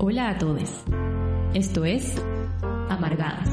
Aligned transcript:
Hola 0.00 0.28
a 0.28 0.38
todos. 0.38 0.84
Esto 1.54 1.84
es 1.84 2.14
Amargadas. 2.88 3.48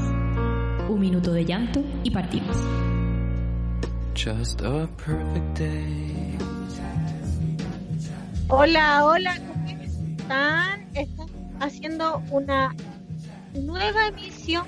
Un 0.88 1.00
minuto 1.00 1.32
de 1.32 1.44
llanto 1.44 1.82
y 2.04 2.10
partimos. 2.12 2.56
Just 4.14 4.62
a 4.62 4.86
perfect 4.96 5.58
day. 5.58 6.38
Hola, 8.46 9.04
hola, 9.06 9.36
¿cómo 9.40 9.66
están? 9.66 10.86
Están 10.94 11.26
haciendo 11.58 12.22
una 12.30 12.72
nueva 13.54 14.06
emisión 14.06 14.66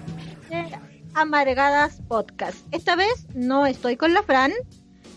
de 0.51 0.67
Amargadas 1.15 2.03
Podcast. 2.09 2.59
Esta 2.73 2.97
vez 2.97 3.29
no 3.37 3.67
estoy 3.67 3.97
con 3.97 4.15
la 4.15 4.25
Fran, 4.25 4.51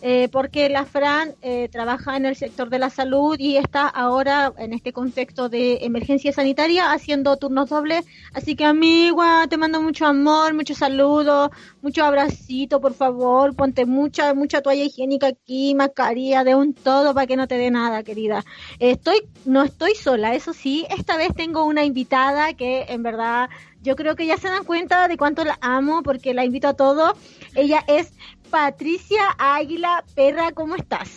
eh, 0.01 0.29
porque 0.31 0.69
la 0.69 0.85
Fran 0.85 1.35
eh, 1.41 1.69
trabaja 1.71 2.17
en 2.17 2.25
el 2.25 2.35
sector 2.35 2.69
de 2.69 2.79
la 2.79 2.89
salud 2.89 3.37
y 3.39 3.57
está 3.57 3.87
ahora 3.87 4.51
en 4.57 4.73
este 4.73 4.93
contexto 4.93 5.47
de 5.47 5.85
emergencia 5.85 6.33
sanitaria 6.33 6.91
haciendo 6.91 7.37
turnos 7.37 7.69
dobles. 7.69 8.05
Así 8.33 8.55
que 8.55 8.65
amigua, 8.65 9.45
te 9.49 9.57
mando 9.57 9.81
mucho 9.81 10.05
amor, 10.05 10.53
mucho 10.53 10.73
saludo, 10.73 11.51
mucho 11.81 12.03
abracito, 12.03 12.81
por 12.81 12.93
favor, 12.93 13.55
ponte 13.55 13.85
mucha, 13.85 14.33
mucha 14.33 14.61
toalla 14.61 14.83
higiénica 14.83 15.27
aquí, 15.27 15.75
mascarilla, 15.75 16.43
de 16.43 16.55
un 16.55 16.73
todo 16.73 17.13
para 17.13 17.27
que 17.27 17.35
no 17.35 17.47
te 17.47 17.57
dé 17.57 17.69
nada, 17.69 18.03
querida. 18.03 18.43
Estoy, 18.79 19.21
no 19.45 19.63
estoy 19.63 19.95
sola, 19.95 20.33
eso 20.33 20.53
sí, 20.53 20.85
esta 20.89 21.17
vez 21.17 21.29
tengo 21.35 21.65
una 21.65 21.83
invitada 21.83 22.53
que 22.53 22.85
en 22.89 23.03
verdad 23.03 23.49
yo 23.81 23.95
creo 23.95 24.15
que 24.15 24.27
ya 24.27 24.37
se 24.37 24.47
dan 24.47 24.63
cuenta 24.63 25.07
de 25.07 25.17
cuánto 25.17 25.43
la 25.43 25.57
amo 25.61 26.03
porque 26.03 26.33
la 26.33 26.45
invito 26.45 26.67
a 26.67 26.75
todo. 26.75 27.13
Ella 27.55 27.83
es 27.87 28.13
Patricia 28.51 29.21
Águila 29.37 30.03
Perra, 30.13 30.51
¿cómo 30.51 30.75
estás? 30.75 31.09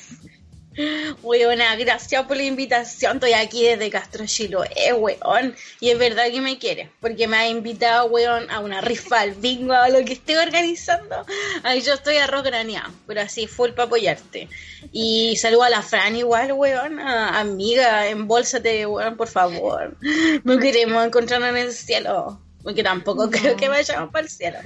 Muy 1.23 1.45
buena, 1.45 1.77
gracias 1.77 2.25
por 2.27 2.37
la 2.37 2.43
invitación. 2.45 3.17
Estoy 3.17 3.33
aquí 3.33 3.65
desde 3.65 3.91
Castro 3.91 4.25
Chiloé, 4.27 4.93
weón. 4.97 5.55
Y 5.81 5.91
es 5.91 5.99
verdad 5.99 6.25
que 6.33 6.41
me 6.41 6.59
quiere, 6.59 6.91
porque 7.01 7.29
me 7.29 7.37
ha 7.37 7.49
invitado, 7.49 8.07
weón, 8.07 8.51
a 8.51 8.59
una 8.61 8.81
rifa 8.81 9.21
al 9.21 9.33
bingo, 9.33 9.73
a 9.73 9.89
lo 9.89 10.05
que 10.05 10.15
estoy 10.15 10.35
organizando. 10.37 11.25
Ahí 11.63 11.81
yo 11.81 11.95
estoy 11.95 12.17
arroz 12.17 12.43
graneado, 12.43 12.93
pero 13.07 13.21
así, 13.21 13.47
full 13.47 13.71
para 13.71 13.85
apoyarte. 13.87 14.49
Y 14.93 15.37
saludo 15.37 15.63
a 15.65 15.71
la 15.71 15.83
Fran 15.83 16.17
igual, 16.17 16.53
weón, 16.53 16.99
a- 17.01 17.39
amiga, 17.41 18.09
embolsate, 18.09 18.87
weón, 18.87 19.17
por 19.17 19.29
favor. 19.29 19.97
No 20.45 20.59
queremos 20.59 21.05
encontrarnos 21.07 21.51
en 21.51 21.57
el 21.57 21.73
cielo, 21.73 22.41
porque 22.65 22.83
tampoco 22.83 23.31
creo 23.31 23.57
que 23.57 23.69
vayamos 23.69 24.11
para 24.11 24.25
el 24.25 24.31
cielo. 24.31 24.59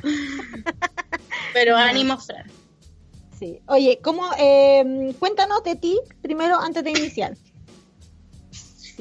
Pero 1.53 1.77
ánimo, 1.77 2.19
Fran. 2.19 2.51
Sí. 3.39 3.61
Oye, 3.67 4.01
¿cómo, 4.03 4.29
eh, 4.39 5.15
cuéntanos 5.19 5.63
de 5.63 5.77
ti 5.77 5.99
primero 6.23 6.59
antes 6.59 6.83
de 6.83 6.91
iniciar. 6.91 7.37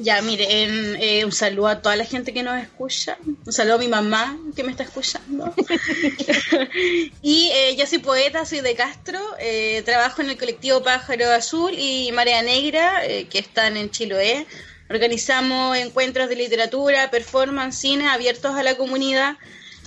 Ya, 0.00 0.22
miren, 0.22 0.96
eh, 1.00 1.24
un 1.24 1.32
saludo 1.32 1.66
a 1.66 1.82
toda 1.82 1.96
la 1.96 2.04
gente 2.04 2.32
que 2.32 2.44
nos 2.44 2.56
escucha. 2.62 3.18
Un 3.44 3.52
saludo 3.52 3.74
a 3.74 3.78
mi 3.78 3.88
mamá 3.88 4.38
que 4.54 4.62
me 4.62 4.70
está 4.70 4.84
escuchando. 4.84 5.52
y 7.22 7.50
eh, 7.52 7.74
yo 7.76 7.84
soy 7.84 7.98
poeta, 7.98 8.44
soy 8.44 8.60
de 8.60 8.76
Castro. 8.76 9.18
eh, 9.40 9.82
trabajo 9.84 10.22
en 10.22 10.30
el 10.30 10.38
colectivo 10.38 10.84
Pájaro 10.84 11.32
Azul 11.32 11.74
y 11.76 12.12
Marea 12.12 12.42
Negra, 12.42 13.04
eh, 13.04 13.26
que 13.28 13.40
están 13.40 13.76
en 13.76 13.90
Chiloé. 13.90 14.46
Organizamos 14.88 15.76
encuentros 15.76 16.28
de 16.28 16.36
literatura, 16.36 17.10
performance, 17.10 17.76
cine 17.76 18.08
abiertos 18.08 18.54
a 18.54 18.62
la 18.62 18.76
comunidad. 18.76 19.36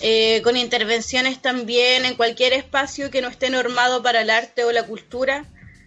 Eh, 0.04 0.42
con 0.44 0.58
intervenciones 0.58 1.40
también 1.42 2.06
en 2.06 2.16
cualquier 2.16 2.54
espacio 2.54 3.12
que 3.12 3.22
no 3.22 3.28
esté 3.28 3.52
normado 3.52 4.02
para 4.02 4.22
el 4.22 4.32
arte 4.32 4.64
o 4.64 4.72
la 4.72 4.88
cultura 4.88 5.46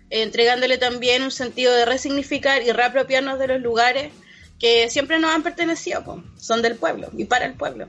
eh, 0.08 0.22
entregándole 0.22 0.78
también 0.78 1.22
un 1.22 1.32
sentido 1.32 1.72
de 1.74 1.84
resignificar 1.84 2.62
y 2.62 2.70
reapropiarnos 2.70 3.40
de 3.40 3.48
los 3.48 3.60
lugares 3.60 4.12
que 4.60 4.88
siempre 4.88 5.18
nos 5.18 5.34
han 5.34 5.42
pertenecido, 5.42 6.04
po. 6.04 6.22
son 6.36 6.62
del 6.62 6.76
pueblo 6.76 7.08
y 7.16 7.24
para 7.24 7.46
el 7.46 7.54
pueblo. 7.54 7.88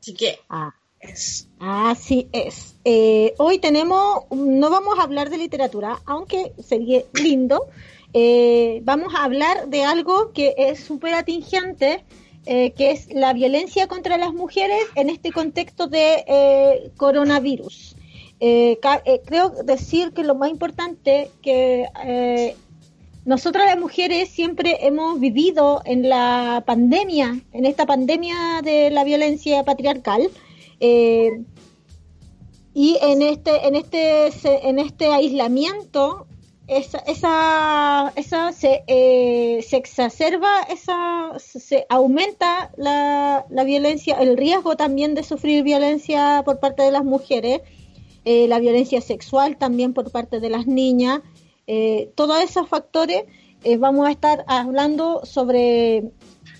Así 0.00 0.14
que 0.14 0.40
Ah. 0.48 0.74
es 0.98 1.46
Así 1.60 2.28
es. 2.32 2.76
Eh, 2.84 3.34
hoy 3.36 3.58
tenemos, 3.58 4.24
no 4.30 4.70
vamos 4.70 4.98
a 4.98 5.02
hablar 5.02 5.28
de 5.28 5.36
literatura, 5.36 6.00
aunque 6.06 6.52
sería 6.66 7.02
lindo. 7.12 7.68
Vamos 8.82 9.14
a 9.14 9.24
hablar 9.24 9.68
de 9.68 9.84
algo 9.84 10.32
que 10.32 10.54
es 10.56 10.80
súper 10.80 11.12
atingente, 11.12 12.02
eh, 12.50 12.70
que 12.70 12.92
es 12.92 13.12
la 13.12 13.34
violencia 13.34 13.88
contra 13.88 14.16
las 14.16 14.32
mujeres 14.32 14.78
en 14.94 15.10
este 15.10 15.32
contexto 15.32 15.86
de 15.86 16.24
eh, 16.26 16.90
coronavirus. 16.96 17.94
Eh, 18.40 18.78
eh, 19.04 19.20
creo 19.26 19.50
decir 19.50 20.14
que 20.14 20.24
lo 20.24 20.34
más 20.34 20.48
importante 20.48 21.30
que 21.42 21.84
nosotras 23.26 23.66
las 23.66 23.78
mujeres 23.78 24.30
siempre 24.30 24.86
hemos 24.86 25.20
vivido 25.20 25.82
en 25.84 26.08
la 26.08 26.62
pandemia, 26.64 27.38
en 27.52 27.66
esta 27.66 27.84
pandemia 27.84 28.62
de 28.64 28.90
la 28.92 29.04
violencia 29.04 29.62
patriarcal. 29.64 30.30
y 30.80 31.44
en 33.02 33.20
este 33.20 33.66
en 33.66 33.74
este 33.74 34.30
en 34.70 34.78
este 34.78 35.08
aislamiento 35.08 36.26
esa 36.68 36.98
esa, 36.98 38.12
esa 38.16 38.52
se, 38.52 38.82
eh, 38.86 39.64
se 39.66 39.76
exacerba 39.76 40.62
esa 40.70 41.32
se 41.38 41.86
aumenta 41.88 42.70
la, 42.76 43.46
la 43.48 43.64
violencia 43.64 44.16
el 44.20 44.36
riesgo 44.36 44.76
también 44.76 45.14
de 45.14 45.22
sufrir 45.22 45.62
violencia 45.64 46.42
por 46.44 46.60
parte 46.60 46.82
de 46.82 46.90
las 46.92 47.04
mujeres 47.04 47.62
eh, 48.24 48.46
la 48.48 48.58
violencia 48.58 49.00
sexual 49.00 49.56
también 49.56 49.94
por 49.94 50.10
parte 50.10 50.40
de 50.40 50.50
las 50.50 50.66
niñas 50.66 51.20
eh, 51.66 52.10
todos 52.14 52.40
esos 52.42 52.68
factores 52.68 53.24
eh, 53.64 53.76
vamos 53.76 54.06
a 54.06 54.10
estar 54.10 54.44
hablando 54.46 55.24
sobre 55.24 56.04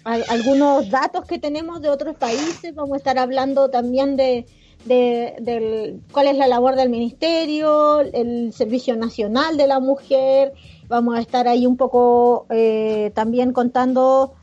al- 0.04 0.24
algunos 0.28 0.90
datos 0.90 1.26
que 1.26 1.38
tenemos 1.38 1.80
de 1.82 1.90
otros 1.90 2.16
países, 2.16 2.74
vamos 2.74 2.94
a 2.94 2.96
estar 2.96 3.18
hablando 3.18 3.68
también 3.70 4.16
de, 4.16 4.46
de- 4.84 5.34
del, 5.40 6.00
cuál 6.12 6.28
es 6.28 6.36
la 6.36 6.46
labor 6.46 6.76
del 6.76 6.90
ministerio, 6.90 8.00
el 8.00 8.52
Servicio 8.52 8.96
Nacional 8.96 9.56
de 9.56 9.66
la 9.66 9.80
Mujer, 9.80 10.52
vamos 10.88 11.16
a 11.16 11.20
estar 11.20 11.48
ahí 11.48 11.66
un 11.66 11.76
poco 11.76 12.46
eh, 12.50 13.10
también 13.14 13.52
contando 13.52 14.34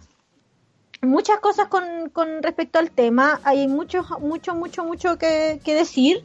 muchas 1.01 1.39
cosas 1.39 1.67
con, 1.67 2.09
con 2.11 2.41
respecto 2.43 2.79
al 2.79 2.91
tema, 2.91 3.39
hay 3.43 3.67
mucho, 3.67 4.03
mucho, 4.19 4.55
mucho, 4.55 4.83
mucho 4.83 5.17
que, 5.17 5.59
que 5.63 5.75
decir. 5.75 6.23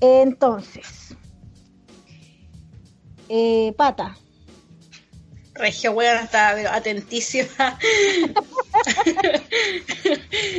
Entonces, 0.00 1.14
eh, 3.28 3.72
Pata, 3.76 4.18
Regio 5.54 5.92
weón 5.92 6.24
estaba 6.24 6.56
pero 6.56 6.70
atentísima 6.70 7.46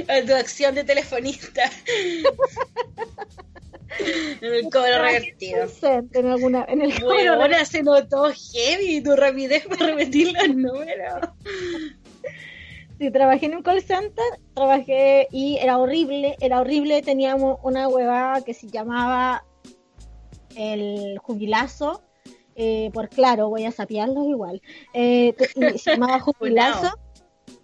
a 0.08 0.22
tu 0.26 0.34
acción 0.34 0.74
de 0.74 0.86
telefonista. 0.86 1.70
en 4.00 4.54
el 4.54 4.64
cobro 4.64 5.02
revertido. 5.02 5.68
en 6.14 6.28
alguna 6.28 6.66
en 6.68 6.82
el 6.82 7.00
cobro 7.00 7.16
Weona, 7.16 7.66
se 7.66 7.84
notó 7.84 8.32
heavy 8.32 9.02
tu 9.02 9.16
rapidez 9.16 9.66
para 9.68 9.88
repetir 9.88 10.34
los 10.34 10.56
números. 10.56 11.30
Sí, 13.00 13.12
trabajé 13.12 13.48
en 13.48 13.56
un 13.56 13.64
call 13.64 13.82
center, 13.82 14.24
trabajé 14.54 15.28
y 15.32 15.58
era 15.58 15.78
horrible, 15.78 16.38
era 16.40 16.62
horrible, 16.62 17.02
teníamos 17.02 17.60
una 17.62 17.90
huevada 17.90 18.42
que 18.42 18.54
se 18.54 18.68
llamaba 18.68 19.44
el 20.56 21.18
jubilazo, 21.20 22.02
eh, 22.56 22.90
por 22.94 23.10
claro, 23.10 23.50
voy 23.50 23.66
a 23.66 23.72
sapearlos 23.72 24.26
igual, 24.28 24.62
eh, 24.94 25.36
se 25.78 25.92
llamaba 25.92 26.20
jubilazo. 26.22 26.98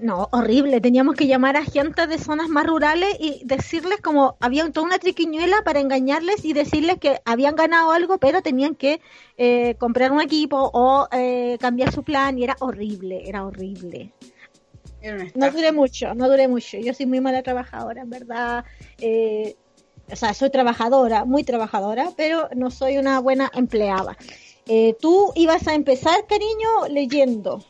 No, 0.02 0.30
horrible, 0.32 0.82
teníamos 0.82 1.14
que 1.14 1.28
llamar 1.28 1.56
a 1.56 1.64
gente 1.64 2.08
de 2.08 2.18
zonas 2.18 2.50
más 2.50 2.66
rurales 2.66 3.16
y 3.20 3.44
decirles 3.46 4.02
como, 4.02 4.36
había 4.40 4.68
toda 4.72 4.88
una 4.88 4.98
triquiñuela 4.98 5.62
para 5.64 5.80
engañarles 5.80 6.44
y 6.44 6.54
decirles 6.54 6.98
que 6.98 7.22
habían 7.24 7.56
ganado 7.56 7.92
algo, 7.92 8.18
pero 8.18 8.42
tenían 8.42 8.74
que 8.74 9.00
eh, 9.38 9.76
comprar 9.78 10.12
un 10.12 10.20
equipo 10.20 10.72
o 10.74 11.08
eh, 11.12 11.58
cambiar 11.60 11.92
su 11.92 12.02
plan 12.04 12.40
y 12.40 12.44
era 12.44 12.56
horrible, 12.62 13.30
era 13.30 13.46
horrible. 13.46 14.12
No 15.36 15.52
duré 15.52 15.72
mucho, 15.72 16.16
no 16.16 16.28
duré 16.28 16.48
mucho. 16.48 16.78
Yo 16.78 16.94
soy 16.96 17.06
muy 17.06 17.22
mala 17.22 17.44
trabajadora, 17.44 18.02
en 18.02 18.10
verdad. 18.10 18.66
Eh, 19.00 19.56
o 20.12 20.16
sea, 20.16 20.34
soy 20.34 20.50
trabajadora, 20.50 21.26
muy 21.26 21.44
trabajadora, 21.44 22.10
pero 22.18 22.50
no 22.56 22.72
soy 22.72 22.98
una 22.98 23.20
buena 23.20 23.52
empleada. 23.54 24.18
Eh, 24.68 24.96
tú 25.00 25.32
ibas 25.36 25.68
a 25.68 25.74
empezar, 25.74 26.26
cariño, 26.28 26.88
leyendo. 26.90 27.64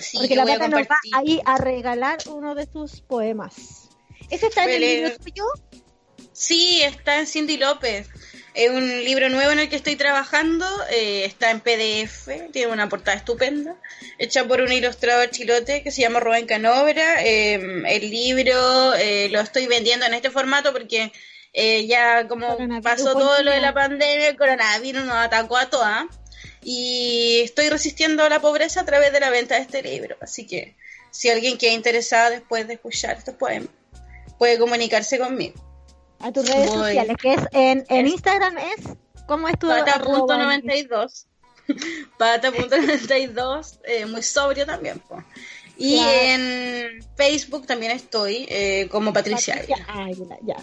Sí, 0.00 0.18
porque 0.18 0.36
la 0.36 0.44
voy 0.44 0.52
a 0.52 0.58
Pata 0.58 0.68
nos 0.68 0.82
va 0.82 0.98
ahí 1.14 1.40
a 1.44 1.58
regalar 1.58 2.18
uno 2.26 2.54
de 2.54 2.66
tus 2.66 3.00
poemas. 3.00 3.88
¿Ese 4.30 4.46
está 4.46 4.64
en 4.64 4.70
el 4.70 4.80
libro 4.80 5.16
tuyo? 5.18 5.44
Sí, 6.32 6.82
está 6.82 7.18
en 7.18 7.26
Cindy 7.26 7.56
López. 7.56 8.08
Es 8.54 8.70
un 8.70 8.86
libro 9.04 9.28
nuevo 9.28 9.52
en 9.52 9.60
el 9.60 9.68
que 9.68 9.76
estoy 9.76 9.94
trabajando, 9.94 10.66
eh, 10.90 11.24
está 11.24 11.50
en 11.50 11.60
PDF, 11.60 12.50
tiene 12.52 12.72
una 12.72 12.88
portada 12.88 13.16
estupenda, 13.16 13.76
hecha 14.18 14.44
por 14.48 14.60
un 14.60 14.72
ilustrador 14.72 15.30
chilote 15.30 15.82
que 15.82 15.92
se 15.92 16.02
llama 16.02 16.18
Rubén 16.18 16.46
Canobra. 16.46 17.24
Eh, 17.24 17.54
el 17.86 18.10
libro 18.10 18.94
eh, 18.94 19.28
lo 19.30 19.40
estoy 19.40 19.66
vendiendo 19.68 20.06
en 20.06 20.14
este 20.14 20.30
formato 20.30 20.72
porque 20.72 21.12
eh, 21.52 21.86
ya 21.86 22.28
como 22.28 22.56
pasó 22.82 23.14
todo 23.14 23.42
lo 23.42 23.50
de 23.50 23.60
la 23.60 23.72
pandemia, 23.74 24.28
el 24.28 24.36
coronavirus 24.36 25.04
nos 25.04 25.16
atacó 25.16 25.56
a 25.56 25.70
todas 25.70 26.06
y 26.62 27.40
estoy 27.44 27.68
resistiendo 27.68 28.22
a 28.24 28.28
la 28.28 28.40
pobreza 28.40 28.80
a 28.80 28.84
través 28.84 29.12
de 29.12 29.20
la 29.20 29.30
venta 29.30 29.54
de 29.56 29.62
este 29.62 29.82
libro. 29.82 30.16
Así 30.20 30.46
que 30.46 30.76
si 31.10 31.28
alguien 31.30 31.56
queda 31.58 31.72
interesado 31.72 32.30
después 32.30 32.66
de 32.68 32.74
escuchar 32.74 33.16
estos 33.18 33.34
poemas, 33.34 33.70
puede 34.38 34.58
comunicarse 34.58 35.18
conmigo. 35.18 35.54
A 36.20 36.32
tus 36.32 36.48
redes 36.48 36.68
Voy. 36.70 36.78
sociales, 36.78 37.16
que 37.20 37.34
es 37.34 37.40
en, 37.52 37.84
en 37.88 38.06
Es- 38.06 38.12
Instagram 38.12 38.58
es, 38.58 38.84
¿cómo 39.26 39.48
es 39.48 39.58
tu 39.58 39.70
arroba? 39.70 40.26
Pata.92. 40.26 41.24
Pata.92, 42.18 43.78
eh, 43.84 44.06
muy 44.06 44.22
sobrio 44.22 44.66
también. 44.66 44.98
po. 45.00 45.22
Y 45.76 45.98
en 46.00 47.04
Facebook 47.16 47.66
también 47.66 47.92
estoy 47.92 48.46
eh, 48.48 48.88
como 48.90 49.12
Patricia. 49.12 49.54
Patricia 49.54 49.86
Águila, 49.88 50.38
ya. 50.42 50.56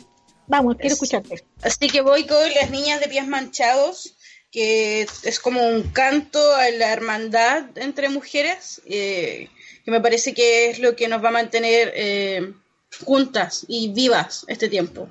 Vamos, 0.47 0.75
quiero 0.77 0.93
escucharte. 0.93 1.43
Así 1.63 1.87
que 1.89 2.01
voy 2.01 2.25
con 2.25 2.37
las 2.53 2.69
niñas 2.69 2.99
de 2.99 3.07
pies 3.07 3.25
manchados, 3.27 4.15
que 4.55 5.01
es 5.01 5.39
como 5.41 5.67
un 5.67 5.91
canto 5.91 6.55
a 6.55 6.69
la 6.69 6.93
hermandad 6.93 7.77
entre 7.77 8.07
mujeres, 8.07 8.81
eh, 8.85 9.49
que 9.83 9.91
me 9.91 9.99
parece 9.99 10.33
que 10.33 10.69
es 10.69 10.79
lo 10.79 10.95
que 10.95 11.09
nos 11.09 11.21
va 11.21 11.27
a 11.27 11.33
mantener 11.43 11.91
eh, 11.93 12.53
juntas 13.03 13.65
y 13.67 13.89
vivas 13.89 14.45
este 14.47 14.69
tiempo. 14.69 15.09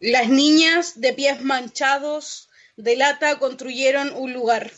Las 0.00 0.30
niñas 0.30 0.98
de 0.98 1.12
pies 1.12 1.42
manchados 1.42 2.48
de 2.78 2.96
lata 2.96 3.38
construyeron 3.38 4.14
un 4.16 4.32
lugar 4.32 4.70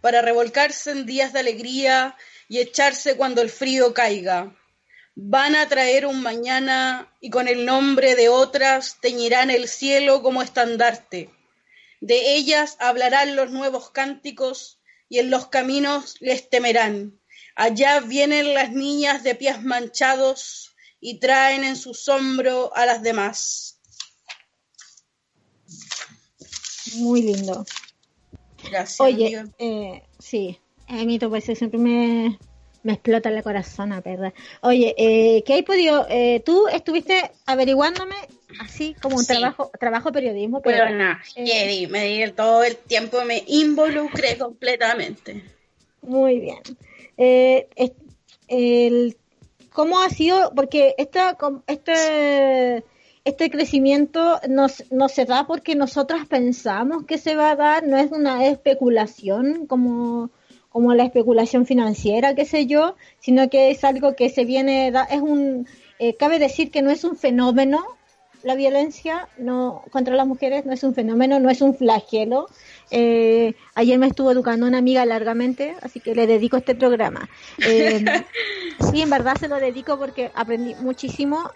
para 0.00 0.22
revolcarse 0.22 0.92
en 0.92 1.04
días 1.04 1.34
de 1.34 1.40
alegría 1.40 2.16
y 2.48 2.60
echarse 2.60 3.14
cuando 3.18 3.42
el 3.42 3.50
frío 3.50 3.92
caiga. 3.92 4.56
Van 5.14 5.54
a 5.54 5.68
traer 5.68 6.06
un 6.06 6.22
mañana 6.22 7.12
y 7.20 7.28
con 7.28 7.46
el 7.46 7.66
nombre 7.66 8.14
de 8.14 8.30
otras 8.30 8.96
teñirán 9.02 9.50
el 9.50 9.68
cielo 9.68 10.22
como 10.22 10.40
estandarte. 10.40 11.28
De 12.02 12.34
ellas 12.34 12.76
hablarán 12.80 13.36
los 13.36 13.52
nuevos 13.52 13.90
cánticos 13.90 14.80
y 15.08 15.20
en 15.20 15.30
los 15.30 15.46
caminos 15.46 16.16
les 16.18 16.50
temerán. 16.50 17.20
Allá 17.54 18.00
vienen 18.00 18.54
las 18.54 18.72
niñas 18.72 19.22
de 19.22 19.36
pies 19.36 19.62
manchados 19.62 20.74
y 20.98 21.20
traen 21.20 21.62
en 21.62 21.76
su 21.76 21.94
sombro 21.94 22.74
a 22.74 22.86
las 22.86 23.04
demás. 23.04 23.78
Muy 26.96 27.22
lindo. 27.22 27.64
Gracias. 28.64 29.00
Oye, 29.00 29.44
eh, 29.60 30.02
sí, 30.18 30.58
a 30.88 31.04
mí 31.04 31.20
todo 31.20 31.36
eso 31.36 31.54
siempre 31.54 31.78
me, 31.78 32.36
me 32.82 32.94
explota 32.94 33.28
el 33.28 33.44
corazón, 33.44 33.92
a 33.92 34.00
verdad. 34.00 34.34
Oye, 34.62 34.92
eh, 34.98 35.44
¿qué 35.46 35.54
hay 35.54 35.62
podido? 35.62 36.04
Eh, 36.08 36.42
tú 36.44 36.66
estuviste 36.66 37.30
averiguándome 37.46 38.16
así 38.60 38.94
como 39.00 39.16
un 39.16 39.22
Sí. 39.22 39.28
trabajo 39.28 39.70
trabajo 39.78 40.10
de 40.10 40.12
periodismo, 40.14 40.60
pero 40.62 40.84
Pero 40.84 40.96
no, 40.96 41.12
eh, 41.36 41.86
me 41.90 42.04
di 42.04 42.30
todo 42.32 42.62
el 42.64 42.76
tiempo, 42.76 43.18
me 43.24 43.42
involucré 43.46 44.36
completamente. 44.38 45.42
muy 46.02 46.40
bien. 46.40 46.58
Eh, 47.16 47.68
es- 47.76 47.92
el, 48.48 49.16
¿Cómo 49.72 50.00
ha 50.00 50.10
sido? 50.10 50.52
Porque 50.54 50.94
esta, 50.98 51.36
este, 51.66 52.84
este 53.24 53.50
crecimiento 53.50 54.38
no, 54.48 54.66
s- 54.66 54.84
no 54.90 55.08
se 55.08 55.24
da 55.24 55.46
porque 55.46 55.74
nosotras 55.74 56.26
pensamos 56.26 57.04
que 57.06 57.16
se 57.18 57.34
va 57.36 57.52
a 57.52 57.56
dar, 57.56 57.86
no 57.86 57.96
es 57.96 58.10
una 58.12 58.46
especulación 58.46 59.66
como, 59.66 60.30
como 60.68 60.92
la 60.94 61.04
especulación 61.04 61.64
financiera, 61.64 62.34
qué 62.34 62.44
sé 62.44 62.66
yo, 62.66 62.96
sino 63.18 63.48
que 63.48 63.70
es 63.70 63.82
algo 63.84 64.14
que 64.14 64.28
se 64.28 64.44
viene, 64.44 64.90
da- 64.90 65.04
es 65.04 65.22
un, 65.22 65.66
eh, 65.98 66.16
cabe 66.16 66.38
decir 66.38 66.70
que 66.70 66.82
no 66.82 66.90
es 66.90 67.04
un 67.04 67.16
fenómeno, 67.16 67.82
la 68.42 68.54
violencia 68.54 69.28
no 69.38 69.84
contra 69.90 70.14
las 70.14 70.26
mujeres 70.26 70.64
no 70.66 70.72
es 70.72 70.82
un 70.82 70.94
fenómeno, 70.94 71.38
no 71.40 71.50
es 71.50 71.60
un 71.60 71.74
flagelo. 71.74 72.48
Eh, 72.90 73.54
ayer 73.74 73.98
me 73.98 74.06
estuvo 74.06 74.30
educando 74.30 74.66
una 74.66 74.78
amiga 74.78 75.04
largamente, 75.06 75.76
así 75.82 76.00
que 76.00 76.14
le 76.14 76.26
dedico 76.26 76.56
este 76.56 76.74
programa. 76.74 77.28
Eh, 77.58 78.04
sí, 78.90 79.02
en 79.02 79.10
verdad 79.10 79.36
se 79.38 79.48
lo 79.48 79.60
dedico 79.60 79.98
porque 79.98 80.30
aprendí 80.34 80.74
muchísimo 80.76 81.50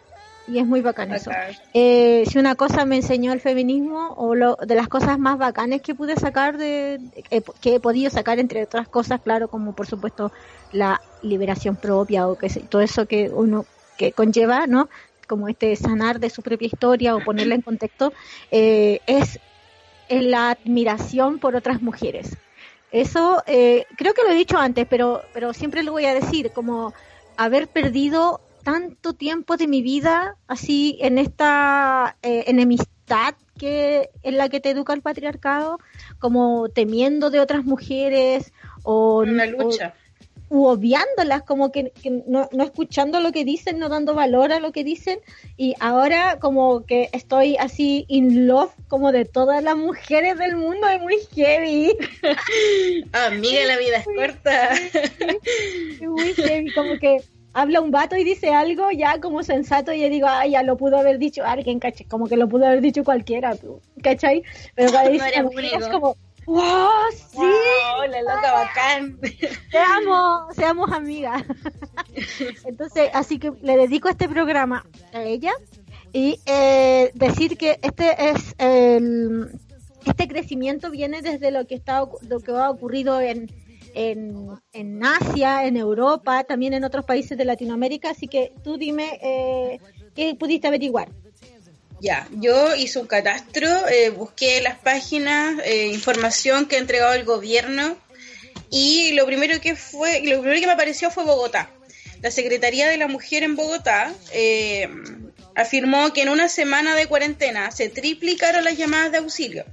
y 0.49 0.59
es 0.59 0.67
muy 0.67 0.81
bacán 0.81 1.13
eso. 1.13 1.31
Eh, 1.75 2.25
si 2.27 2.39
una 2.39 2.55
cosa 2.55 2.85
me 2.85 2.97
enseñó 2.97 3.33
el 3.33 3.41
feminismo, 3.41 4.15
o 4.17 4.35
lo, 4.35 4.57
de 4.57 4.75
las 4.75 4.89
cosas 4.89 5.19
más 5.19 5.39
bacanes 5.39 5.83
que 5.83 5.95
pude 5.95 6.17
sacar, 6.17 6.57
de, 6.57 7.01
eh, 7.31 7.43
que 7.61 7.75
he 7.75 7.81
podido 7.81 8.11
sacar, 8.11 8.39
entre 8.39 8.63
otras 8.63 8.89
cosas, 8.89 9.21
claro, 9.21 9.49
como 9.49 9.75
por 9.75 9.87
supuesto 9.87 10.33
la 10.73 11.01
liberación 11.23 11.77
propia 11.77 12.29
o 12.29 12.37
que 12.37 12.49
todo 12.49 12.83
eso 12.83 13.07
que 13.07 13.29
uno 13.29 13.67
que 13.97 14.13
conlleva, 14.13 14.67
¿no? 14.67 14.89
Como 15.27 15.49
este 15.49 15.75
sanar 15.77 16.21
de 16.21 16.31
su 16.31 16.43
propia 16.43 16.67
historia 16.67 17.17
o 17.17 17.25
ponerla 17.25 17.55
en 17.55 17.63
contexto, 17.63 18.13
eh, 18.51 19.01
es 19.07 19.39
en 20.09 20.31
la 20.31 20.51
admiración 20.51 21.39
por 21.39 21.57
otras 21.57 21.83
mujeres. 21.83 22.37
Eso 22.93 23.43
eh, 23.47 23.85
creo 23.97 24.15
que 24.15 24.23
lo 24.23 24.31
he 24.31 24.35
dicho 24.35 24.57
antes, 24.59 24.87
pero, 24.89 25.23
pero 25.35 25.53
siempre 25.53 25.83
lo 25.83 25.93
voy 25.93 26.05
a 26.07 26.15
decir, 26.15 26.53
como 26.53 26.95
haber 27.37 27.69
perdido 27.69 28.41
tanto 28.63 29.13
tiempo 29.13 29.57
de 29.57 29.67
mi 29.67 29.83
vida 29.83 30.37
así 30.49 30.97
en 31.01 31.19
esta 31.19 32.17
eh, 32.23 32.45
enemistad 32.47 33.35
que 33.59 34.11
en 34.23 34.37
la 34.37 34.49
que 34.49 34.61
te 34.61 34.71
educa 34.71 34.93
el 34.93 35.03
patriarcado, 35.03 35.79
como 36.19 36.69
temiendo 36.69 37.31
de 37.31 37.41
otras 37.41 37.65
mujeres 37.65 38.53
o 38.83 39.21
Una 39.21 39.45
o- 39.45 39.63
lucha. 39.65 39.95
U 40.49 40.67
obviándolas, 40.67 41.43
como 41.43 41.73
que, 41.73 41.91
que 41.91 42.23
no, 42.27 42.49
no 42.53 42.65
escuchando 42.65 43.21
lo 43.21 43.33
que 43.33 43.45
dicen, 43.45 43.79
no 43.79 43.89
dando 43.89 44.15
valor 44.15 44.53
a 44.53 44.61
lo 44.61 44.73
que 44.73 44.85
dicen, 44.85 45.19
y 45.57 45.75
ahora 45.81 46.39
como 46.41 46.85
que 46.85 47.09
estoy 47.13 47.57
así 47.57 48.05
in 48.09 48.47
love 48.47 48.73
como 48.89 49.13
de 49.13 49.25
todas 49.25 49.63
las 49.63 49.77
mujeres 49.77 50.39
del 50.39 50.57
mundo, 50.57 50.89
es 50.89 51.01
muy 51.01 51.17
heavy, 51.35 51.97
Amiga, 53.13 53.65
la 53.67 53.79
vida 53.79 53.97
es 53.99 54.05
corta. 54.05 54.71
es 56.01 56.01
muy 56.03 56.35
heavy, 56.35 56.73
como 56.73 56.99
que 56.99 57.23
habla 57.57 57.81
un 57.81 57.91
vato 57.91 58.17
y 58.17 58.25
dice 58.25 58.51
algo 58.51 58.91
ya 58.91 59.19
como 59.19 59.43
sensato 59.43 59.91
y 59.93 60.01
yo 60.03 60.11
digo, 60.11 60.27
ay, 60.29 60.51
ya 60.51 60.63
lo 60.63 60.77
pudo 60.77 60.99
haber 60.99 61.19
dicho 61.19 61.43
alguien, 61.43 61.81
¿cachai? 61.81 62.07
Como 62.07 62.27
que 62.27 62.37
lo 62.37 62.49
pudo 62.49 62.67
haber 62.67 62.83
dicho 62.83 63.03
cualquiera, 63.03 63.57
tú, 63.57 63.81
¿cachai? 64.03 64.43
Pero 64.75 64.93
No 64.93 65.11
dice 65.11 65.33
es 65.75 65.89
como, 65.89 66.17
wow, 66.47 66.89
sí, 67.13 67.37
Wow, 67.37 68.11
la 68.11 68.21
loca 68.23 68.53
bacán. 68.53 69.19
seamos, 69.71 70.55
seamos 70.55 70.93
amigas. 70.93 71.45
Entonces, 72.65 73.11
así 73.13 73.39
que 73.39 73.53
le 73.63 73.77
dedico 73.77 74.09
este 74.09 74.29
programa 74.29 74.87
a 75.13 75.23
ella 75.23 75.53
y 76.13 76.41
eh, 76.47 77.11
decir 77.15 77.59
que 77.59 77.79
este 77.83 78.31
es 78.31 78.55
el, 78.59 79.51
este 80.07 80.29
crecimiento 80.29 80.91
viene 80.91 81.21
desde 81.21 81.51
lo 81.51 81.67
que 81.67 81.75
está 81.75 82.05
lo 82.29 82.41
que 82.41 82.53
ha 82.53 82.71
ocurrido 82.71 83.21
en, 83.21 83.51
en, 83.95 84.49
en 84.73 85.05
Asia, 85.05 85.67
en 85.67 85.77
Europa, 85.77 86.45
también 86.45 86.75
en 86.75 86.85
otros 86.85 87.05
países 87.05 87.37
de 87.37 87.45
Latinoamérica. 87.45 88.11
Así 88.11 88.29
que 88.29 88.53
tú 88.63 88.79
dime 88.79 89.19
eh, 89.23 89.81
qué 90.15 90.35
pudiste 90.35 90.69
averiguar. 90.69 91.11
Ya, 92.01 92.29
yo 92.31 92.75
hice 92.77 92.99
un 92.99 93.07
catastro, 93.07 93.89
eh, 93.89 94.11
busqué 94.11 94.61
las 94.61 94.79
páginas, 94.79 95.59
eh, 95.65 95.87
información 95.87 96.67
que 96.67 96.77
ha 96.77 96.79
entregado 96.79 97.15
el 97.15 97.25
gobierno 97.25 97.97
y 98.71 99.13
lo 99.13 99.25
primero 99.25 99.61
que 99.61 99.77
fue, 99.77 100.21
lo 100.25 100.41
primero 100.41 100.61
que 100.61 100.67
me 100.67 100.73
apareció 100.73 101.11
fue 101.11 101.25
Bogotá. 101.25 101.71
La 102.21 102.31
Secretaría 102.31 102.89
de 102.89 102.99
la 102.99 103.09
Mujer 103.09 103.43
en 103.43 103.57
Bogotá 103.57 104.13
eh, 104.33 104.89
afirmó 105.55 106.13
que 106.13 106.23
en 106.23 106.29
una 106.29 106.49
semana 106.49 106.95
de 106.95 107.07
cuarentena 107.07 107.71
se 107.71 107.89
triplicaron 107.89 108.65
las 108.65 108.77
llamadas 108.77 109.13
de 109.13 109.19
auxilio. 109.19 109.65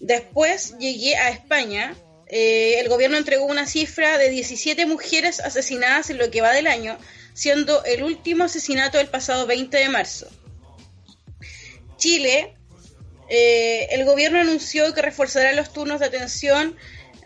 Después 0.00 0.76
llegué 0.78 1.16
a 1.16 1.30
España. 1.30 1.94
eh, 2.30 2.78
el 2.78 2.88
gobierno 2.90 3.16
entregó 3.16 3.46
una 3.46 3.66
cifra 3.66 4.18
de 4.18 4.28
17 4.28 4.84
mujeres 4.84 5.40
asesinadas 5.40 6.10
en 6.10 6.18
lo 6.18 6.30
que 6.30 6.42
va 6.42 6.52
del 6.52 6.66
año, 6.66 6.98
siendo 7.32 7.82
el 7.84 8.02
último 8.02 8.44
asesinato 8.44 8.98
del 8.98 9.08
pasado 9.08 9.46
20 9.46 9.76
de 9.76 9.88
marzo. 9.88 10.28
Chile, 11.98 12.54
eh, 13.28 13.88
el 13.90 14.06
gobierno 14.06 14.40
anunció 14.40 14.94
que 14.94 15.02
reforzará 15.02 15.52
los 15.52 15.72
turnos 15.72 16.00
de 16.00 16.06
atención 16.06 16.74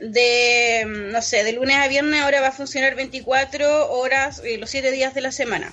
de, 0.02 0.84
no 0.86 1.22
sé, 1.22 1.44
de 1.44 1.52
lunes 1.52 1.76
a 1.76 1.88
viernes, 1.88 2.20
ahora 2.22 2.40
va 2.40 2.48
a 2.48 2.52
funcionar 2.52 2.96
24 2.96 3.92
horas 3.92 4.42
eh, 4.44 4.58
los 4.58 4.70
7 4.70 4.90
días 4.90 5.14
de 5.14 5.20
la 5.20 5.32
semana. 5.32 5.72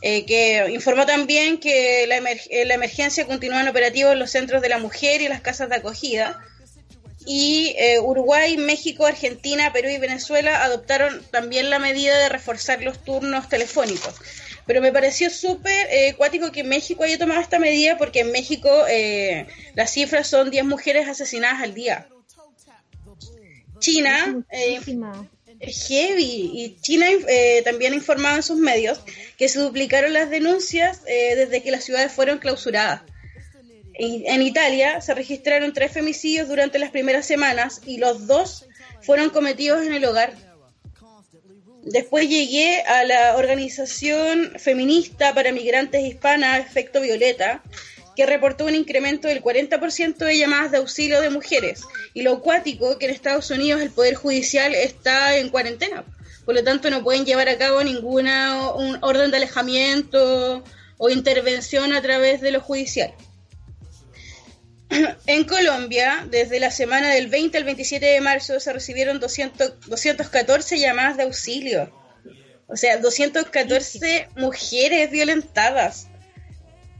Eh, 0.00 0.24
que 0.26 0.64
informó 0.70 1.06
también 1.06 1.58
que 1.58 2.06
la, 2.06 2.18
eh, 2.18 2.64
la 2.64 2.74
emergencia 2.74 3.26
continúa 3.26 3.60
en 3.60 3.68
operativos 3.68 4.12
en 4.12 4.20
los 4.20 4.30
centros 4.30 4.62
de 4.62 4.68
la 4.68 4.78
mujer 4.78 5.20
y 5.22 5.28
las 5.28 5.40
casas 5.40 5.68
de 5.68 5.76
acogida. 5.76 6.40
Y 7.26 7.76
Uruguay, 8.00 8.56
México, 8.56 9.04
Argentina, 9.04 9.70
Perú 9.70 9.90
y 9.90 9.98
Venezuela 9.98 10.64
adoptaron 10.64 11.22
también 11.30 11.68
la 11.68 11.78
medida 11.78 12.16
de 12.16 12.30
reforzar 12.30 12.82
los 12.82 13.04
turnos 13.04 13.50
telefónicos. 13.50 14.14
Pero 14.68 14.80
me 14.80 14.92
pareció 14.92 15.30
súper 15.30 15.88
eh, 15.90 16.14
cuático 16.16 16.52
que 16.52 16.62
México 16.62 17.02
haya 17.02 17.18
tomado 17.18 17.40
esta 17.40 17.58
medida 17.58 17.98
porque 17.98 18.20
en 18.20 18.30
México 18.30 18.70
eh, 18.88 19.48
las 19.74 19.90
cifras 19.90 20.28
son 20.28 20.50
10 20.50 20.64
mujeres 20.64 21.08
asesinadas 21.08 21.62
al 21.62 21.74
día. 21.74 22.06
China 23.80 24.44
eh, 24.50 24.80
heavy 25.60 26.50
y 26.54 26.76
China 26.80 27.06
eh, 27.28 27.62
también 27.64 27.92
ha 27.92 27.96
informado 27.96 28.36
en 28.36 28.42
sus 28.42 28.58
medios 28.58 29.00
que 29.36 29.48
se 29.48 29.58
duplicaron 29.58 30.12
las 30.12 30.30
denuncias 30.30 31.02
eh, 31.06 31.34
desde 31.34 31.62
que 31.62 31.70
las 31.70 31.84
ciudades 31.84 32.12
fueron 32.12 32.38
clausuradas. 32.38 33.02
En 34.00 34.42
Italia 34.42 35.00
se 35.00 35.12
registraron 35.12 35.72
tres 35.72 35.90
femicidios 35.90 36.46
durante 36.46 36.78
las 36.78 36.92
primeras 36.92 37.26
semanas 37.26 37.80
y 37.84 37.98
los 37.98 38.28
dos 38.28 38.66
fueron 39.02 39.30
cometidos 39.30 39.84
en 39.84 39.92
el 39.92 40.04
hogar. 40.04 40.34
Después 41.82 42.28
llegué 42.28 42.82
a 42.82 43.04
la 43.04 43.36
organización 43.36 44.52
feminista 44.58 45.34
para 45.34 45.52
migrantes 45.52 46.02
hispanas 46.02 46.60
Efecto 46.60 47.00
Violeta, 47.00 47.62
que 48.16 48.26
reportó 48.26 48.64
un 48.64 48.74
incremento 48.74 49.28
del 49.28 49.42
40% 49.42 50.16
de 50.16 50.38
llamadas 50.38 50.72
de 50.72 50.78
auxilio 50.78 51.20
de 51.20 51.30
mujeres. 51.30 51.82
Y 52.14 52.22
lo 52.22 52.34
acuático, 52.34 52.98
que 52.98 53.06
en 53.06 53.12
Estados 53.12 53.50
Unidos 53.50 53.80
el 53.80 53.90
Poder 53.90 54.16
Judicial 54.16 54.74
está 54.74 55.36
en 55.36 55.50
cuarentena. 55.50 56.04
Por 56.44 56.54
lo 56.54 56.64
tanto, 56.64 56.90
no 56.90 57.04
pueden 57.04 57.24
llevar 57.24 57.48
a 57.48 57.58
cabo 57.58 57.84
ninguna 57.84 58.72
un 58.72 58.98
orden 59.02 59.30
de 59.30 59.36
alejamiento 59.36 60.64
o 60.96 61.10
intervención 61.10 61.92
a 61.92 62.02
través 62.02 62.40
de 62.40 62.50
lo 62.50 62.60
judicial. 62.60 63.14
En 65.26 65.44
Colombia, 65.44 66.26
desde 66.30 66.60
la 66.60 66.70
semana 66.70 67.10
del 67.10 67.28
20 67.28 67.58
al 67.58 67.64
27 67.64 68.04
de 68.04 68.20
marzo, 68.20 68.58
se 68.60 68.72
recibieron 68.72 69.20
200, 69.20 69.80
214 69.86 70.78
llamadas 70.78 71.16
de 71.16 71.24
auxilio. 71.24 71.92
O 72.66 72.76
sea, 72.76 72.98
214 72.98 74.28
mujeres 74.36 75.10
violentadas. 75.10 76.08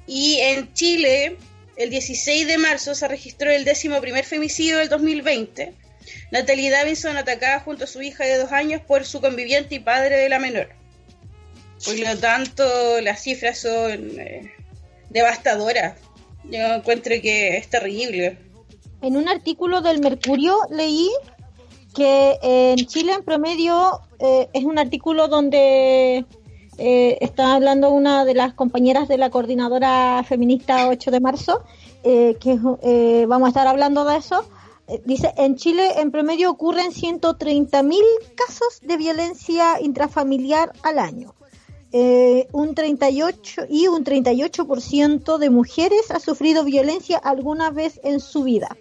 Y 0.07 0.38
en 0.40 0.73
Chile, 0.73 1.37
el 1.76 1.90
16 1.90 2.47
de 2.47 2.59
marzo, 2.59 2.95
se 2.95 3.07
registró 3.07 3.50
el 3.50 3.64
décimo 3.64 4.00
primer 4.00 4.25
femicidio 4.25 4.78
del 4.78 4.88
2020. 4.88 5.75
Natalie 6.30 6.71
Davidson 6.71 7.16
atacada 7.18 7.61
junto 7.61 7.85
a 7.85 7.87
su 7.87 8.00
hija 8.00 8.25
de 8.25 8.38
dos 8.38 8.52
años 8.52 8.80
por 8.80 9.04
su 9.04 9.21
conviviente 9.21 9.75
y 9.75 9.80
padre 9.80 10.16
de 10.16 10.28
la 10.30 10.38
menor. 10.38 10.71
Por 11.85 11.99
lo 11.99 12.16
tanto, 12.16 13.00
las 13.02 13.23
cifras 13.23 13.59
son 13.59 14.18
eh, 14.18 14.52
devastadoras. 15.11 15.95
Yo 16.50 16.59
encuentro 16.75 17.14
que 17.23 17.57
es 17.57 17.69
terrible. 17.69 18.38
En 19.02 19.17
un 19.17 19.28
artículo 19.28 19.81
del 19.81 20.00
Mercurio 20.00 20.57
leí 20.71 21.11
que 21.95 22.38
en 22.43 22.76
Chile 22.87 23.12
en 23.12 23.25
promedio 23.25 24.00
eh, 24.19 24.49
es 24.52 24.64
un 24.64 24.78
artículo 24.78 25.28
donde 25.28 26.25
eh, 26.78 27.19
está 27.21 27.55
hablando 27.55 27.90
una 27.90 28.25
de 28.25 28.35
las 28.35 28.55
compañeras 28.55 29.09
de 29.09 29.19
la 29.19 29.31
coordinadora 29.31 30.23
feminista 30.23 30.88
8 30.88 31.11
de 31.11 31.21
marzo, 31.21 31.64
eh, 32.05 32.37
que 32.40 32.59
eh, 32.83 33.26
vamos 33.26 33.47
a 33.47 33.50
estar 33.50 33.67
hablando 33.67 34.05
de 34.05 34.17
eso. 34.17 34.45
Eh, 34.87 35.02
dice, 35.05 35.35
en 35.37 35.57
Chile 35.57 36.00
en 36.00 36.11
promedio 36.11 36.50
ocurren 36.50 36.93
130.000 36.93 38.00
casos 38.37 38.81
de 38.83 38.97
violencia 38.97 39.81
intrafamiliar 39.81 40.73
al 40.83 40.99
año. 40.99 41.35
Eh, 41.90 42.49
un 42.52 42.75
38 42.75 43.62
y 43.71 43.88
un 43.88 44.04
38% 44.04 45.38
de 45.38 45.50
mujeres 45.50 46.11
ha 46.11 46.21
sufrido 46.21 46.64
violencia 46.64 47.16
alguna 47.16 47.71
vez 47.71 47.99
en 48.04 48.21
su 48.21 48.45
vida. 48.45 48.76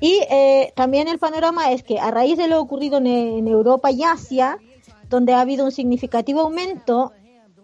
Y 0.00 0.20
eh, 0.30 0.72
también 0.76 1.08
el 1.08 1.18
panorama 1.18 1.72
es 1.72 1.82
que 1.82 1.98
a 1.98 2.10
raíz 2.10 2.36
de 2.38 2.46
lo 2.46 2.60
ocurrido 2.60 2.98
en, 2.98 3.06
en 3.06 3.48
Europa 3.48 3.90
y 3.90 4.04
Asia, 4.04 4.58
donde 5.08 5.32
ha 5.32 5.40
habido 5.40 5.64
un 5.64 5.72
significativo 5.72 6.40
aumento 6.42 7.12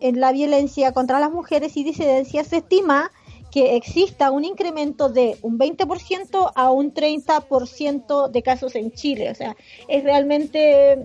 en 0.00 0.18
la 0.18 0.32
violencia 0.32 0.92
contra 0.92 1.20
las 1.20 1.30
mujeres 1.30 1.76
y 1.76 1.84
disidencias, 1.84 2.48
se 2.48 2.58
estima 2.58 3.10
que 3.50 3.76
exista 3.76 4.30
un 4.30 4.44
incremento 4.44 5.08
de 5.08 5.36
un 5.42 5.58
20% 5.58 6.52
a 6.54 6.70
un 6.70 6.94
30% 6.94 8.28
de 8.28 8.42
casos 8.42 8.74
en 8.74 8.92
Chile. 8.92 9.30
O 9.30 9.34
sea, 9.34 9.56
es 9.88 10.04
realmente 10.04 10.98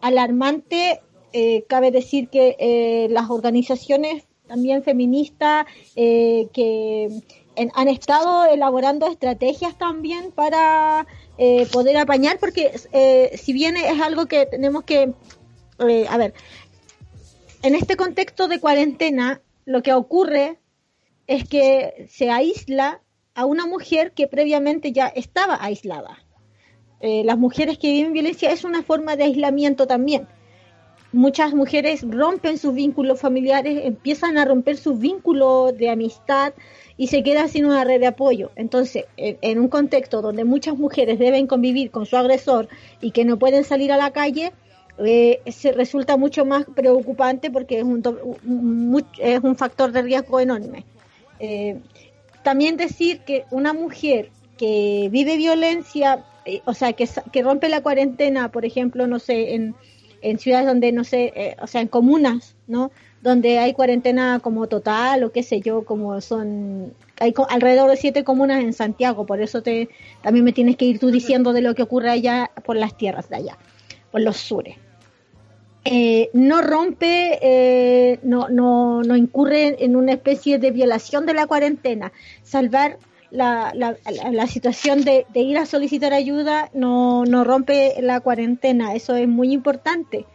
alarmante. 0.00 1.00
Eh, 1.38 1.66
cabe 1.68 1.90
decir 1.90 2.30
que 2.30 2.56
eh, 2.58 3.08
las 3.10 3.28
organizaciones 3.28 4.24
también 4.48 4.82
feministas 4.82 5.66
eh, 5.94 6.48
que 6.54 7.10
han 7.74 7.88
estado 7.88 8.46
elaborando 8.46 9.06
estrategias 9.06 9.76
también 9.76 10.32
para 10.32 11.06
poder 11.72 11.98
apañar, 11.98 12.38
porque 12.38 12.72
si 13.36 13.52
bien 13.52 13.76
es 13.76 14.00
algo 14.00 14.24
que 14.26 14.46
tenemos 14.46 14.84
que, 14.84 15.12
a 15.78 16.16
ver, 16.16 16.32
en 17.62 17.74
este 17.74 17.96
contexto 17.96 18.48
de 18.48 18.60
cuarentena, 18.60 19.42
lo 19.66 19.82
que 19.82 19.92
ocurre 19.92 20.58
es 21.26 21.46
que 21.46 22.06
se 22.10 22.30
aísla 22.30 23.02
a 23.34 23.44
una 23.44 23.66
mujer 23.66 24.12
que 24.12 24.26
previamente 24.26 24.92
ya 24.92 25.08
estaba 25.08 25.58
aislada. 25.62 26.24
Las 27.00 27.36
mujeres 27.36 27.76
que 27.78 27.90
viven 27.90 28.14
violencia 28.14 28.50
es 28.52 28.64
una 28.64 28.82
forma 28.82 29.16
de 29.16 29.24
aislamiento 29.24 29.86
también. 29.86 30.28
Muchas 31.16 31.54
mujeres 31.54 32.04
rompen 32.06 32.58
sus 32.58 32.74
vínculos 32.74 33.18
familiares, 33.18 33.86
empiezan 33.86 34.36
a 34.36 34.44
romper 34.44 34.76
sus 34.76 34.98
vínculos 34.98 35.74
de 35.78 35.88
amistad 35.88 36.52
y 36.98 37.06
se 37.06 37.22
quedan 37.22 37.48
sin 37.48 37.64
una 37.64 37.84
red 37.84 38.00
de 38.00 38.06
apoyo. 38.06 38.50
Entonces, 38.54 39.06
en, 39.16 39.58
un 39.58 39.68
contexto 39.68 40.20
donde 40.20 40.44
muchas 40.44 40.76
mujeres 40.76 41.18
deben 41.18 41.46
convivir 41.46 41.90
con 41.90 42.04
su 42.04 42.18
agresor 42.18 42.68
y 43.00 43.12
que 43.12 43.24
no 43.24 43.38
pueden 43.38 43.64
salir 43.64 43.92
a 43.92 43.96
la 43.96 44.10
calle, 44.10 44.52
eh, 44.98 45.40
se 45.50 45.72
resulta 45.72 46.18
mucho 46.18 46.44
más 46.44 46.66
preocupante 46.66 47.50
porque 47.50 47.78
es 47.78 47.84
un, 47.84 48.02
es 49.18 49.42
un 49.42 49.56
factor 49.56 49.92
de 49.92 50.02
riesgo 50.02 50.38
enorme. 50.38 50.84
Eh, 51.40 51.78
también 52.42 52.76
decir 52.76 53.20
que 53.20 53.46
una 53.50 53.72
mujer 53.72 54.28
que 54.58 55.08
vive 55.10 55.38
violencia, 55.38 56.26
eh, 56.44 56.60
o 56.66 56.74
sea, 56.74 56.92
que, 56.92 57.08
que 57.32 57.42
rompe 57.42 57.70
la 57.70 57.80
cuarentena, 57.80 58.52
por 58.52 58.66
ejemplo, 58.66 59.06
no 59.06 59.18
sé, 59.18 59.54
en, 59.54 59.74
en 60.22 60.38
ciudades 60.38 60.66
donde, 60.66 60.92
no 60.92 61.04
sé, 61.04 61.32
eh, 61.34 61.56
o 61.60 61.66
sea, 61.66 61.80
en 61.80 61.88
comunas, 61.88 62.56
¿no? 62.66 62.90
Donde 63.22 63.58
hay 63.58 63.72
cuarentena 63.72 64.40
como 64.40 64.66
total 64.66 65.24
o 65.24 65.32
qué 65.32 65.42
sé 65.42 65.60
yo, 65.60 65.84
como 65.84 66.20
son, 66.20 66.92
hay 67.18 67.34
alrededor 67.48 67.90
de 67.90 67.96
siete 67.96 68.24
comunas 68.24 68.62
en 68.62 68.72
Santiago, 68.72 69.26
por 69.26 69.40
eso 69.40 69.62
te, 69.62 69.88
también 70.22 70.44
me 70.44 70.52
tienes 70.52 70.76
que 70.76 70.84
ir 70.84 70.98
tú 70.98 71.10
diciendo 71.10 71.52
de 71.52 71.62
lo 71.62 71.74
que 71.74 71.82
ocurre 71.82 72.10
allá 72.10 72.50
por 72.64 72.76
las 72.76 72.96
tierras 72.96 73.28
de 73.28 73.36
allá, 73.36 73.58
por 74.10 74.20
los 74.20 74.36
sures 74.36 74.76
eh, 75.88 76.30
no 76.32 76.62
rompe, 76.62 77.38
eh, 77.40 78.18
no, 78.24 78.48
no, 78.48 79.02
no 79.02 79.16
incurre 79.16 79.84
en 79.84 79.94
una 79.94 80.14
especie 80.14 80.58
de 80.58 80.72
violación 80.72 81.26
de 81.26 81.34
la 81.34 81.46
cuarentena. 81.46 82.12
Salvar 82.42 82.98
la, 83.36 83.72
la, 84.32 84.46
situación 84.46 85.02
de, 85.04 85.26
ir 85.34 85.58
a 85.58 85.66
solicitar 85.66 86.12
ayuda 86.12 86.70
no, 86.74 87.24
no 87.24 87.44
rompe 87.44 87.94
la 88.00 88.20
cuarentena. 88.20 88.94
Eso 88.94 89.14
es 89.14 89.28
muy 89.28 89.52
importante. 89.52 90.26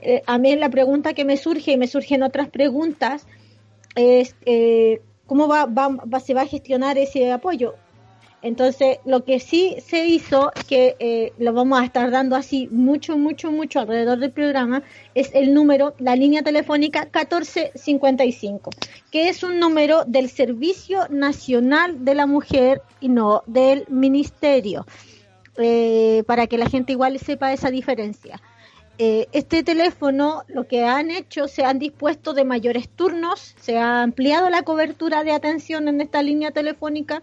Eh, 0.00 0.22
a 0.26 0.38
mí 0.38 0.54
la 0.56 0.68
pregunta 0.68 1.14
que 1.14 1.24
me 1.24 1.36
surge 1.36 1.72
y 1.72 1.76
me 1.76 1.86
surgen 1.86 2.22
otras 2.22 2.48
preguntas 2.48 3.26
es 3.94 4.36
eh, 4.44 5.00
cómo 5.26 5.48
va, 5.48 5.66
va- 5.66 6.20
se 6.20 6.34
va 6.34 6.42
a 6.42 6.46
gestionar 6.46 6.98
ese 6.98 7.32
apoyo. 7.32 7.74
Entonces, 8.40 8.98
lo 9.04 9.24
que 9.24 9.40
sí 9.40 9.76
se 9.84 10.06
hizo, 10.06 10.52
que 10.68 10.94
eh, 11.00 11.32
lo 11.38 11.52
vamos 11.52 11.80
a 11.80 11.84
estar 11.84 12.10
dando 12.10 12.36
así 12.36 12.68
mucho, 12.70 13.18
mucho, 13.18 13.50
mucho 13.50 13.80
alrededor 13.80 14.18
del 14.18 14.30
programa, 14.30 14.84
es 15.14 15.34
el 15.34 15.52
número, 15.52 15.94
la 15.98 16.14
línea 16.14 16.42
telefónica 16.42 17.00
1455, 17.02 18.70
que 19.10 19.28
es 19.28 19.42
un 19.42 19.58
número 19.58 20.04
del 20.04 20.30
Servicio 20.30 21.08
Nacional 21.10 22.04
de 22.04 22.14
la 22.14 22.26
Mujer 22.26 22.80
y 23.00 23.08
no 23.08 23.42
del 23.46 23.86
Ministerio, 23.88 24.86
eh, 25.56 26.22
para 26.28 26.46
que 26.46 26.58
la 26.58 26.68
gente 26.68 26.92
igual 26.92 27.18
sepa 27.18 27.52
esa 27.52 27.70
diferencia. 27.70 28.40
Eh, 28.98 29.26
este 29.32 29.64
teléfono, 29.64 30.44
lo 30.46 30.66
que 30.68 30.84
han 30.84 31.10
hecho, 31.10 31.48
se 31.48 31.64
han 31.64 31.80
dispuesto 31.80 32.34
de 32.34 32.44
mayores 32.44 32.88
turnos, 32.88 33.56
se 33.60 33.78
ha 33.78 34.02
ampliado 34.02 34.48
la 34.48 34.62
cobertura 34.62 35.24
de 35.24 35.32
atención 35.32 35.88
en 35.88 36.00
esta 36.00 36.22
línea 36.22 36.52
telefónica 36.52 37.22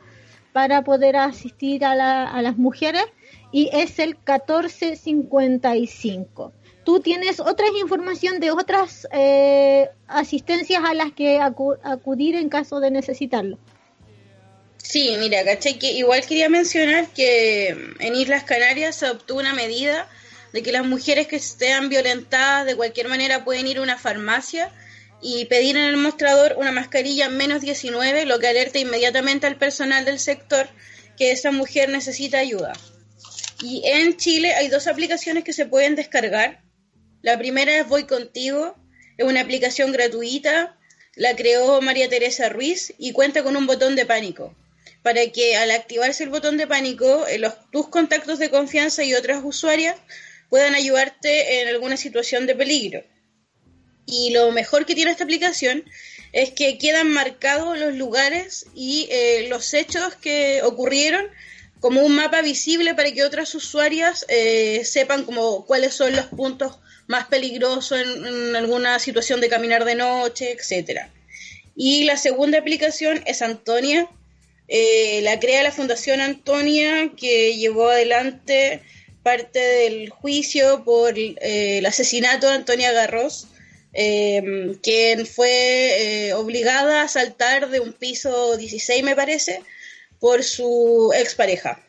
para 0.56 0.84
poder 0.86 1.18
asistir 1.18 1.84
a, 1.84 1.96
la- 1.96 2.24
a 2.32 2.42
las 2.42 2.56
mujeres 2.58 3.04
y 3.52 3.70
es 3.74 4.00
el 4.00 4.16
1455. 4.16 6.54
Tú 6.86 7.02
tienes 7.02 7.42
otra 7.42 7.66
información 7.82 8.40
de 8.40 8.52
otras 8.52 9.06
eh, 9.12 9.90
asistencias 10.08 10.82
a 10.86 10.94
las 10.94 11.12
que 11.12 11.40
acu- 11.40 11.78
acudir 11.84 12.38
en 12.38 12.48
caso 12.48 12.80
de 12.80 12.90
necesitarlo. 12.90 13.58
Sí, 14.78 15.14
mira, 15.20 15.44
caché 15.44 15.78
que 15.78 15.92
igual 15.92 16.22
quería 16.26 16.48
mencionar 16.48 17.10
que 17.10 17.76
en 18.00 18.16
Islas 18.16 18.46
Canarias 18.46 18.96
se 18.96 19.08
adoptó 19.08 19.36
una 19.36 19.54
medida 19.54 20.08
de 20.54 20.64
que 20.64 20.72
las 20.72 20.86
mujeres 20.86 21.28
que 21.28 21.36
estén 21.36 21.90
violentadas 21.90 22.66
de 22.66 22.78
cualquier 22.78 23.10
manera 23.10 23.44
pueden 23.44 23.68
ir 23.68 23.80
a 23.80 23.82
una 23.82 23.98
farmacia 23.98 24.72
y 25.22 25.46
pedir 25.46 25.78
en 25.78 25.86
el 25.86 25.98
mostrador 25.98 26.56
una 26.58 26.72
mascarilla 26.72 27.30
menos 27.30 27.62
19, 27.62 28.26
lo 28.26 28.40
que 28.40 28.48
alerta 28.48 28.80
inmediatamente 28.80 29.48
al 29.48 29.58
personal 29.58 30.06
del 30.06 30.20
sector 30.20 30.68
que 31.18 31.32
esa 31.32 31.52
mujer 31.52 31.90
necesita 31.90 32.40
ayuda. 32.40 32.74
Y 33.62 33.84
en 33.86 34.18
Chile 34.18 34.54
hay 34.54 34.68
dos 34.68 34.88
aplicaciones 34.88 35.44
que 35.44 35.54
se 35.54 35.66
pueden 35.66 35.96
descargar. 35.96 36.62
La 37.22 37.38
primera 37.38 37.78
es 37.78 37.88
Voy 37.88 38.04
Contigo, 38.04 38.76
es 39.18 39.26
una 39.26 39.42
aplicación 39.42 39.92
gratuita 39.92 40.78
la 41.16 41.34
creó 41.34 41.82
María 41.82 42.10
Teresa 42.10 42.50
Ruiz 42.50 42.94
y 42.98 43.14
cuenta 43.14 43.42
con 43.42 43.56
un 43.56 43.66
botón 43.66 43.96
de 43.96 44.06
pánico 44.06 44.54
para 45.02 45.26
que 45.28 45.56
al 45.56 45.72
activarse 45.72 46.24
el 46.24 46.30
botón 46.30 46.58
de 46.58 46.68
pánico, 46.68 47.26
eh, 47.28 47.38
los, 47.38 47.54
tus 47.72 47.88
contactos 47.88 48.40
de 48.40 48.50
confianza 48.50 49.04
y 49.04 49.14
otras 49.14 49.42
usuarias 49.44 49.96
puedan 50.50 50.74
ayudarte 50.74 51.62
en 51.62 51.68
alguna 51.70 51.96
situación 51.96 52.48
de 52.48 52.56
peligro. 52.56 53.04
Y 54.06 54.32
lo 54.32 54.52
mejor 54.52 54.86
que 54.86 54.96
tiene 54.96 55.12
esta 55.12 55.24
aplicación 55.24 55.84
es 56.32 56.52
que 56.52 56.78
quedan 56.78 57.12
marcados 57.12 57.78
los 57.80 57.96
lugares 57.96 58.66
y 58.76 59.08
eh, 59.10 59.48
los 59.50 59.74
hechos 59.74 60.16
que 60.16 60.62
ocurrieron 60.64 61.28
como 61.80 62.02
un 62.02 62.16
mapa 62.16 62.42
visible 62.42 62.96
para 62.96 63.12
que 63.12 63.24
otras 63.24 63.54
usuarias 63.56 64.26
eh, 64.28 64.84
sepan 64.86 65.24
como 65.24 65.66
cuáles 65.66 65.94
son 65.94 66.16
los 66.16 66.26
puntos 66.26 66.80
más 67.08 67.28
peligrosos 67.28 68.00
en, 68.00 68.56
alguna 68.56 69.00
situación 69.00 69.42
de 69.42 69.50
caminar 69.50 69.86
de 69.86 69.96
noche, 69.96 70.52
etcétera. 70.52 71.10
Y 71.76 72.06
la 72.06 72.18
segunda 72.18 72.58
aplicación 72.58 73.22
es 73.26 73.42
Antonia, 73.42 74.10
eh, 74.68 75.20
la 75.22 75.40
crea 75.40 75.62
la 75.64 75.72
Fundación 75.72 76.22
Antonia, 76.22 77.12
que 77.16 77.56
llevó 77.56 77.90
adelante 77.90 78.82
parte 79.22 79.60
del 79.60 80.10
juicio 80.10 80.84
por 80.84 81.18
eh, 81.18 81.36
el 81.78 81.86
asesinato 81.86 82.48
de 82.48 82.54
Antonia 82.54 82.92
Garros, 82.92 83.48
eh, 83.96 84.78
quien 84.84 85.26
fue 85.26 86.34
obligada 86.36 87.02
a 87.02 87.08
saltar 87.08 87.70
de 87.70 87.80
un 87.80 87.94
piso 87.94 88.58
16, 88.58 89.04
me 89.04 89.16
parece, 89.16 89.62
por 90.20 90.44
su 90.44 91.14
expareja. 91.16 91.82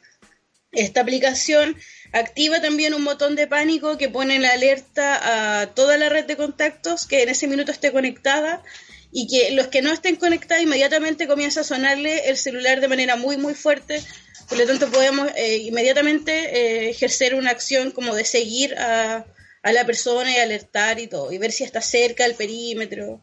Esta 0.73 1.01
aplicación 1.01 1.77
activa 2.13 2.61
también 2.61 2.95
un 2.95 3.05
botón 3.05 3.35
de 3.35 3.47
pánico 3.47 3.99
que 3.99 4.09
pone 4.09 4.39
la 4.39 4.53
alerta 4.53 5.61
a 5.61 5.75
toda 5.75 5.97
la 5.97 6.09
red 6.09 6.27
de 6.27 6.37
contactos 6.37 7.07
que 7.07 7.23
en 7.23 7.31
ese 7.31 7.47
minuto 7.47 7.73
esté 7.73 7.93
conectada 7.93 8.63
y 9.11 9.27
que 9.27 9.53
los 9.53 9.69
que 9.69 9.83
no 9.83 9.93
estén 9.93 10.17
conectados 10.17 10.63
inmediatamente 10.63 11.27
comienza 11.27 11.61
a 11.61 11.65
sonarle 11.65 12.29
el 12.29 12.37
celular 12.37 12.81
de 12.81 12.89
manera 12.89 13.17
muy 13.17 13.37
muy 13.37 13.55
fuerte 13.55 14.03
por 14.49 14.59
lo 14.59 14.67
tanto 14.67 14.91
podemos 14.91 15.29
eh, 15.37 15.59
inmediatamente 15.59 16.33
eh, 16.33 16.91
ejercer 16.91 17.35
una 17.35 17.51
acción 17.51 17.91
como 17.91 18.15
de 18.15 18.25
seguir 18.25 18.75
a, 18.79 19.25
a, 19.67 19.73
la 19.73 19.85
persona 19.85 20.33
y 20.33 20.39
alertar 20.39 20.99
y 21.01 21.07
todo 21.07 21.33
y 21.33 21.39
ver 21.39 21.53
si 21.53 21.65
está 21.65 21.81
cerca 21.81 22.25
del 22.25 22.35
perímetro. 22.35 23.21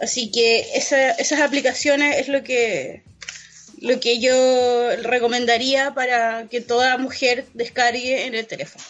Así 0.00 0.30
que 0.30 0.66
esa, 0.74 1.10
esas 1.12 1.40
aplicaciones 1.40 2.16
es 2.18 2.28
lo 2.28 2.42
que 2.42 3.02
lo 3.80 3.98
que 3.98 4.18
yo 4.20 4.96
recomendaría 5.02 5.94
para 5.94 6.48
que 6.48 6.60
toda 6.60 6.98
mujer 6.98 7.46
descargue 7.54 8.26
en 8.26 8.34
el 8.34 8.46
teléfono. 8.46 8.84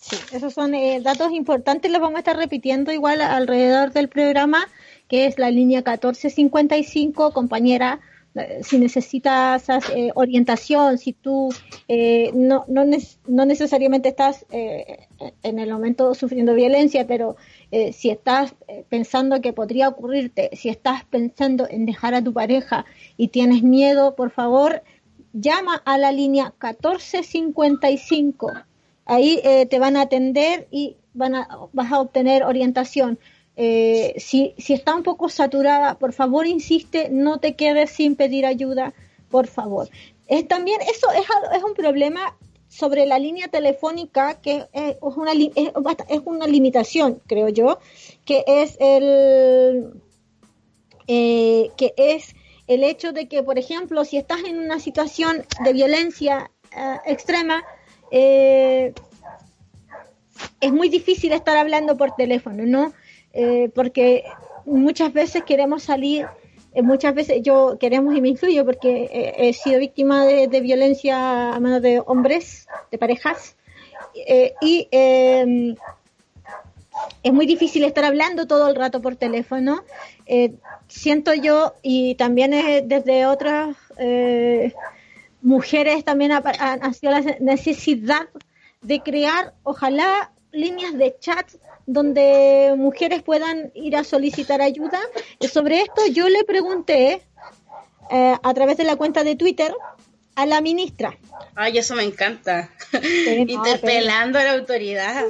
Sí, 0.00 0.16
esos 0.32 0.52
son 0.52 0.74
eh, 0.74 1.00
datos 1.00 1.30
importantes, 1.32 1.90
los 1.90 2.00
vamos 2.00 2.16
a 2.16 2.20
estar 2.20 2.36
repitiendo 2.36 2.90
igual 2.92 3.20
alrededor 3.20 3.92
del 3.92 4.08
programa 4.08 4.68
que 5.12 5.26
es 5.26 5.38
la 5.38 5.50
línea 5.50 5.80
1455, 5.80 7.34
compañera, 7.34 8.00
si 8.62 8.78
necesitas 8.78 9.68
eh, 9.68 10.10
orientación, 10.14 10.96
si 10.98 11.12
tú 11.12 11.50
eh, 11.88 12.30
no, 12.34 12.64
no, 12.66 12.84
no, 13.26 13.46
necesariamente 13.46 14.08
estás 14.08 14.46
en 14.50 15.58
el 15.58 15.70
momento 15.70 16.14
sufriendo 16.14 16.54
violencia, 16.54 17.06
pero 17.06 17.36
si 17.92 18.10
estás 18.10 18.54
pensando 18.88 19.40
que 19.40 19.52
podría 19.52 19.88
ocurrirte, 19.88 20.50
si 20.54 20.68
estás 20.68 21.04
pensando 21.04 21.66
en 21.68 21.86
dejar 21.86 22.14
a 22.14 22.24
tu 22.24 22.32
pareja 22.32 22.84
y 23.16 23.28
tienes 23.28 23.62
miedo, 23.62 24.14
por 24.14 24.30
favor, 24.30 24.82
llama 25.32 25.80
a 25.84 25.98
la 25.98 26.12
línea 26.12 26.54
1455. 26.60 28.52
Ahí 29.04 29.40
te 29.68 29.78
van 29.78 29.96
a 29.96 30.02
atender 30.02 30.68
y 30.70 30.96
van 31.14 31.34
a, 31.34 31.48
vas 31.72 31.92
a 31.92 32.00
obtener 32.00 32.44
orientación. 32.44 33.18
Eh, 33.56 34.14
si, 34.18 34.54
si 34.56 34.72
está 34.72 34.94
un 34.94 35.02
poco 35.02 35.28
saturada, 35.28 35.98
por 35.98 36.12
favor 36.12 36.46
insiste, 36.46 37.10
no 37.10 37.38
te 37.38 37.54
quedes 37.54 37.90
sin 37.90 38.16
pedir 38.16 38.46
ayuda, 38.46 38.94
por 39.30 39.46
favor. 39.46 39.90
Es 40.26 40.48
también 40.48 40.80
eso 40.82 41.10
es, 41.12 41.26
es 41.54 41.62
un 41.62 41.74
problema 41.74 42.36
sobre 42.68 43.04
la 43.04 43.18
línea 43.18 43.48
telefónica 43.48 44.40
que 44.40 44.66
es 44.72 44.96
una, 45.02 45.32
es, 45.32 46.20
una 46.24 46.46
limitación, 46.46 47.20
creo 47.26 47.50
yo, 47.50 47.78
que 48.24 48.42
es 48.46 48.78
el 48.80 49.92
eh, 51.06 51.70
que 51.76 51.92
es 51.98 52.34
el 52.68 52.84
hecho 52.84 53.12
de 53.12 53.28
que, 53.28 53.42
por 53.42 53.58
ejemplo, 53.58 54.06
si 54.06 54.16
estás 54.16 54.44
en 54.44 54.58
una 54.58 54.80
situación 54.80 55.44
de 55.62 55.72
violencia 55.74 56.50
eh, 56.74 56.96
extrema, 57.04 57.62
es 58.10 58.92
muy 60.72 60.88
difícil 60.88 61.32
estar 61.32 61.56
hablando 61.56 61.96
por 61.96 62.14
teléfono, 62.14 62.64
¿no? 62.64 62.92
Eh, 63.32 63.70
porque 63.74 64.24
muchas 64.66 65.12
veces 65.12 65.42
queremos 65.44 65.84
salir, 65.84 66.26
eh, 66.74 66.82
muchas 66.82 67.14
veces 67.14 67.42
yo 67.42 67.78
queremos 67.78 68.14
y 68.14 68.20
me 68.20 68.28
incluyo 68.28 68.64
porque 68.64 69.34
he 69.36 69.52
sido 69.52 69.78
víctima 69.78 70.24
de, 70.26 70.60
violencia 70.60 71.52
a 71.52 71.60
manos 71.60 71.82
de 71.82 72.02
hombres, 72.04 72.68
de 72.90 72.98
parejas, 72.98 73.56
eh, 74.14 74.54
y 74.60 74.88
em, 74.90 75.74
es 77.22 77.32
muy 77.32 77.46
difícil 77.46 77.84
estar 77.84 78.04
hablando 78.04 78.46
todo 78.46 78.68
el 78.68 78.76
rato 78.76 79.00
por 79.00 79.16
teléfono. 79.16 79.82
siento 80.88 81.32
yo, 81.32 81.74
y 81.82 82.14
también 82.16 82.50
desde 82.86 83.24
otras 83.26 83.76
mujeres 85.40 86.04
también 86.04 86.32
ha 86.32 86.92
sido 86.92 87.12
la 87.12 87.20
necesidad 87.40 88.28
de 88.82 89.00
crear, 89.00 89.54
ojalá, 89.62 90.32
líneas 90.52 90.96
de 90.98 91.16
chat 91.18 91.46
donde 91.86 92.74
mujeres 92.76 93.22
puedan 93.22 93.70
ir 93.74 93.96
a 93.96 94.04
solicitar 94.04 94.62
ayuda. 94.62 95.00
Y 95.40 95.48
sobre 95.48 95.80
esto 95.80 96.06
yo 96.06 96.28
le 96.28 96.44
pregunté 96.44 97.22
eh, 98.10 98.34
a 98.42 98.54
través 98.54 98.76
de 98.76 98.84
la 98.84 98.96
cuenta 98.96 99.24
de 99.24 99.36
Twitter 99.36 99.72
a 100.34 100.46
la 100.46 100.60
ministra. 100.60 101.16
Ay, 101.54 101.76
eso 101.78 101.94
me 101.94 102.02
encanta. 102.02 102.70
Interpelando 103.46 104.38
a 104.38 104.44
la 104.44 104.52
autoridad. 104.52 105.24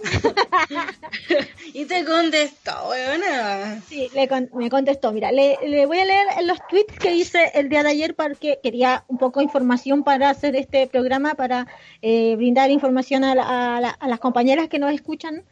y 1.73 1.85
te 1.87 2.05
contestó, 2.05 2.88
weona. 2.88 3.81
Sí, 3.88 4.11
me 4.55 4.71
contestó. 4.71 5.12
Mira, 5.12 5.33
le, 5.33 5.87
voy 5.87 5.99
a 5.99 6.05
leer 6.05 6.27
los 6.45 6.59
tweets 6.69 6.99
que 6.99 7.15
hice 7.15 7.51
el 7.55 7.69
día 7.69 7.83
de 7.83 7.91
ayer 7.91 8.15
porque 8.15 8.61
quería 8.62 9.05
un 9.09 9.19
poco 9.19 9.41
de 9.41 9.45
información 9.45 10.05
para 10.05 10.31
hacer 10.31 10.55
este 10.55 10.87
programa, 10.87 11.35
para 11.35 11.67
eh, 12.01 12.37
brindar 12.37 12.71
información 12.71 13.25
a, 13.25 13.79
a 13.79 14.09
las 14.09 14.21
compañeras 14.21 14.69
que 14.69 14.79
nos 14.79 14.93
escuchan 14.93 15.45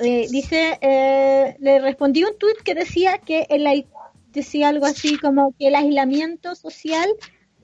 eh, 0.00 0.26
dice, 0.30 0.78
eh, 0.80 1.56
le 1.60 1.78
respondí 1.80 2.24
un 2.24 2.36
tuit 2.38 2.56
que 2.64 2.74
decía 2.74 3.18
que 3.18 3.46
el, 3.50 3.86
decía 4.32 4.68
algo 4.68 4.86
así 4.86 5.18
como 5.18 5.54
que 5.58 5.68
el 5.68 5.74
aislamiento 5.74 6.54
social, 6.54 7.08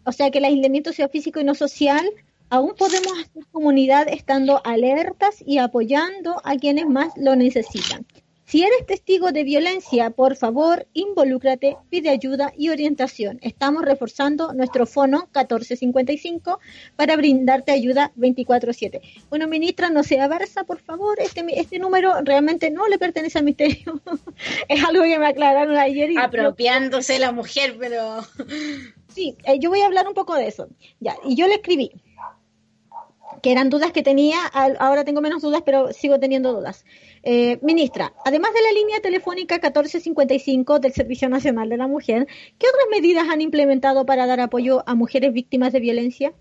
o 0.04 0.12
sea, 0.12 0.30
que 0.30 0.38
el 0.38 0.44
aislamiento 0.44 0.92
sea 0.92 1.08
físico 1.08 1.40
y 1.40 1.44
no 1.44 1.54
social, 1.54 2.08
aún 2.48 2.74
podemos 2.76 3.12
hacer 3.12 3.44
comunidad 3.50 4.08
estando 4.08 4.60
alertas 4.64 5.42
y 5.44 5.58
apoyando 5.58 6.40
a 6.44 6.56
quienes 6.56 6.86
más 6.86 7.12
lo 7.16 7.36
necesitan. 7.36 8.06
Si 8.50 8.64
eres 8.64 8.84
testigo 8.84 9.30
de 9.30 9.44
violencia, 9.44 10.10
por 10.10 10.34
favor, 10.34 10.88
involúcrate, 10.92 11.76
pide 11.88 12.10
ayuda 12.10 12.52
y 12.56 12.70
orientación. 12.70 13.38
Estamos 13.42 13.84
reforzando 13.84 14.52
nuestro 14.54 14.86
fono 14.86 15.28
1455 15.36 16.58
para 16.96 17.14
brindarte 17.14 17.70
ayuda 17.70 18.10
24/7. 18.16 19.02
Bueno, 19.28 19.46
ministra, 19.46 19.88
no 19.88 20.02
sea 20.02 20.28
Barça, 20.28 20.66
por 20.66 20.80
favor, 20.80 21.20
este, 21.20 21.44
este 21.60 21.78
número 21.78 22.22
realmente 22.22 22.72
no 22.72 22.88
le 22.88 22.98
pertenece 22.98 23.38
al 23.38 23.44
misterio. 23.44 24.02
es 24.68 24.82
algo 24.82 25.04
que 25.04 25.20
me 25.20 25.28
aclararon 25.28 25.76
ayer. 25.76 26.10
Y 26.10 26.16
Apropiándose 26.16 27.20
la 27.20 27.30
mujer, 27.30 27.76
pero... 27.78 28.18
sí, 29.14 29.36
eh, 29.44 29.60
yo 29.60 29.70
voy 29.70 29.82
a 29.82 29.86
hablar 29.86 30.08
un 30.08 30.14
poco 30.14 30.34
de 30.34 30.48
eso. 30.48 30.66
Ya, 30.98 31.14
y 31.24 31.36
yo 31.36 31.46
le 31.46 31.54
escribí 31.54 31.92
que 33.42 33.52
eran 33.52 33.70
dudas 33.70 33.92
que 33.92 34.02
tenía, 34.02 34.38
ahora 34.52 35.04
tengo 35.04 35.20
menos 35.20 35.42
dudas, 35.42 35.62
pero 35.64 35.92
sigo 35.92 36.18
teniendo 36.18 36.52
dudas. 36.52 36.84
Eh, 37.22 37.58
ministra, 37.60 38.14
además 38.24 38.52
de 38.54 38.62
la 38.62 38.72
línea 38.72 39.00
telefónica 39.00 39.56
1455 39.56 40.78
del 40.78 40.92
Servicio 40.92 41.28
Nacional 41.28 41.68
de 41.68 41.76
la 41.76 41.86
Mujer, 41.86 42.26
¿qué 42.58 42.66
otras 42.66 42.86
medidas 42.90 43.28
han 43.28 43.42
implementado 43.42 44.06
para 44.06 44.26
dar 44.26 44.40
apoyo 44.40 44.82
a 44.88 44.94
mujeres 44.94 45.32
víctimas 45.32 45.72
de 45.72 45.80
violencia? 45.80 46.32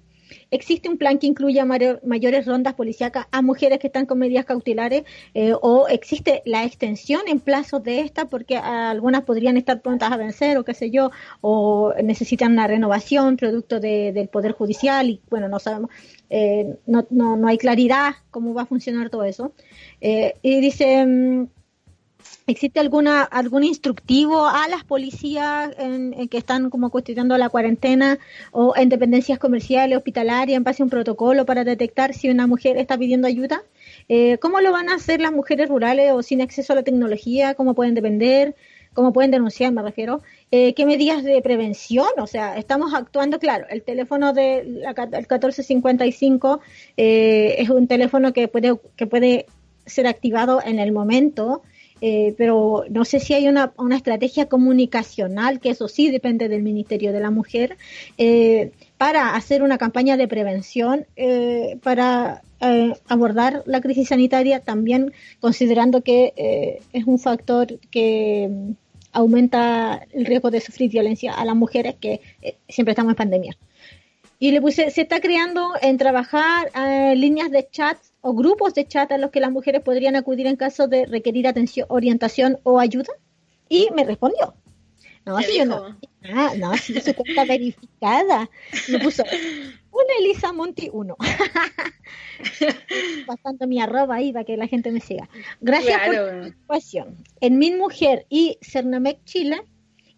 ¿Existe 0.51 0.89
un 0.89 0.97
plan 0.97 1.17
que 1.17 1.27
incluya 1.27 1.65
mayores 1.65 2.45
rondas 2.45 2.73
policíacas 2.73 3.27
a 3.31 3.41
mujeres 3.41 3.79
que 3.79 3.87
están 3.87 4.05
con 4.05 4.19
medidas 4.19 4.45
cautelares? 4.45 5.03
Eh, 5.33 5.53
¿O 5.61 5.87
existe 5.87 6.41
la 6.45 6.63
extensión 6.63 7.21
en 7.27 7.39
plazos 7.39 7.83
de 7.83 8.01
esta? 8.01 8.25
Porque 8.25 8.57
algunas 8.57 9.23
podrían 9.23 9.57
estar 9.57 9.81
prontas 9.81 10.11
a 10.11 10.17
vencer 10.17 10.57
o 10.57 10.63
qué 10.63 10.73
sé 10.73 10.91
yo, 10.91 11.11
o 11.41 11.93
necesitan 12.03 12.53
una 12.53 12.67
renovación 12.67 13.37
producto 13.37 13.79
del 13.79 14.27
Poder 14.29 14.53
Judicial 14.53 15.09
y 15.09 15.21
bueno, 15.29 15.47
no 15.47 15.59
sabemos, 15.59 15.89
eh, 16.29 16.75
no, 16.85 17.05
no, 17.09 17.37
no, 17.37 17.47
hay 17.47 17.57
claridad 17.57 18.13
cómo 18.31 18.53
va 18.53 18.63
a 18.63 18.65
funcionar 18.65 19.09
todo 19.09 19.23
eso. 19.23 19.53
Eh, 20.01 20.35
y 20.41 20.61
dice... 20.61 21.47
¿Existe 22.47 22.79
alguna 22.79 23.23
algún 23.23 23.63
instructivo 23.63 24.47
a 24.47 24.67
las 24.67 24.83
policías 24.83 25.71
en, 25.77 26.27
que 26.29 26.37
están 26.37 26.69
como 26.69 26.89
cuestionando 26.89 27.37
la 27.37 27.49
cuarentena 27.49 28.17
o 28.51 28.73
en 28.75 28.89
dependencias 28.89 29.39
comerciales, 29.39 29.97
hospitalarias, 29.97 30.57
en 30.57 30.63
base 30.63 30.81
a 30.81 30.85
un 30.85 30.89
protocolo 30.89 31.45
para 31.45 31.63
detectar 31.63 32.13
si 32.13 32.29
una 32.29 32.47
mujer 32.47 32.77
está 32.77 32.97
pidiendo 32.97 33.27
ayuda? 33.27 33.63
Eh, 34.07 34.37
¿Cómo 34.39 34.61
lo 34.61 34.71
van 34.71 34.89
a 34.89 34.95
hacer 34.95 35.21
las 35.21 35.31
mujeres 35.31 35.69
rurales 35.69 36.11
o 36.11 36.23
sin 36.23 36.41
acceso 36.41 36.73
a 36.73 36.77
la 36.77 36.83
tecnología? 36.83 37.53
¿Cómo 37.53 37.73
pueden 37.73 37.95
depender? 37.95 38.55
cómo 38.93 39.13
pueden 39.13 39.31
denunciar, 39.31 39.71
me 39.71 39.81
refiero, 39.81 40.21
eh, 40.51 40.73
qué 40.73 40.85
medidas 40.85 41.23
de 41.23 41.41
prevención, 41.41 42.07
o 42.17 42.27
sea, 42.27 42.57
estamos 42.57 42.93
actuando, 42.93 43.39
claro, 43.39 43.65
el 43.69 43.83
teléfono 43.83 44.33
de 44.33 44.63
la, 44.65 44.89
el 44.91 45.27
1455 45.27 46.59
eh, 46.97 47.55
es 47.59 47.69
un 47.69 47.87
teléfono 47.87 48.33
que 48.33 48.47
puede, 48.47 48.77
que 48.95 49.07
puede 49.07 49.45
ser 49.85 50.07
activado 50.07 50.61
en 50.63 50.79
el 50.79 50.91
momento, 50.91 51.61
eh, 52.01 52.33
pero 52.37 52.85
no 52.89 53.05
sé 53.05 53.19
si 53.19 53.33
hay 53.33 53.47
una, 53.47 53.73
una, 53.77 53.95
estrategia 53.95 54.47
comunicacional, 54.47 55.59
que 55.59 55.71
eso 55.71 55.87
sí 55.87 56.11
depende 56.11 56.47
del 56.47 56.63
Ministerio 56.63 57.11
de 57.11 57.19
la 57.19 57.31
Mujer, 57.31 57.77
eh, 58.17 58.71
para 58.99 59.33
hacer 59.33 59.63
una 59.63 59.77
campaña 59.77 60.17
de 60.17 60.27
prevención 60.27 61.07
eh, 61.15 61.77
para 61.81 62.41
eh, 62.59 62.93
abordar 63.07 63.63
la 63.65 63.79
crisis 63.79 64.09
sanitaria, 64.09 64.59
también 64.59 65.13
considerando 65.39 66.01
que 66.03 66.33
eh, 66.35 66.81
es 66.91 67.05
un 67.05 67.17
factor 67.17 67.79
que 67.91 68.49
mm, 68.51 68.71
aumenta 69.13 70.05
el 70.11 70.25
riesgo 70.25 70.51
de 70.51 70.59
sufrir 70.59 70.91
violencia 70.91 71.33
a 71.33 71.45
las 71.45 71.55
mujeres, 71.55 71.95
que 71.95 72.19
siempre 72.67 72.91
estamos 72.91 73.11
en 73.11 73.15
pandemia. 73.15 73.57
Y 74.37 74.51
le 74.51 74.61
puse, 74.61 74.91
se 74.91 75.01
está 75.03 75.21
creando 75.21 75.71
en 75.81 75.97
trabajar 75.97 76.69
líneas 77.15 77.51
de 77.51 77.69
chat 77.71 77.97
o 78.21 78.33
grupos 78.33 78.73
de 78.73 78.87
chat 78.87 79.11
a 79.11 79.17
los 79.17 79.31
que 79.31 79.39
las 79.39 79.51
mujeres 79.51 79.81
podrían 79.81 80.15
acudir 80.15 80.47
en 80.47 80.55
caso 80.55 80.87
de 80.87 81.05
requerir 81.05 81.47
atención, 81.47 81.85
orientación 81.89 82.59
o 82.63 82.79
ayuda. 82.79 83.13
Y 83.69 83.89
me 83.95 84.03
respondió. 84.03 84.55
No, 85.25 85.37
si 85.39 85.59
yo 85.59 85.65
no. 85.65 85.97
Ah, 86.33 86.53
no, 86.57 86.75
si 86.77 86.99
su 86.99 87.13
cuenta 87.13 87.45
verificada. 87.45 88.49
Me 88.89 88.99
puso 88.99 89.23
una 89.91 90.13
Elisa 90.19 90.51
Monti 90.51 90.89
1. 90.91 91.15
Bastante 93.27 93.67
mi 93.67 93.81
arroba 93.81 94.15
ahí 94.15 94.31
para 94.33 94.45
que 94.45 94.57
la 94.57 94.67
gente 94.67 94.91
me 94.91 94.99
siga. 95.01 95.29
Gracias 95.61 95.97
Claro. 95.97 96.11
por 96.11 96.15
la 96.15 96.31
participación. 96.41 97.17
En 97.41 97.59
Min 97.59 97.77
Mujer 97.77 98.25
y 98.29 98.57
Cernamec 98.61 99.23
Chile 99.25 99.61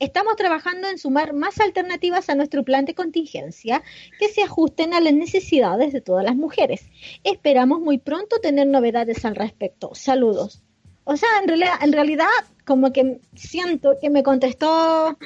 estamos 0.01 0.35
trabajando 0.35 0.89
en 0.89 0.97
sumar 0.97 1.33
más 1.33 1.59
alternativas 1.59 2.27
a 2.29 2.35
nuestro 2.35 2.63
plan 2.63 2.85
de 2.85 2.95
contingencia 2.95 3.83
que 4.19 4.29
se 4.29 4.41
ajusten 4.41 4.95
a 4.95 4.99
las 4.99 5.13
necesidades 5.13 5.93
de 5.93 6.01
todas 6.01 6.25
las 6.25 6.35
mujeres. 6.35 6.89
Esperamos 7.23 7.79
muy 7.79 7.99
pronto 7.99 8.39
tener 8.41 8.67
novedades 8.67 9.23
al 9.25 9.35
respecto. 9.35 9.91
Saludos. 9.93 10.63
O 11.03 11.15
sea, 11.17 11.29
en 11.41 11.47
realidad, 11.47 11.75
en 11.81 11.93
realidad 11.93 12.27
como 12.65 12.91
que 12.91 13.19
siento 13.35 13.95
que 14.01 14.09
me 14.09 14.23
contestó 14.23 15.17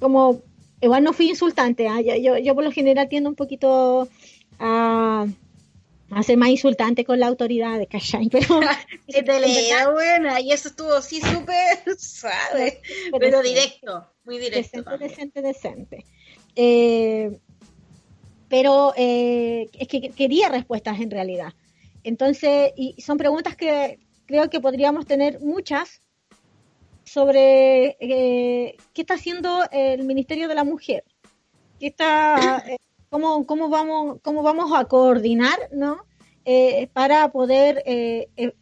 como, 0.00 0.40
igual 0.80 1.04
no 1.04 1.12
fui 1.12 1.28
insultante, 1.28 1.86
¿ah? 1.86 2.00
yo, 2.00 2.38
yo, 2.38 2.54
por 2.54 2.64
lo 2.64 2.72
general 2.72 3.08
tiendo 3.08 3.28
un 3.28 3.36
poquito 3.36 4.08
a 4.58 5.26
ser 6.22 6.36
más 6.36 6.48
insultante 6.48 7.04
con 7.04 7.18
la 7.20 7.26
autoridad 7.26 7.78
de 7.78 7.86
¿cachai? 7.86 8.28
Pero, 8.28 8.60
Que 9.06 9.22
te 9.22 9.40
leía 9.40 9.90
buena, 9.90 10.40
y 10.40 10.52
eso 10.52 10.68
estuvo 10.68 10.94
así 10.94 11.20
súper 11.20 11.78
suave, 11.98 12.80
pero 13.18 13.42
directo, 13.42 14.06
muy 14.24 14.38
directo. 14.38 14.78
decente, 14.82 14.98
decente, 14.98 15.42
decente. 15.42 16.04
Eh, 16.54 17.38
pero 18.48 18.94
eh, 18.96 19.68
es 19.72 19.88
que 19.88 20.10
quería 20.10 20.48
respuestas 20.48 21.00
en 21.00 21.10
realidad. 21.10 21.52
Entonces, 22.04 22.72
y 22.76 23.00
son 23.02 23.18
preguntas 23.18 23.56
que 23.56 23.98
creo 24.26 24.48
que 24.48 24.60
podríamos 24.60 25.06
tener 25.06 25.40
muchas 25.40 26.00
sobre 27.04 27.96
eh, 28.00 28.76
qué 28.92 29.02
está 29.02 29.14
haciendo 29.14 29.64
el 29.72 30.04
Ministerio 30.04 30.48
de 30.48 30.54
la 30.54 30.64
Mujer, 30.64 31.04
qué 31.80 31.88
está, 31.88 32.64
cómo, 33.16 33.46
cómo 33.46 33.68
vamos, 33.70 34.18
cómo 34.22 34.42
vamos 34.42 34.72
a 34.74 34.84
coordinar, 34.84 35.58
¿no? 35.72 36.04
Eh, 36.44 36.88
para 36.92 37.32
poder 37.32 37.82
eh, 37.86 38.28
eh, 38.36 38.52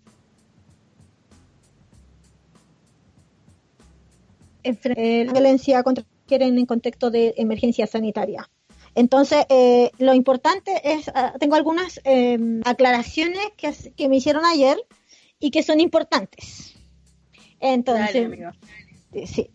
enfre- 4.62 4.94
eh, 4.96 5.24
la 5.24 5.32
violencia 5.32 5.82
contra 5.82 6.04
mujeres 6.24 6.48
en 6.48 6.66
contexto 6.66 7.10
de 7.10 7.34
emergencia 7.36 7.86
sanitaria. 7.88 8.48
Entonces, 8.94 9.44
eh, 9.48 9.90
lo 9.98 10.14
importante 10.14 10.80
es, 10.84 11.10
ah, 11.14 11.34
tengo 11.40 11.56
algunas 11.56 12.00
eh, 12.04 12.38
aclaraciones 12.64 13.42
que, 13.56 13.72
que 13.96 14.08
me 14.08 14.16
hicieron 14.18 14.44
ayer 14.44 14.78
y 15.40 15.50
que 15.50 15.64
son 15.64 15.80
importantes. 15.80 16.74
Entonces, 17.58 18.14
Dale, 18.14 18.26
amigo. 18.26 18.50
sí, 19.26 19.50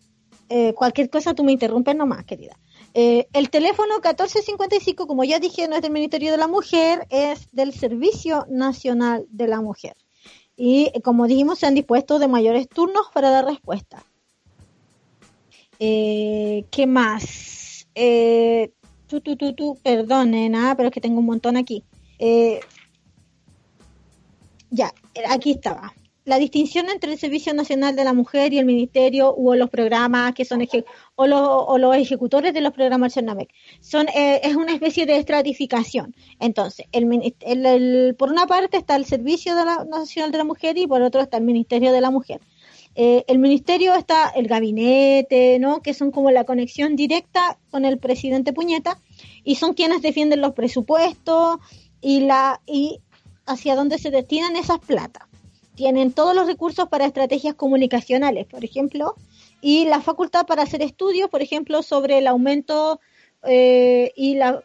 Eh, 0.52 0.74
cualquier 0.74 1.08
cosa 1.08 1.32
tú 1.32 1.44
me 1.44 1.52
interrumpes 1.52 1.94
nomás, 1.94 2.24
querida. 2.24 2.58
Eh, 2.94 3.28
el 3.32 3.50
teléfono 3.50 3.94
1455, 3.94 5.06
como 5.06 5.24
ya 5.24 5.38
dije, 5.38 5.68
no 5.68 5.76
es 5.76 5.82
del 5.82 5.92
Ministerio 5.92 6.32
de 6.32 6.36
la 6.36 6.48
Mujer, 6.48 7.06
es 7.10 7.48
del 7.52 7.72
Servicio 7.72 8.46
Nacional 8.48 9.26
de 9.30 9.46
la 9.48 9.60
Mujer. 9.60 9.96
Y 10.56 10.90
eh, 10.94 11.00
como 11.02 11.26
dijimos, 11.26 11.58
se 11.58 11.66
han 11.66 11.74
dispuesto 11.74 12.18
de 12.18 12.28
mayores 12.28 12.68
turnos 12.68 13.06
para 13.14 13.30
dar 13.30 13.46
respuesta. 13.46 14.04
Eh, 15.78 16.66
¿Qué 16.70 16.86
más? 16.86 17.86
Eh, 17.94 18.72
tú, 19.06 19.20
tú, 19.20 19.36
tú, 19.36 19.54
tú, 19.54 19.78
perdonen, 19.82 20.54
ah, 20.54 20.74
pero 20.76 20.88
es 20.88 20.92
que 20.92 21.00
tengo 21.00 21.20
un 21.20 21.26
montón 21.26 21.56
aquí. 21.56 21.82
Eh, 22.18 22.60
ya, 24.70 24.92
eh, 25.14 25.22
aquí 25.28 25.52
estaba. 25.52 25.94
La 26.26 26.38
distinción 26.38 26.90
entre 26.90 27.12
el 27.12 27.18
Servicio 27.18 27.54
Nacional 27.54 27.96
de 27.96 28.04
la 28.04 28.12
Mujer 28.12 28.52
y 28.52 28.58
el 28.58 28.66
Ministerio 28.66 29.34
o 29.34 29.54
los 29.54 29.70
programas 29.70 30.34
que 30.34 30.44
son 30.44 30.60
o, 31.16 31.26
los, 31.26 31.40
o 31.42 31.78
los 31.78 31.96
ejecutores 31.96 32.52
de 32.52 32.60
los 32.60 32.74
programas 32.74 33.14
CERNAMEC 33.14 33.48
son 33.80 34.06
eh, 34.08 34.40
es 34.44 34.54
una 34.54 34.74
especie 34.74 35.06
de 35.06 35.16
estratificación. 35.16 36.14
Entonces, 36.38 36.86
el, 36.92 37.34
el- 37.40 37.66
el- 37.66 38.14
por 38.16 38.30
una 38.30 38.46
parte 38.46 38.76
está 38.76 38.96
el 38.96 39.06
Servicio 39.06 39.56
de 39.56 39.64
la- 39.64 39.84
Nacional 39.90 40.30
de 40.30 40.38
la 40.38 40.44
Mujer 40.44 40.76
y 40.76 40.86
por 40.86 41.00
otro 41.00 41.22
está 41.22 41.38
el 41.38 41.44
Ministerio 41.44 41.90
de 41.90 42.00
la 42.02 42.10
Mujer. 42.10 42.40
Eh, 42.96 43.24
el 43.28 43.38
ministerio 43.38 43.94
está 43.94 44.28
el 44.30 44.46
gabinete, 44.46 45.58
¿no? 45.58 45.80
Que 45.80 45.94
son 45.94 46.10
como 46.10 46.30
la 46.30 46.44
conexión 46.44 46.96
directa 46.96 47.58
con 47.70 47.84
el 47.84 47.98
presidente 47.98 48.52
Puñeta 48.52 48.98
y 49.42 49.54
son 49.54 49.72
quienes 49.74 50.02
defienden 50.02 50.40
los 50.42 50.52
presupuestos 50.52 51.60
y 52.02 52.20
la 52.20 52.60
y 52.66 53.00
hacia 53.46 53.74
dónde 53.74 53.96
se 53.98 54.10
destinan 54.10 54.56
esas 54.56 54.80
plata. 54.80 55.28
Tienen 55.80 56.12
todos 56.12 56.36
los 56.36 56.46
recursos 56.46 56.90
para 56.90 57.06
estrategias 57.06 57.54
comunicacionales, 57.54 58.44
por 58.44 58.62
ejemplo, 58.62 59.14
y 59.62 59.86
la 59.86 60.02
facultad 60.02 60.44
para 60.44 60.62
hacer 60.62 60.82
estudios, 60.82 61.30
por 61.30 61.40
ejemplo, 61.40 61.82
sobre 61.82 62.18
el 62.18 62.26
aumento 62.26 63.00
eh, 63.44 64.12
y 64.14 64.34
la, 64.34 64.62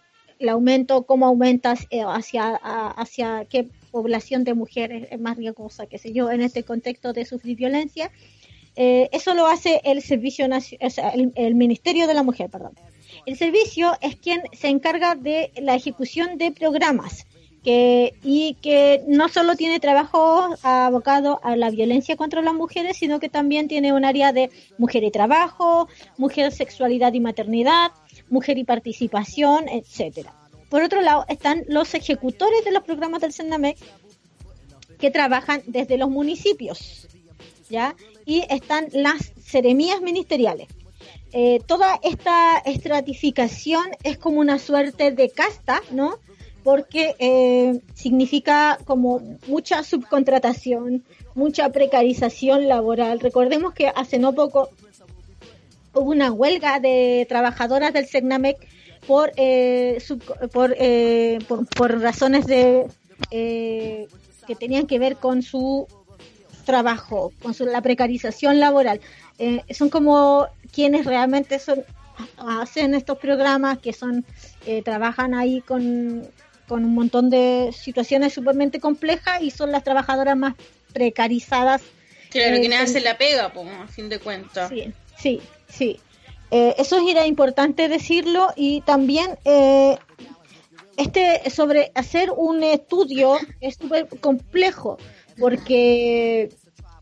aumento, 0.49 1.06
cómo 1.06 1.25
aumentas 1.25 1.88
eh, 1.89 2.01
hacia, 2.01 2.56
hacia 2.56 3.45
qué 3.45 3.69
población 3.91 4.43
de 4.43 4.56
mujeres 4.56 5.08
es 5.10 5.17
más 5.17 5.38
riesgosa, 5.38 5.86
qué 5.86 5.99
sé 5.99 6.12
yo, 6.12 6.30
en 6.30 6.41
este 6.41 6.63
contexto 6.63 7.13
de 7.13 7.23
sufrir 7.23 7.56
violencia. 7.56 8.12
Eh, 8.75 9.08
eso 9.13 9.34
lo 9.36 9.47
hace 9.47 9.80
el 9.86 10.01
servicio 10.01 10.47
o 10.47 10.89
sea, 10.89 11.12
el 11.12 11.56
Ministerio 11.56 12.08
de 12.08 12.13
la 12.13 12.23
Mujer, 12.23 12.49
perdón. 12.49 12.73
El 13.25 13.38
servicio 13.38 13.93
es 14.01 14.17
quien 14.17 14.41
se 14.51 14.67
encarga 14.67 15.15
de 15.15 15.54
la 15.62 15.75
ejecución 15.75 16.38
de 16.38 16.51
programas 16.51 17.25
que, 17.65 18.13
y 18.23 18.54
que 18.62 19.04
no 19.08 19.28
solo 19.28 19.56
tiene 19.56 19.80
trabajo 19.80 20.56
abocado 20.62 21.39
a 21.41 21.56
la 21.56 21.71
violencia 21.71 22.15
contra 22.15 22.43
las 22.43 22.54
mujeres, 22.54 22.97
sino 22.97 23.19
que 23.19 23.28
también 23.28 23.67
tiene 23.67 23.91
un 23.91 24.06
área 24.06 24.32
de 24.32 24.51
mujer 24.78 25.04
y 25.04 25.10
trabajo, 25.10 25.89
mujer, 26.15 26.51
sexualidad 26.51 27.12
y 27.13 27.19
maternidad, 27.19 27.91
mujer 28.30 28.60
y 28.60 28.65
participación, 28.65 29.67
etcétera. 29.67 30.32
Por 30.69 30.84
otro 30.84 31.01
lado, 31.01 31.25
están 31.28 31.63
los 31.67 31.95
ejecutores 31.95 32.63
de 32.63 32.71
los 32.71 32.84
programas 32.84 33.21
del 33.21 33.34
CENAMEC 33.34 33.78
que 34.99 35.10
trabajan 35.10 35.63
desde 35.65 35.97
los 35.97 36.12
municipios, 36.12 37.08
¿ya? 37.67 37.95
Y 38.28 38.43
están 38.47 38.89
las 38.91 39.34
seremías 39.43 40.01
ministeriales. 40.01 40.67
Eh, 41.34 41.62
toda 41.65 41.99
esta 42.04 42.60
estratificación 42.60 43.86
es 44.04 44.19
como 44.19 44.39
una 44.39 44.60
suerte 44.60 45.12
de 45.12 45.32
casta, 45.32 45.82
¿no? 45.89 46.19
Porque 46.65 47.15
eh, 47.19 47.80
significa 47.93 48.78
como 48.86 49.21
mucha 49.47 49.84
subcontratación, 49.84 51.06
mucha 51.36 51.69
precarización 51.69 52.67
laboral. 52.67 53.21
Recordemos 53.21 53.73
que 53.73 53.88
hace 53.88 54.19
no 54.19 54.34
poco 54.34 54.69
hubo 55.93 56.12
una 56.12 56.32
huelga 56.32 56.80
de 56.80 57.25
trabajadoras 57.30 57.93
del 57.93 58.08
CERNAMEC 58.08 58.58
por, 59.08 59.32
eh, 59.38 60.01
por, 60.51 60.75
eh, 60.78 61.39
por, 61.47 61.65
por 61.67 62.01
razones 62.01 62.45
de 62.47 62.86
eh, 63.32 64.08
que 64.47 64.56
tenían 64.56 64.88
que 64.88 64.99
ver 64.99 65.17
con 65.17 65.41
su 65.41 65.88
trabajo, 66.65 67.32
con 67.41 67.54
su, 67.54 67.65
la 67.65 67.82
precarización 67.82 68.60
laboral. 68.60 68.99
Eh, 69.38 69.62
son 69.73 69.89
como 69.89 70.47
quienes 70.73 71.06
realmente 71.06 71.60
son 71.60 71.84
hacen 72.38 72.95
estos 72.95 73.17
programas 73.17 73.78
que 73.80 73.91
son 73.91 74.25
trabajan 74.84 75.34
ahí 75.36 75.62
con, 75.62 76.25
con 76.67 76.84
un 76.86 76.93
montón 76.95 77.30
de 77.30 77.71
situaciones 77.78 78.34
sumamente 78.34 78.80
complejas 78.80 79.41
y 79.41 79.51
son 79.51 79.71
las 79.71 79.84
trabajadoras 79.84 80.36
más 80.38 80.56
precarizadas 80.93 81.82
Claro, 82.32 82.58
Eh, 82.58 82.60
quienes 82.60 82.80
con- 82.80 82.88
hacen 82.89 83.04
la 83.06 83.17
pega, 83.17 83.54
pues, 83.54 83.67
a 83.69 83.88
fin 83.88 84.10
de 84.10 84.19
cuentas. 84.19 84.67
Sí, 84.69 84.91
sí, 85.17 85.41
sí. 85.69 85.99
Eh, 86.51 86.75
eso 86.78 86.97
era 87.08 87.25
importante 87.25 87.88
decirlo 87.88 88.49
y 88.58 88.82
también 88.82 89.38
eh, 89.45 89.97
este 90.97 91.49
sobre 91.49 91.91
hacer 91.95 92.32
un 92.36 92.63
estudio 92.63 93.38
es 93.62 93.75
súper 93.75 94.08
complejo 94.19 94.97
porque 95.39 96.49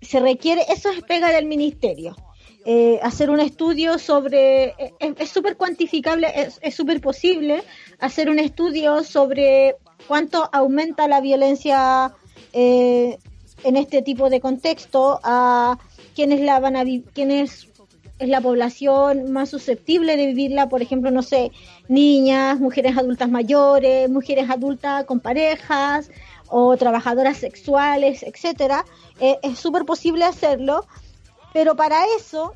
se 0.02 0.20
requiere, 0.20 0.62
eso 0.70 0.90
es 0.92 1.02
pega 1.04 1.32
del 1.32 1.46
ministerio 1.46 2.16
eh, 2.66 3.00
hacer 3.04 3.30
un 3.30 3.40
estudio 3.40 3.98
sobre, 4.00 4.76
eh, 4.78 4.94
es 5.00 5.30
súper 5.30 5.58
cuantificable, 5.58 6.28
es 6.62 6.76
súper 6.76 7.02
posible 7.02 7.64
hacer 8.00 8.30
un 8.30 8.40
estudio 8.40 9.04
sobre 9.04 9.76
cuánto 10.08 10.50
aumenta 10.52 11.08
la 11.08 11.22
violencia 11.22 12.14
eh, 12.54 13.18
en 13.64 13.78
este 13.78 14.02
tipo 14.02 14.30
de 14.30 14.42
contexto, 14.42 15.20
a 15.24 15.78
quienes 16.16 16.42
la 16.42 16.60
van 16.60 16.76
a 16.76 16.84
quiénes 17.14 17.68
es 18.20 18.30
la 18.30 18.42
población 18.42 19.32
más 19.32 19.50
susceptible 19.50 20.18
de 20.18 20.28
vivirla, 20.28 20.70
por 20.70 20.82
ejemplo, 20.82 21.12
no 21.12 21.24
sé, 21.24 21.52
niñas, 21.88 22.60
mujeres 22.60 22.98
adultas 22.98 23.30
mayores, 23.30 24.10
mujeres 24.10 24.50
adultas 24.50 25.06
con 25.06 25.20
parejas 25.20 26.10
o 26.48 26.78
trabajadoras 26.78 27.38
sexuales, 27.38 28.24
etcétera. 28.24 28.86
Eh, 29.20 29.40
es 29.42 29.58
súper 29.58 29.86
posible 29.86 30.26
hacerlo, 30.26 30.86
pero 31.54 31.76
para 31.76 32.04
eso 32.18 32.54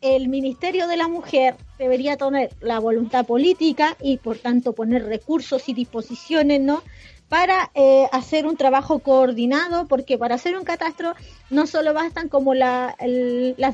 el 0.00 0.28
Ministerio 0.28 0.86
de 0.86 0.96
la 0.96 1.08
Mujer 1.08 1.56
debería 1.78 2.16
tener 2.16 2.50
la 2.60 2.78
voluntad 2.78 3.26
política 3.26 3.96
y 4.00 4.18
por 4.18 4.38
tanto 4.38 4.72
poner 4.72 5.06
recursos 5.06 5.68
y 5.68 5.74
disposiciones, 5.74 6.60
¿no? 6.60 6.82
para 7.28 7.70
eh, 7.74 8.06
hacer 8.12 8.46
un 8.46 8.56
trabajo 8.56 9.00
coordinado, 9.00 9.86
porque 9.86 10.16
para 10.16 10.36
hacer 10.36 10.56
un 10.56 10.64
catastro 10.64 11.14
no 11.50 11.66
solo 11.66 11.92
bastan 11.92 12.28
como 12.28 12.54
las 12.54 12.94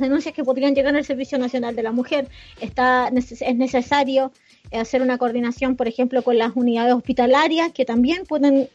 denuncias 0.01 0.35
que 0.35 0.45
podrían 0.45 0.75
llegar 0.75 0.97
al 0.97 1.05
Servicio 1.05 1.39
Nacional 1.39 1.77
de 1.77 1.83
la 1.85 1.93
Mujer, 1.93 2.29
está, 2.61 3.11
es 3.15 3.57
necesario 3.57 4.33
hacer 4.73 5.03
una 5.03 5.19
coordinación, 5.19 5.77
por 5.77 5.87
ejemplo, 5.87 6.23
con 6.23 6.37
las 6.37 6.57
unidades 6.57 6.95
hospitalarias 6.95 7.73
que 7.73 7.85
también 7.85 8.25
pueden 8.27 8.69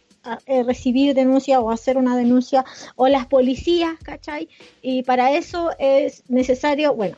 eh, 0.45 0.63
recibir 0.63 1.13
denuncia 1.13 1.59
o 1.59 1.71
hacer 1.71 1.97
una 1.97 2.15
denuncia, 2.15 2.65
o 2.95 3.07
las 3.07 3.25
policías, 3.27 3.95
¿cachai? 4.03 4.49
Y 4.81 5.03
para 5.03 5.33
eso 5.33 5.71
es 5.79 6.23
necesario, 6.29 6.93
bueno, 6.93 7.17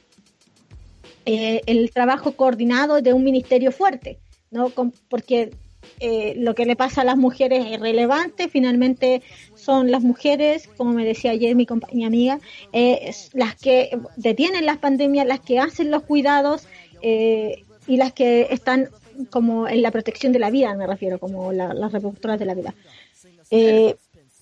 eh, 1.26 1.62
el 1.66 1.92
trabajo 1.92 2.34
coordinado 2.34 3.02
de 3.02 3.14
un 3.14 3.24
ministerio 3.24 3.72
fuerte, 3.72 4.20
¿no? 4.50 4.72
porque 5.10 5.52
eh, 6.00 6.34
lo 6.38 6.56
que 6.56 6.66
le 6.66 6.76
pasa 6.76 7.02
a 7.02 7.04
las 7.04 7.18
mujeres 7.18 7.66
es 7.70 7.80
relevante, 7.80 8.50
finalmente 8.50 9.22
son 9.56 9.92
las 9.92 10.02
mujeres, 10.02 10.68
como 10.78 10.94
me 10.94 11.06
decía 11.06 11.32
ayer 11.32 11.56
mi, 11.56 11.66
compañía 11.66 12.08
amiga, 12.08 12.40
eh, 12.74 13.12
las 13.34 13.56
que 13.56 14.00
detienen 14.16 14.66
las 14.66 14.78
pandemias, 14.78 15.28
las 15.28 15.42
que 15.42 15.60
hacen 15.60 15.92
los 15.92 16.04
cuidados 16.04 16.68
eh, 17.04 17.66
y 17.86 17.98
las 17.98 18.14
que 18.14 18.48
están 18.50 18.90
como 19.30 19.68
en 19.68 19.82
la 19.82 19.92
protección 19.92 20.32
de 20.32 20.40
la 20.40 20.50
vida, 20.50 20.74
me 20.76 20.88
refiero, 20.88 21.20
como 21.20 21.52
las 21.52 21.92
reproductoras 21.92 22.40
de 22.40 22.46
la 22.46 22.54
vida. 22.54 22.74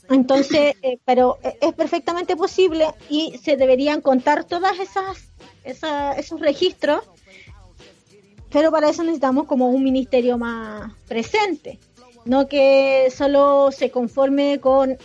entonces, 0.10 0.76
pero 1.06 1.38
es 1.62 1.74
perfectamente 1.74 2.36
posible 2.36 2.88
y 3.10 3.38
se 3.38 3.58
deberían 3.58 4.02
contar 4.02 4.44
todas 4.44 4.80
esas, 4.80 5.32
esos 5.64 6.40
registros 6.40 7.02
pero 8.52 8.72
para 8.72 8.90
eso 8.90 9.04
necesitamos 9.04 9.46
como 9.46 9.70
un 9.70 9.84
ministerio 9.84 10.38
más 10.38 10.92
presente, 11.08 11.80
no 12.26 12.48
que 12.48 13.12
solo 13.16 13.72
se 13.72 13.92
conforme 13.92 14.60
con 14.60 14.98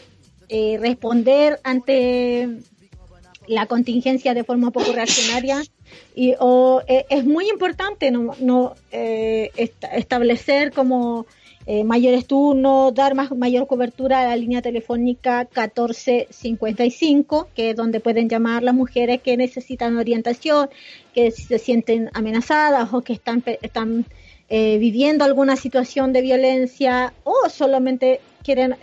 eh, 0.48 0.78
responder 0.80 1.60
ante 1.62 2.48
la 3.46 3.66
contingencia 3.66 4.32
de 4.32 4.44
forma 4.44 4.70
poco 4.70 4.92
reaccionaria 4.92 5.62
y 6.14 6.34
o, 6.38 6.82
eh, 6.86 7.06
es 7.10 7.24
muy 7.24 7.48
importante 7.48 8.10
no, 8.10 8.34
no 8.38 8.74
eh, 8.92 9.50
establecer 9.92 10.72
como 10.72 11.26
eh, 11.66 11.82
mayores 11.82 12.26
turnos, 12.26 12.94
dar 12.94 13.14
más, 13.14 13.30
mayor 13.30 13.66
cobertura 13.66 14.20
a 14.20 14.24
la 14.26 14.36
línea 14.36 14.60
telefónica 14.60 15.48
1455, 15.56 17.48
que 17.54 17.70
es 17.70 17.76
donde 17.76 18.00
pueden 18.00 18.28
llamar 18.28 18.62
las 18.62 18.74
mujeres 18.74 19.22
que 19.22 19.38
necesitan 19.38 19.96
orientación, 19.96 20.68
que 21.14 21.30
se 21.30 21.58
sienten 21.58 22.10
amenazadas 22.12 22.92
o 22.92 23.00
que 23.00 23.14
están, 23.14 23.42
están 23.62 24.04
eh, 24.50 24.76
viviendo 24.76 25.24
alguna 25.24 25.56
situación 25.56 26.12
de 26.12 26.20
violencia 26.20 27.14
o 27.24 27.48
solamente 27.48 28.20
quieren 28.42 28.76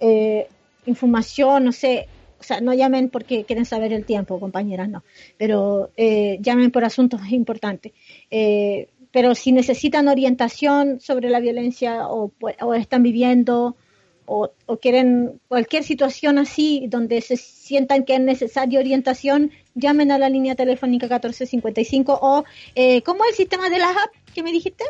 eh, 0.00 0.48
información, 0.86 1.64
no 1.64 1.70
sé, 1.70 2.08
o 2.44 2.46
sea, 2.46 2.60
no 2.60 2.74
llamen 2.74 3.08
porque 3.08 3.44
quieren 3.44 3.64
saber 3.64 3.92
el 3.92 4.04
tiempo, 4.04 4.38
compañeras, 4.38 4.88
no, 4.88 5.02
pero 5.38 5.90
llamen 5.96 6.70
por 6.70 6.84
asuntos 6.84 7.20
importantes. 7.30 7.92
Eh, 8.30 8.88
pero 9.14 9.36
si 9.36 9.52
necesitan 9.52 10.08
orientación 10.08 10.98
sobre 11.00 11.30
la 11.30 11.38
violencia 11.38 12.08
o, 12.08 12.32
están 12.74 13.04
viviendo 13.04 13.76
o, 14.26 14.50
quieren 14.82 15.40
cualquier 15.46 15.84
situación 15.84 16.36
así 16.36 16.86
donde 16.88 17.20
se 17.20 17.36
sientan 17.36 18.04
que 18.04 18.16
es 18.16 18.20
necesaria 18.20 18.80
orientación, 18.80 19.52
llamen 19.76 20.10
a 20.10 20.18
la 20.18 20.28
línea 20.28 20.56
telefónica 20.56 21.06
1455 21.06 22.18
o 22.20 22.44
eh, 22.74 23.02
¿cómo 23.02 23.24
es 23.24 23.30
el 23.30 23.36
sistema 23.36 23.70
de 23.70 23.78
las 23.78 23.90
apps 23.90 24.18
que 24.34 24.42
me 24.42 24.50
dijiste? 24.50 24.82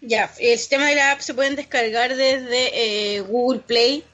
Ya, 0.00 0.30
el 0.38 0.58
sistema 0.58 0.88
de 0.88 0.94
la 0.94 1.10
app 1.10 1.20
se 1.20 1.34
pueden 1.34 1.56
descargar 1.56 2.14
desde 2.14 3.16
eh, 3.16 3.20
Google 3.22 3.62
Play. 3.66 4.04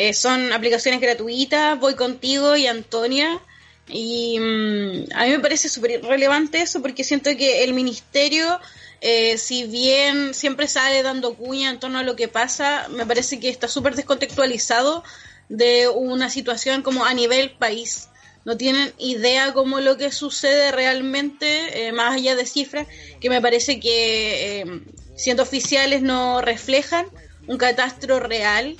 Eh, 0.00 0.14
son 0.14 0.52
aplicaciones 0.52 1.00
gratuitas, 1.00 1.78
Voy 1.80 1.94
Contigo 1.94 2.56
y 2.56 2.68
Antonia. 2.68 3.40
Y 3.88 4.38
mm, 4.38 5.12
a 5.12 5.24
mí 5.24 5.30
me 5.30 5.40
parece 5.40 5.68
súper 5.68 6.04
relevante 6.04 6.60
eso 6.60 6.80
porque 6.80 7.02
siento 7.02 7.30
que 7.36 7.64
el 7.64 7.74
ministerio 7.74 8.60
eh, 9.00 9.38
si 9.38 9.64
bien 9.64 10.34
siempre 10.34 10.66
sale 10.66 11.02
dando 11.02 11.34
cuña 11.34 11.70
en 11.70 11.78
torno 11.80 11.98
a 11.98 12.02
lo 12.02 12.16
que 12.16 12.28
pasa, 12.28 12.88
me 12.90 13.06
parece 13.06 13.38
que 13.38 13.48
está 13.48 13.66
súper 13.68 13.94
descontextualizado 13.94 15.04
de 15.48 15.88
una 15.88 16.30
situación 16.30 16.82
como 16.82 17.04
a 17.04 17.14
nivel 17.14 17.50
país. 17.50 18.08
No 18.44 18.56
tienen 18.56 18.92
idea 18.98 19.52
cómo 19.52 19.80
lo 19.80 19.96
que 19.96 20.10
sucede 20.10 20.72
realmente, 20.72 21.88
eh, 21.88 21.92
más 21.92 22.14
allá 22.14 22.34
de 22.34 22.46
cifras, 22.46 22.86
que 23.20 23.30
me 23.30 23.40
parece 23.40 23.78
que 23.78 24.60
eh, 24.60 24.82
siendo 25.16 25.42
oficiales 25.42 26.02
no 26.02 26.40
reflejan 26.40 27.06
un 27.46 27.56
catastro 27.56 28.20
real, 28.20 28.76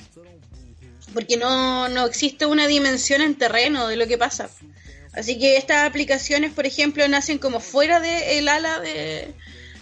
porque 1.13 1.37
no, 1.37 1.89
no 1.89 2.05
existe 2.05 2.45
una 2.45 2.67
dimensión 2.67 3.21
en 3.21 3.35
terreno 3.35 3.87
de 3.87 3.95
lo 3.95 4.07
que 4.07 4.17
pasa. 4.17 4.49
Así 5.13 5.39
que 5.39 5.57
estas 5.57 5.85
aplicaciones, 5.85 6.53
por 6.53 6.65
ejemplo, 6.65 7.07
nacen 7.07 7.39
como 7.39 7.59
fuera 7.59 7.99
del 7.99 8.47
ala 8.47 8.79
de, 8.79 9.33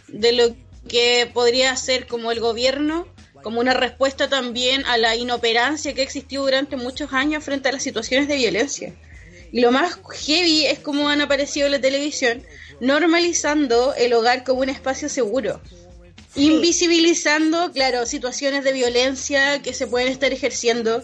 de 0.08 0.32
lo 0.32 0.56
que 0.88 1.30
podría 1.34 1.76
ser 1.76 2.08
como 2.08 2.32
el 2.32 2.40
gobierno, 2.40 3.08
como 3.44 3.60
una 3.60 3.74
respuesta 3.74 4.30
también 4.30 4.86
a 4.86 4.98
la 4.98 5.16
inoperancia 5.16 5.94
que 5.94 6.02
existió 6.02 6.42
durante 6.42 6.76
muchos 6.76 7.13
años 7.13 7.44
frente 7.44 7.70
a 7.70 7.72
las 7.72 7.84
situaciones 7.84 8.28
de 8.28 8.38
violencia. 8.38 8.94
Y 9.52 9.62
lo 9.62 9.72
más 9.72 10.00
heavy 10.26 10.66
es 10.66 10.80
cómo 10.80 11.10
han 11.10 11.22
aparecido 11.22 11.68
en 11.68 11.74
la 11.74 11.82
televisión 11.82 12.44
normalizando 12.80 13.94
el 13.96 14.13
hogar 14.13 14.44
como 14.44 14.62
un 14.62 14.70
espacio 14.70 15.10
seguro. 15.10 15.62
Invisibilizando, 16.38 17.71
claro, 17.71 18.06
situaciones 18.06 18.63
de 18.63 18.71
violencia 18.71 19.62
que 19.62 19.73
se 19.73 19.88
pueden 19.88 20.10
estar 20.10 20.32
ejerciendo 20.32 21.04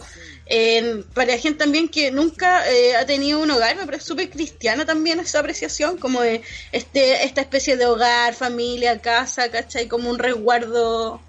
para 1.13 1.38
gente 1.38 1.60
también 1.60 1.88
que 1.88 2.12
nunca 2.12 2.69
eh, 2.69 2.96
ha 2.96 3.06
tenido 3.06 3.39
un 3.39 3.50
hogar, 3.50 3.76
me 3.76 3.86
parece 3.86 4.06
súper 4.06 4.30
cristiana 4.30 4.86
también 4.86 5.19
esa 5.19 5.39
apreciación, 5.39 5.98
como 5.98 6.22
de 6.22 6.41
este, 6.72 7.24
esta 7.26 7.41
especie 7.41 7.78
de 7.78 7.86
hogar, 7.86 8.34
familia, 8.34 9.02
casa, 9.02 9.50
¿cachai? 9.50 9.88
Como 9.88 10.10
un 10.10 10.19
resguardo 10.19 11.22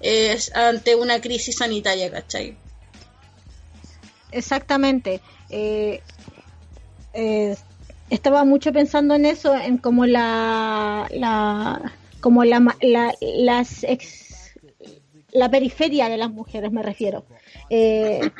eh, 0.00 0.38
ante 0.54 0.96
una 0.96 1.20
crisis 1.20 1.58
sanitaria, 1.58 2.10
¿cachai? 2.10 2.56
Exactamente. 4.32 5.20
Eh, 5.50 6.02
estaba 8.08 8.44
mucho 8.44 8.72
pensando 8.72 9.14
en 9.14 9.26
eso, 9.26 9.54
en 9.54 9.76
como 9.78 10.06
la, 10.06 11.06
la 11.10 11.92
como 12.22 12.44
la, 12.44 12.74
la, 12.80 13.12
las 13.20 13.84
la 15.32 15.50
periferia 15.50 16.08
de 16.08 16.16
las 16.16 16.30
mujeres, 16.30 16.72
me 16.72 16.82
refiero. 16.82 17.24
Eh, 17.68 18.30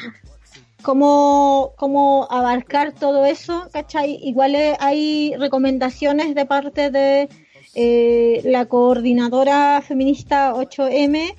cómo, 0.82 2.26
abarcar 2.30 2.92
todo 2.92 3.24
eso, 3.24 3.68
¿cachai? 3.72 4.18
Igual 4.22 4.56
hay 4.78 5.34
recomendaciones 5.38 6.34
de 6.34 6.46
parte 6.46 6.90
de 6.90 7.28
eh, 7.74 8.42
la 8.44 8.66
coordinadora 8.66 9.82
feminista 9.82 10.52
8M, 10.54 11.34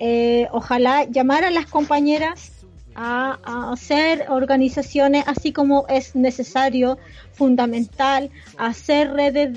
eh, 0.00 0.48
ojalá 0.52 1.04
llamar 1.04 1.44
a 1.44 1.50
las 1.50 1.66
compañeras 1.66 2.52
a, 2.94 3.72
hacer 3.72 4.26
organizaciones 4.28 5.24
así 5.26 5.52
como 5.52 5.86
es 5.88 6.14
necesario, 6.14 6.98
fundamental, 7.32 8.30
hacer 8.58 9.12
redes 9.12 9.56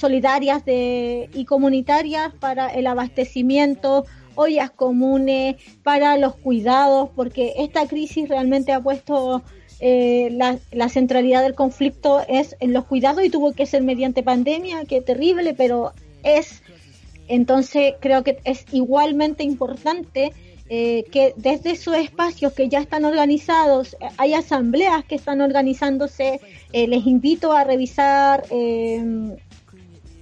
solidarias 0.00 0.64
de, 0.64 1.30
y 1.32 1.44
comunitarias 1.44 2.32
para 2.40 2.68
el 2.68 2.86
abastecimiento 2.86 4.04
ollas 4.34 4.70
comunes, 4.70 5.56
para 5.82 6.16
los 6.16 6.34
cuidados, 6.36 7.10
porque 7.14 7.54
esta 7.58 7.86
crisis 7.86 8.28
realmente 8.28 8.72
ha 8.72 8.80
puesto 8.80 9.42
eh, 9.80 10.30
la, 10.32 10.88
centralidad 10.88 11.42
del 11.42 11.54
conflicto 11.54 12.20
es 12.28 12.56
en 12.60 12.72
los 12.72 12.84
cuidados 12.86 13.24
y 13.24 13.30
tuvo 13.30 13.52
que 13.52 13.66
ser 13.66 13.82
mediante 13.82 14.22
pandemia, 14.22 14.84
que 14.84 15.00
terrible, 15.00 15.54
pero 15.54 15.92
es, 16.22 16.62
entonces 17.28 17.94
creo 18.00 18.22
que 18.22 18.38
es 18.44 18.64
igualmente 18.72 19.42
importante 19.42 20.32
eh, 20.72 21.04
que 21.10 21.34
desde 21.36 21.74
sus 21.74 21.96
espacios 21.96 22.52
que 22.52 22.68
ya 22.68 22.78
están 22.78 23.04
organizados, 23.04 23.94
eh, 23.94 24.06
hay 24.18 24.34
asambleas 24.34 25.04
que 25.04 25.16
están 25.16 25.40
organizándose, 25.40 26.40
eh, 26.72 26.86
les 26.86 27.06
invito 27.06 27.52
a 27.52 27.64
revisar 27.64 28.44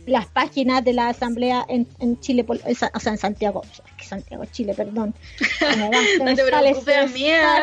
las 0.09 0.27
páginas 0.27 0.85
de 0.85 0.93
la 0.93 1.09
asamblea 1.09 1.65
en, 1.69 1.87
Chile, 2.21 2.45
o 2.49 2.75
sea, 2.75 2.91
en 3.13 3.19
Santiago, 3.19 3.63
Santiago, 4.03 4.45
Chile, 4.47 4.75
perdón. 4.75 5.15
no 6.25 6.35
te 6.35 6.45
preocupes, 6.45 7.13
mía. 7.13 7.63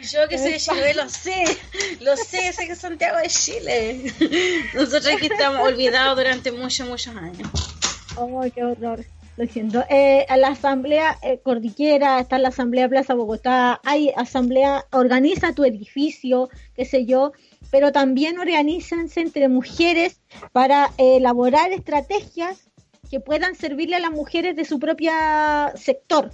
Yo 0.00 0.28
que 0.28 0.38
soy 0.38 0.52
de 0.52 0.58
Chile, 0.58 0.94
lo 0.94 1.08
sé, 1.08 1.44
lo 2.00 2.16
sé, 2.16 2.52
sé 2.52 2.66
que 2.66 2.74
Santiago 2.74 3.18
es 3.18 3.44
Chile. 3.44 4.12
Nosotros 4.74 5.08
aquí 5.14 5.26
estamos 5.26 5.60
olvidados 5.60 6.16
durante 6.16 6.52
muchos, 6.52 6.88
muchos 6.88 7.14
años. 7.16 7.48
Oh, 8.16 8.44
qué 8.54 8.64
horror. 8.64 9.04
Lo 9.36 9.46
siento. 9.46 9.84
Eh, 9.90 10.24
la 10.38 10.48
Asamblea 10.48 11.18
eh, 11.22 11.40
Cordillera, 11.42 12.20
está 12.20 12.38
la 12.38 12.48
Asamblea 12.48 12.88
Plaza 12.88 13.14
Bogotá, 13.14 13.80
hay 13.84 14.10
Asamblea, 14.16 14.86
organiza 14.92 15.52
tu 15.52 15.64
edificio, 15.64 16.48
qué 16.74 16.86
sé 16.86 17.04
yo, 17.04 17.32
pero 17.70 17.92
también 17.92 18.38
organizanse 18.38 19.20
entre 19.20 19.48
mujeres 19.48 20.20
para 20.52 20.90
elaborar 20.98 21.72
estrategias 21.72 22.68
que 23.10 23.20
puedan 23.20 23.54
servirle 23.54 23.96
a 23.96 24.00
las 24.00 24.10
mujeres 24.10 24.56
de 24.56 24.64
su 24.64 24.78
propio 24.78 25.12
sector. 25.74 26.30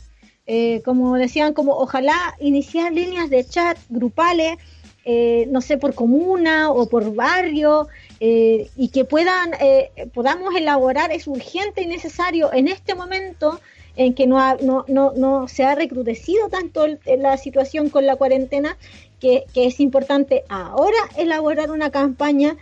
Eh, 0.47 0.83
como 0.85 1.17
decían, 1.17 1.53
como 1.53 1.73
ojalá 1.75 2.35
iniciar 2.41 2.93
líneas 2.93 3.31
de 3.31 3.45
chat 3.45 3.79
grupales, 3.89 4.59
eh, 5.05 5.49
no 5.51 5.61
sé, 5.61 5.79
por 5.79 5.95
comuna 5.95 6.71
o 6.71 6.89
por 6.89 7.15
barrio, 7.15 7.89
eh, 8.21 8.71
y 8.77 8.89
que 8.89 9.05
puedan, 9.05 9.51
eh, 9.61 9.91
podamos 10.15 10.55
elaborar, 10.55 11.11
es 11.11 11.27
urgente 11.27 11.83
y 11.83 11.87
necesario 11.87 12.53
en 12.53 12.69
este 12.69 12.95
momento 12.95 13.61
en 13.97 14.15
que 14.15 14.27
no, 14.27 14.39
no, 14.59 14.85
no, 14.87 15.13
no 15.17 15.49
se 15.49 15.65
ha 15.65 15.75
recrudecido 15.75 16.49
tanto 16.49 16.87
la 17.19 17.37
situación 17.37 17.91
con 17.91 18.07
la 18.07 18.17
cuarentena, 18.17 18.77
que, 19.23 19.45
es 19.55 19.79
importante 19.79 20.43
ahora 20.49 20.99
elaborar 21.17 21.71
una 21.71 21.91
campaña 21.93 22.57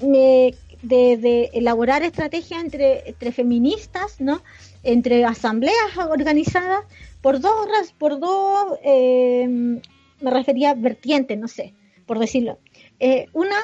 de, 0.00 0.56
de, 0.82 1.50
elaborar 1.52 2.02
estrategias 2.02 2.64
entre, 2.64 3.10
entre 3.10 3.30
feministas, 3.30 4.18
¿no? 4.18 4.42
entre 4.82 5.24
asambleas 5.26 5.98
organizadas 6.08 6.84
por 7.20 7.40
dos, 7.40 7.66
por 7.98 8.18
dos 8.18 8.78
eh, 8.82 9.46
me 9.46 10.30
refería 10.30 10.72
vertientes, 10.72 11.38
no 11.38 11.46
sé, 11.46 11.74
por 12.06 12.18
decirlo. 12.18 12.58
una 13.34 13.56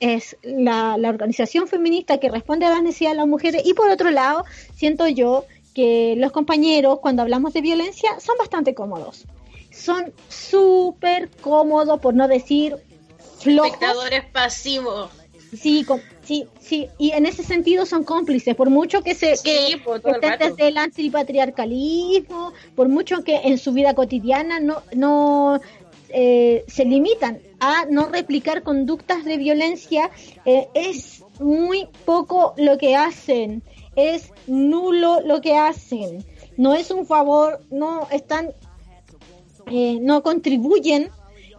es 0.00 0.36
la, 0.42 0.96
organización 0.96 1.66
feminista 1.66 2.18
que 2.18 2.28
responde 2.28 2.66
a 2.66 2.70
las 2.70 2.82
necesidades 2.82 3.16
de 3.16 3.22
las 3.22 3.28
mujeres 3.28 3.62
y 3.64 3.72
por 3.72 3.90
otro 3.90 4.10
lado 4.10 4.44
siento 4.74 5.08
yo 5.08 5.46
que 5.72 6.14
los 6.18 6.30
compañeros 6.32 6.98
cuando 7.00 7.22
hablamos 7.22 7.54
de 7.54 7.62
violencia 7.62 8.20
son 8.20 8.36
bastante 8.36 8.74
cómodos 8.74 9.26
son 9.78 10.12
súper 10.28 11.30
cómodos 11.40 12.00
por 12.00 12.14
no 12.14 12.28
decir 12.28 12.76
flojos. 13.38 13.72
Espectadores 13.72 14.24
pasivos. 14.32 15.10
Sí 15.56 15.86
sí 16.22 16.46
sí 16.60 16.88
y 16.98 17.12
en 17.12 17.24
ese 17.24 17.42
sentido 17.42 17.86
son 17.86 18.04
cómplices. 18.04 18.54
Por 18.54 18.68
mucho 18.68 19.02
que 19.02 19.14
se 19.14 19.34
que 19.42 19.72
estén 19.72 20.38
desde 20.38 20.68
el 20.68 20.76
antipatriarcalismo 20.76 22.52
por 22.74 22.88
mucho 22.88 23.24
que 23.24 23.36
en 23.36 23.56
su 23.56 23.72
vida 23.72 23.94
cotidiana 23.94 24.60
no 24.60 24.82
no 24.94 25.58
eh, 26.10 26.64
se 26.68 26.84
limitan 26.84 27.40
a 27.60 27.84
no 27.86 28.06
replicar 28.06 28.62
conductas 28.62 29.24
de 29.24 29.36
violencia, 29.36 30.10
eh, 30.46 30.68
es 30.74 31.22
muy 31.38 31.86
poco 32.06 32.54
lo 32.56 32.78
que 32.78 32.96
hacen, 32.96 33.62
es 33.94 34.32
nulo 34.46 35.20
lo 35.20 35.42
que 35.42 35.56
hacen, 35.56 36.24
no 36.56 36.74
es 36.74 36.90
un 36.90 37.04
favor, 37.04 37.60
no 37.70 38.08
están, 38.10 38.54
eh, 39.70 39.98
no 40.00 40.22
contribuyen 40.22 41.10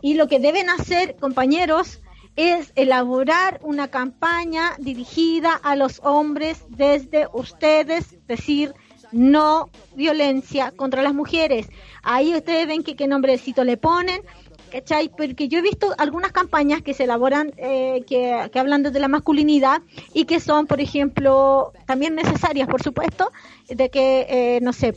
y 0.02 0.14
lo 0.14 0.28
que 0.28 0.40
deben 0.40 0.70
hacer, 0.70 1.16
compañeros, 1.18 2.00
es 2.36 2.72
elaborar 2.76 3.60
una 3.64 3.90
campaña 3.90 4.76
dirigida 4.80 5.54
a 5.62 5.76
los 5.76 6.00
hombres 6.04 6.64
desde 6.70 7.28
ustedes, 7.34 8.16
decir, 8.28 8.74
no 9.12 9.70
violencia 9.96 10.72
contra 10.72 11.02
las 11.02 11.14
mujeres. 11.14 11.68
Ahí 12.02 12.34
ustedes 12.34 12.68
ven 12.68 12.84
que 12.84 12.96
qué 12.96 13.08
nombrecito 13.08 13.64
le 13.64 13.76
ponen, 13.76 14.22
¿cachai? 14.72 15.10
Porque 15.10 15.48
yo 15.48 15.60
he 15.60 15.62
visto 15.62 15.94
algunas 15.98 16.32
campañas 16.32 16.82
que 16.82 16.94
se 16.94 17.04
elaboran, 17.04 17.52
eh, 17.58 18.04
que, 18.08 18.50
que, 18.52 18.60
hablan 18.60 18.84
de 18.84 19.00
la 19.00 19.08
masculinidad 19.08 19.82
y 20.14 20.26
que 20.26 20.40
son, 20.40 20.68
por 20.68 20.80
ejemplo, 20.80 21.74
también 21.86 22.16
necesarias, 22.16 22.68
por 22.68 22.82
supuesto, 22.82 23.32
de 23.68 23.90
que, 23.90 24.28
eh, 24.30 24.60
no 24.62 24.72
sé, 24.74 24.94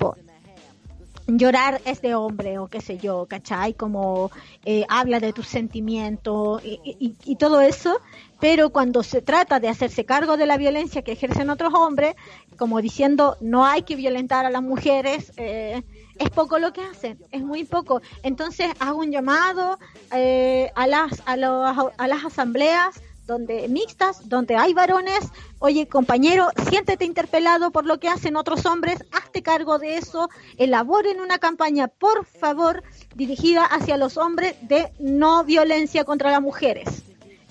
llorar 1.27 1.81
es 1.85 2.03
de 2.03 2.15
hombre 2.15 2.59
o 2.59 2.69
qué 2.69 2.81
sé 2.81 2.99
yo, 2.99 3.27
¿cachai? 3.27 3.75
Como 3.75 4.31
eh, 4.65 4.85
habla 4.89 5.21
de 5.21 5.33
tus 5.33 5.47
sentimientos 5.47 6.63
y, 6.65 7.15
y, 7.25 7.37
todo 7.37 7.61
eso, 7.61 8.01
pero 8.41 8.71
cuando 8.71 9.03
se 9.03 9.23
trata 9.23 9.61
de 9.61 9.69
hacerse 9.69 10.05
cargo 10.05 10.37
de 10.37 10.47
la 10.47 10.57
violencia 10.57 11.03
que 11.03 11.13
ejercen 11.13 11.51
otros 11.51 11.75
hombres, 11.75 12.15
como 12.57 12.81
diciendo 12.81 13.37
no 13.41 13.67
hay 13.67 13.83
que 13.83 13.97
violentar 13.97 14.47
a 14.47 14.51
las 14.51 14.63
mujeres, 14.63 15.33
eh, 15.37 15.83
es 16.19 16.31
poco 16.31 16.59
lo 16.59 16.73
que 16.73 16.83
hacen, 16.83 17.19
es 17.31 17.43
muy 17.43 17.65
poco. 17.65 18.03
Entonces 18.23 18.69
hago 18.79 19.01
un 19.01 19.11
llamado 19.11 19.79
eh, 20.13 20.71
a, 20.75 20.87
las, 20.87 21.23
a, 21.27 21.33
a 21.35 22.09
las 22.09 22.25
asambleas 22.25 23.01
donde 23.27 23.69
mixtas, 23.69 24.29
donde 24.29 24.57
hay 24.57 24.75
varones, 24.75 25.21
oye 25.59 25.87
compañero, 25.87 26.49
siéntete 26.69 27.05
interpelado 27.05 27.71
por 27.71 27.87
lo 27.87 27.99
que 27.99 28.09
hacen 28.09 28.37
otros 28.37 28.67
hombres, 28.67 29.05
hazte 29.13 29.43
cargo 29.43 29.79
de 29.79 29.97
eso, 29.97 30.29
elaboren 30.59 31.21
una 31.21 31.39
campaña, 31.39 31.89
por 31.89 32.25
favor, 32.25 32.83
dirigida 33.15 33.65
hacia 33.65 33.97
los 33.97 34.17
hombres 34.17 34.57
de 34.63 34.93
no 34.99 35.45
violencia 35.45 36.05
contra 36.05 36.31
las 36.31 36.43
mujeres 36.43 37.03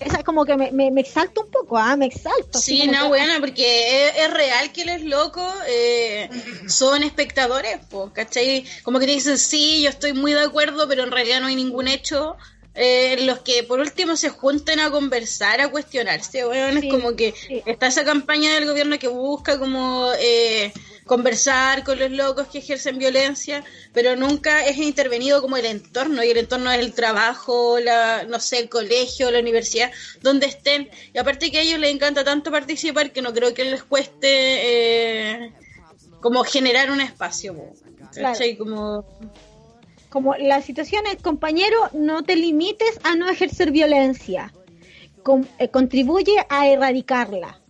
esa 0.04 0.18
es 0.18 0.24
como 0.24 0.44
que 0.44 0.56
me, 0.56 0.90
me, 0.90 1.00
exalto 1.00 1.42
un 1.42 1.50
poco, 1.50 1.78
¿ah? 1.78 1.96
Me 1.96 2.06
exalto. 2.06 2.58
Sí, 2.58 2.86
no, 2.86 3.08
bueno, 3.08 3.34
porque 3.40 4.08
es, 4.08 4.30
real 4.30 4.72
que 4.72 4.84
los 4.84 5.02
locos 5.02 5.52
eh, 5.68 6.28
son 6.66 7.02
espectadores, 7.02 7.78
¿cachai? 8.12 8.64
Como 8.82 8.98
que 8.98 9.06
te 9.06 9.12
dicen, 9.12 9.38
sí, 9.38 9.82
yo 9.82 9.90
estoy 9.90 10.12
muy 10.12 10.32
de 10.32 10.42
acuerdo, 10.42 10.88
pero 10.88 11.04
en 11.04 11.12
realidad 11.12 11.40
no 11.40 11.46
hay 11.46 11.56
ningún 11.56 11.88
hecho 11.88 12.36
eh, 12.74 13.24
los 13.24 13.40
que 13.40 13.62
por 13.64 13.80
último 13.80 14.16
se 14.16 14.30
junten 14.30 14.80
a 14.80 14.90
conversar, 14.90 15.60
a 15.60 15.70
cuestionarse. 15.70 16.44
Bueno, 16.44 16.78
es 16.78 16.90
como 16.90 17.14
que 17.14 17.34
está 17.66 17.88
esa 17.88 18.04
campaña 18.04 18.54
del 18.54 18.66
gobierno 18.66 18.98
que 18.98 19.08
busca 19.08 19.58
como... 19.58 20.10
Eh, 20.18 20.72
conversar 21.04 21.84
con 21.84 21.98
los 21.98 22.10
locos 22.10 22.46
que 22.48 22.58
ejercen 22.58 22.98
violencia, 22.98 23.64
pero 23.92 24.16
nunca 24.16 24.64
es 24.64 24.78
intervenido 24.78 25.42
como 25.42 25.56
el 25.56 25.66
entorno, 25.66 26.22
y 26.22 26.30
el 26.30 26.38
entorno 26.38 26.70
es 26.70 26.78
el 26.78 26.92
trabajo, 26.92 27.78
la, 27.80 28.24
no 28.24 28.40
sé, 28.40 28.60
el 28.60 28.68
colegio, 28.68 29.30
la 29.30 29.40
universidad, 29.40 29.90
donde 30.22 30.46
estén. 30.46 30.90
Y 31.12 31.18
aparte 31.18 31.50
que 31.50 31.58
a 31.58 31.62
ellos 31.62 31.80
les 31.80 31.92
encanta 31.92 32.24
tanto 32.24 32.50
participar 32.50 33.12
que 33.12 33.22
no 33.22 33.32
creo 33.32 33.52
que 33.52 33.64
les 33.64 33.82
cueste 33.82 34.28
eh, 34.30 35.52
como 36.20 36.44
generar 36.44 36.90
un 36.90 37.00
espacio. 37.00 37.54
Como... 38.56 39.04
como 40.12 40.34
la 40.34 40.60
situación 40.60 41.04
es, 41.06 41.22
compañero, 41.22 41.88
no 41.92 42.22
te 42.22 42.36
limites 42.36 43.00
a 43.02 43.16
no 43.16 43.28
ejercer 43.30 43.70
violencia. 43.70 44.52
Eh, 45.58 45.68
contribuye 45.68 46.34
a 46.48 46.66
erradicarla 46.66 47.62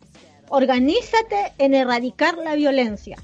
organízate 0.53 1.55
en 1.57 1.75
erradicar 1.75 2.37
la 2.37 2.55
violencia. 2.55 3.17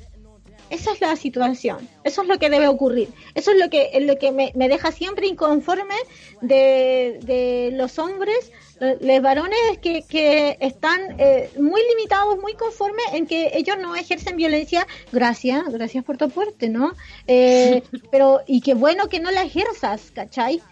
Esa 0.71 0.93
es 0.93 1.01
la 1.01 1.15
situación, 1.17 1.89
eso 2.05 2.23
es 2.23 2.29
lo 2.29 2.39
que 2.39 2.51
debe 2.51 2.69
ocurrir, 2.69 3.09
eso 3.35 3.53
es 3.53 3.59
lo 3.59 3.71
que, 3.71 3.91
lo 4.01 4.19
que 4.19 4.33
me, 4.33 4.69
deja 4.69 4.93
siempre 4.93 5.27
inconforme 5.27 5.95
de, 6.43 7.71
los 7.73 7.99
hombres, 7.99 8.53
los 8.81 9.23
varones 9.23 9.59
que, 9.83 10.03
que 10.03 10.57
están 10.61 11.17
eh, 11.19 11.51
muy 11.59 11.81
limitados, 11.91 12.39
muy 12.41 12.55
conformes 12.55 13.05
en 13.13 13.27
que 13.27 13.51
ellos 13.55 13.77
no 13.79 13.95
ejercen 13.97 14.37
violencia, 14.37 14.87
gracias, 15.13 15.65
gracias 15.69 16.05
por 16.05 16.17
tu 16.17 16.27
aporte, 16.27 16.69
¿no? 16.69 16.93
Eh, 17.27 17.83
pero, 18.11 18.43
y 18.47 18.61
qué 18.61 18.75
bueno 18.75 19.09
que 19.09 19.21
no 19.21 19.31
la 19.31 19.43
ejerzas, 19.43 20.11
¿cachai? 20.15 20.63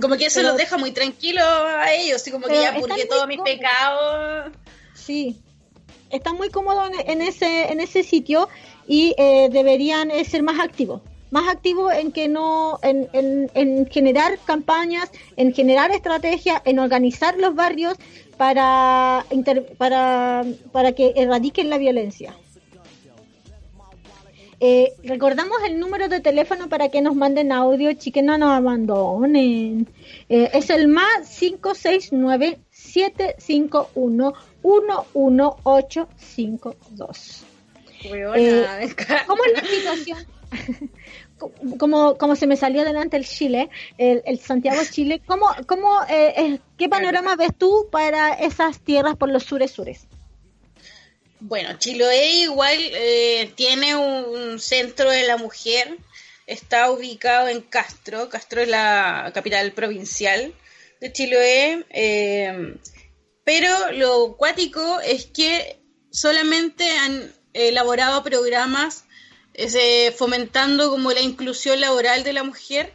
Como 0.00 0.16
que 0.16 0.26
eso 0.26 0.42
los 0.42 0.56
deja 0.56 0.76
muy 0.76 0.92
tranquilos 0.92 1.44
a 1.44 1.92
ellos, 1.92 2.26
y 2.26 2.30
como 2.30 2.46
que 2.48 2.60
ya 2.60 2.74
purgué 2.74 3.06
todos 3.06 3.26
mis 3.26 3.40
pecados. 3.40 4.52
Sí, 4.94 5.40
están 6.10 6.36
muy 6.36 6.50
cómodos 6.50 6.90
en, 7.06 7.22
ese, 7.22 7.72
en 7.72 7.80
ese 7.80 8.02
sitio 8.02 8.48
y 8.86 9.14
eh, 9.16 9.48
deberían 9.50 10.10
eh, 10.10 10.24
ser 10.24 10.42
más 10.42 10.60
activos. 10.60 11.02
Más 11.30 11.48
activos 11.48 11.92
en 11.92 12.12
que 12.12 12.28
no, 12.28 12.78
en, 12.82 13.08
en, 13.12 13.86
generar 13.86 14.38
campañas, 14.44 15.10
en 15.36 15.52
generar 15.52 15.90
estrategias, 15.90 16.62
en 16.64 16.78
organizar 16.78 17.36
los 17.36 17.54
barrios 17.54 17.94
para, 18.36 19.26
para, 19.76 20.44
para 20.72 20.92
que 20.92 21.12
erradiquen 21.16 21.68
la 21.68 21.78
violencia. 21.78 22.34
Eh, 24.58 24.94
recordamos 25.04 25.58
el 25.66 25.78
número 25.78 26.08
de 26.08 26.20
teléfono 26.20 26.70
para 26.70 26.88
que 26.88 27.02
nos 27.02 27.14
manden 27.14 27.52
audio, 27.52 27.92
chiquen, 27.92 28.24
no 28.26 28.38
nos 28.38 28.52
abandonen. 28.52 29.86
Eh, 30.28 30.50
es 30.54 30.70
el 30.70 30.88
más 30.88 31.28
569 31.38 32.58
751 32.70 34.32
11852. 34.62 37.44
Eh, 38.04 38.94
¿Cómo 39.26 39.44
es 39.44 39.52
la 39.52 39.64
situación? 39.68 40.18
como, 41.78 42.16
como 42.16 42.36
se 42.36 42.46
me 42.46 42.56
salió 42.56 42.84
delante 42.84 43.16
el 43.16 43.26
Chile, 43.26 43.68
el, 43.98 44.38
Santiago 44.38 44.80
Chile, 44.90 45.22
¿cómo, 45.26 45.46
cómo, 45.66 46.00
eh, 46.08 46.58
¿qué 46.78 46.88
panorama 46.88 47.36
ves 47.36 47.52
tú 47.56 47.88
para 47.90 48.34
esas 48.34 48.80
tierras 48.80 49.16
por 49.16 49.30
los 49.30 49.44
sures 49.44 49.70
sures? 49.70 50.06
Bueno, 51.40 51.78
Chiloé 51.78 52.30
igual 52.40 52.78
eh, 52.78 53.52
tiene 53.56 53.94
un 53.94 54.58
centro 54.58 55.10
de 55.10 55.26
la 55.26 55.36
mujer, 55.36 55.98
está 56.46 56.90
ubicado 56.90 57.48
en 57.48 57.60
Castro, 57.60 58.28
Castro 58.30 58.62
es 58.62 58.68
la 58.68 59.30
capital 59.34 59.72
provincial 59.72 60.54
de 61.00 61.12
Chiloé, 61.12 61.84
eh, 61.90 62.76
pero 63.44 63.92
lo 63.92 64.36
cuático 64.36 65.00
es 65.00 65.26
que 65.26 65.78
solamente 66.10 66.90
han 66.90 67.32
elaborado 67.52 68.22
programas 68.22 69.04
fomentando 70.16 70.90
como 70.90 71.12
la 71.12 71.20
inclusión 71.20 71.80
laboral 71.80 72.24
de 72.24 72.32
la 72.32 72.44
mujer, 72.44 72.92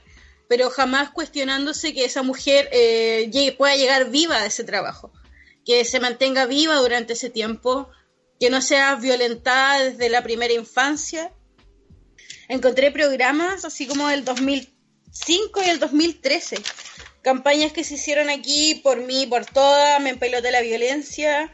pero 0.48 0.70
jamás 0.70 1.12
cuestionándose 1.12 1.94
que 1.94 2.06
esa 2.06 2.24
mujer 2.24 2.70
eh, 2.74 3.56
pueda 3.58 3.76
llegar 3.76 4.10
viva 4.10 4.36
a 4.36 4.46
ese 4.46 4.64
trabajo, 4.64 5.14
que 5.66 5.86
se 5.86 6.00
mantenga 6.00 6.46
viva 6.46 6.76
durante 6.76 7.14
ese 7.14 7.30
tiempo, 7.30 7.90
que 8.40 8.50
no 8.50 8.62
sea 8.62 8.96
violentada 8.96 9.84
desde 9.84 10.10
la 10.10 10.24
primera 10.24 10.54
infancia. 10.54 11.32
Encontré 12.50 12.92
programas 12.92 13.64
así 13.64 13.88
como 13.88 14.10
del 14.10 14.26
2005 14.26 15.62
y 15.64 15.70
el 15.70 15.80
2013, 15.80 16.58
campañas 17.22 17.72
que 17.72 17.84
se 17.84 17.94
hicieron 17.94 18.30
aquí 18.30 18.82
por 18.84 18.98
mí, 18.98 19.26
por 19.28 19.46
toda, 19.46 20.00
me 20.00 20.10
empeloté 20.10 20.52
la 20.52 20.62
violencia, 20.62 21.54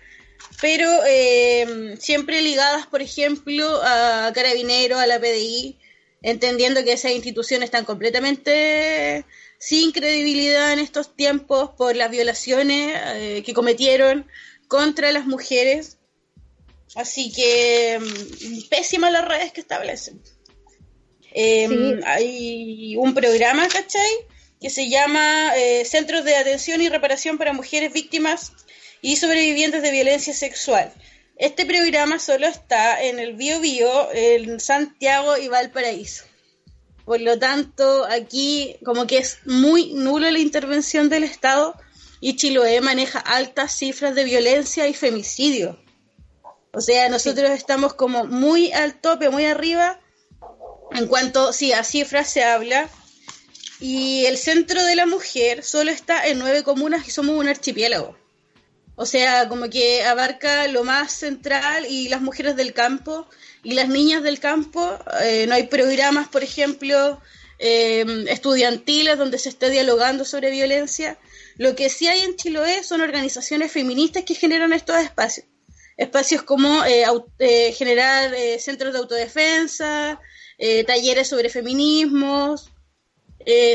pero 0.61 0.89
eh, 1.07 1.95
siempre 1.99 2.41
ligadas, 2.41 2.87
por 2.87 3.01
ejemplo, 3.01 3.81
a 3.83 4.31
Carabineros, 4.33 4.99
a 4.99 5.07
la 5.07 5.19
PDI, 5.19 5.77
entendiendo 6.21 6.83
que 6.83 6.93
esas 6.93 7.11
instituciones 7.11 7.65
están 7.67 7.85
completamente 7.85 9.25
sin 9.59 9.91
credibilidad 9.91 10.73
en 10.73 10.79
estos 10.79 11.15
tiempos 11.15 11.71
por 11.77 11.95
las 11.95 12.11
violaciones 12.11 12.93
eh, 12.95 13.43
que 13.45 13.53
cometieron 13.53 14.27
contra 14.67 15.11
las 15.11 15.25
mujeres. 15.25 15.97
Así 16.95 17.31
que 17.31 17.99
mm, 17.99 18.69
pésimas 18.69 19.11
las 19.11 19.27
redes 19.27 19.51
que 19.51 19.61
establecen. 19.61 20.21
Em, 21.31 22.01
hay 22.03 22.95
un 22.97 23.13
programa, 23.13 23.67
¿cachai? 23.67 24.11
Que 24.59 24.71
se 24.71 24.89
llama 24.89 25.55
eh, 25.55 25.85
Centros 25.85 26.23
de 26.23 26.35
Atención 26.35 26.81
y 26.81 26.89
Reparación 26.89 27.37
para 27.37 27.53
Mujeres 27.53 27.93
Víctimas 27.93 28.53
y 29.01 29.17
sobrevivientes 29.17 29.81
de 29.81 29.91
violencia 29.91 30.33
sexual. 30.33 30.91
Este 31.35 31.65
programa 31.65 32.19
solo 32.19 32.47
está 32.47 33.03
en 33.03 33.19
el 33.19 33.33
Bio 33.35 33.59
Bio, 33.59 34.09
en 34.13 34.59
Santiago 34.59 35.37
y 35.37 35.47
Valparaíso. 35.47 36.25
Por 37.05 37.21
lo 37.21 37.37
tanto, 37.39 38.05
aquí 38.05 38.75
como 38.83 39.07
que 39.07 39.19
es 39.19 39.39
muy 39.45 39.93
nulo 39.93 40.29
la 40.29 40.39
intervención 40.39 41.09
del 41.09 41.23
Estado 41.23 41.75
y 42.19 42.35
Chiloé 42.35 42.81
maneja 42.81 43.19
altas 43.19 43.77
cifras 43.77 44.15
de 44.15 44.23
violencia 44.23 44.87
y 44.87 44.93
femicidio. 44.93 45.79
O 46.73 46.81
sea, 46.81 47.07
nosotros 47.09 47.51
estamos 47.51 47.93
como 47.93 48.25
muy 48.25 48.71
al 48.71 48.99
tope, 48.99 49.29
muy 49.29 49.45
arriba, 49.45 49.99
en 50.91 51.07
cuanto, 51.07 51.53
sí, 51.53 51.71
a 51.71 51.83
cifras 51.83 52.29
se 52.29 52.43
habla. 52.43 52.89
Y 53.79 54.25
el 54.25 54.37
centro 54.37 54.83
de 54.83 54.95
la 54.95 55.05
mujer 55.05 55.63
solo 55.63 55.91
está 55.91 56.27
en 56.27 56.39
nueve 56.39 56.63
comunas 56.63 57.07
y 57.07 57.11
somos 57.11 57.35
un 57.35 57.47
archipiélago. 57.47 58.17
O 58.99 59.05
sea, 59.05 59.47
como 59.47 59.69
que 59.69 60.03
abarca 60.03 60.67
lo 60.67 60.83
más 60.83 61.11
central 61.11 61.85
y 61.87 62.09
las 62.09 62.19
mujeres 62.19 62.55
del 62.55 62.73
campo 62.73 63.27
y 63.63 63.73
las 63.73 63.89
niñas 63.89 64.23
del 64.23 64.39
campo. 64.39 64.97
Eh, 65.21 65.45
no 65.47 65.53
hay 65.53 65.67
programas, 65.67 66.27
por 66.29 66.43
ejemplo, 66.43 67.21
em, 67.59 68.27
estudiantiles 68.27 69.19
donde 69.19 69.37
se 69.37 69.49
esté 69.49 69.69
dialogando 69.69 70.25
sobre 70.25 70.49
violencia. 70.49 71.19
Lo 71.57 71.75
que 71.75 71.89
sí 71.89 72.07
hay 72.07 72.21
en 72.21 72.35
Chiloé 72.37 72.83
son 72.83 73.01
organizaciones 73.01 73.71
feministas 73.71 74.23
que 74.23 74.33
generan 74.33 74.73
estos 74.73 74.97
espacios. 74.97 75.45
Espacios 75.95 76.41
como 76.41 76.83
eh, 76.85 77.05
eh, 77.37 77.73
generar 77.73 78.33
centros 78.59 78.93
de 78.93 78.99
autodefensa, 78.99 80.19
talleres 80.87 81.27
sobre 81.27 81.49
feminismos. 81.49 82.71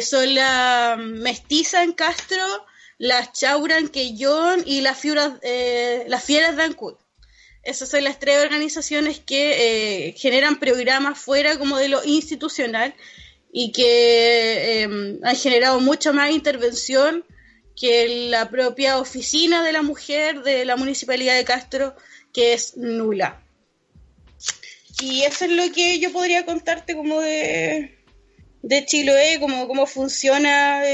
son 0.03 0.35
la 0.35 0.97
mestiza 0.99 1.85
en 1.85 1.93
Castro 1.93 2.45
las 3.03 3.33
Chauran 3.33 3.89
Quellón 3.89 4.63
y 4.65 4.81
las 4.81 4.97
Fieras, 4.97 5.33
eh, 5.43 6.05
las 6.07 6.23
Fieras 6.23 6.57
de 6.57 6.63
Ancud. 6.63 6.95
Esas 7.65 7.89
son 7.89 8.05
las 8.05 8.21
tres 8.21 8.39
organizaciones 8.45 9.19
que 9.19 10.07
eh, 10.07 10.13
generan 10.13 10.61
programas 10.61 11.19
fuera 11.19 11.59
como 11.59 11.79
de 11.79 11.89
lo 11.89 12.05
institucional 12.05 12.95
y 13.53 13.73
que 13.73 14.85
eh, 14.85 15.19
han 15.21 15.37
generado 15.37 15.81
mucha 15.81 16.13
más 16.13 16.31
intervención 16.31 17.25
que 17.75 18.29
la 18.31 18.49
propia 18.49 18.99
oficina 18.99 19.65
de 19.65 19.73
la 19.73 19.83
mujer 19.83 20.45
de 20.45 20.65
la 20.65 20.77
Municipalidad 20.77 21.35
de 21.35 21.45
Castro, 21.45 21.97
que 22.33 22.53
es 22.53 22.77
nula. 22.77 23.43
Y 25.01 25.23
eso 25.23 25.47
es 25.47 25.51
lo 25.51 25.73
que 25.73 25.99
yo 25.99 26.13
podría 26.13 26.47
contarte 26.47 26.95
como 26.95 27.21
de, 27.21 27.99
de 28.63 28.87
Chiloé, 28.87 29.41
como 29.41 29.67
cómo 29.67 29.87
funciona 29.87 30.85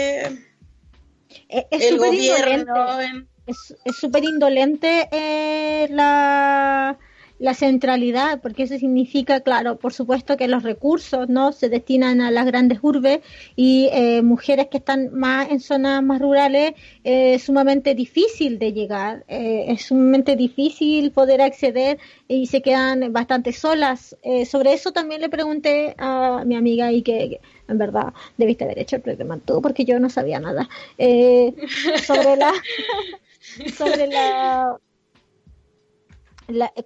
es 1.49 1.89
súper 1.89 2.15
indolente. 2.15 3.27
Es 3.47 3.97
súper 3.97 4.25
indolente 4.25 5.09
eh, 5.11 5.89
la, 5.91 6.99
la 7.39 7.55
centralidad, 7.55 8.41
porque 8.41 8.65
eso 8.65 8.79
significa, 8.79 9.41
claro, 9.41 9.77
por 9.79 9.93
supuesto 9.93 10.37
que 10.37 10.49
los 10.49 10.63
recursos 10.63 11.29
no 11.29 11.53
se 11.53 11.69
destinan 11.69 12.21
a 12.21 12.31
las 12.31 12.47
grandes 12.47 12.79
urbes 12.83 13.21
y 13.57 13.89
eh, 13.93 14.23
mujeres 14.23 14.69
que 14.69 14.79
están 14.79 15.13
más 15.13 15.51
en 15.51 15.61
zonas 15.61 16.03
más 16.03 16.21
rurales 16.21 16.73
eh, 17.05 17.35
es 17.35 17.43
sumamente 17.45 17.95
difícil 17.95 18.59
de 18.59 18.73
llegar, 18.73 19.25
es 19.29 19.87
sumamente 19.87 20.37
difícil 20.37 21.13
poder 21.13 21.41
acceder 21.41 21.99
y 22.27 22.47
se 22.47 22.63
quedan 22.63 23.13
bastante 23.13 23.53
solas. 23.53 24.17
sobre 24.47 24.73
eso 24.73 24.93
también 24.93 25.21
le 25.21 25.29
pregunté 25.29 25.95
a 25.99 26.43
mi 26.45 26.57
amiga 26.57 26.93
y 26.93 27.03
que 27.03 27.41
en 27.69 27.79
verdad 27.79 28.13
debiste 28.37 28.65
haber 28.65 28.79
hecho 28.79 28.97
el 28.97 29.03
programa 29.03 29.39
tú 29.39 29.61
porque 29.63 29.85
yo 29.85 30.01
no 30.01 30.11
sabía 30.11 30.41
nada 30.41 30.69
eh, 30.97 31.55
sobre 32.07 32.37
la 32.37 32.53
sobre 33.77 34.07
la, 34.07 34.79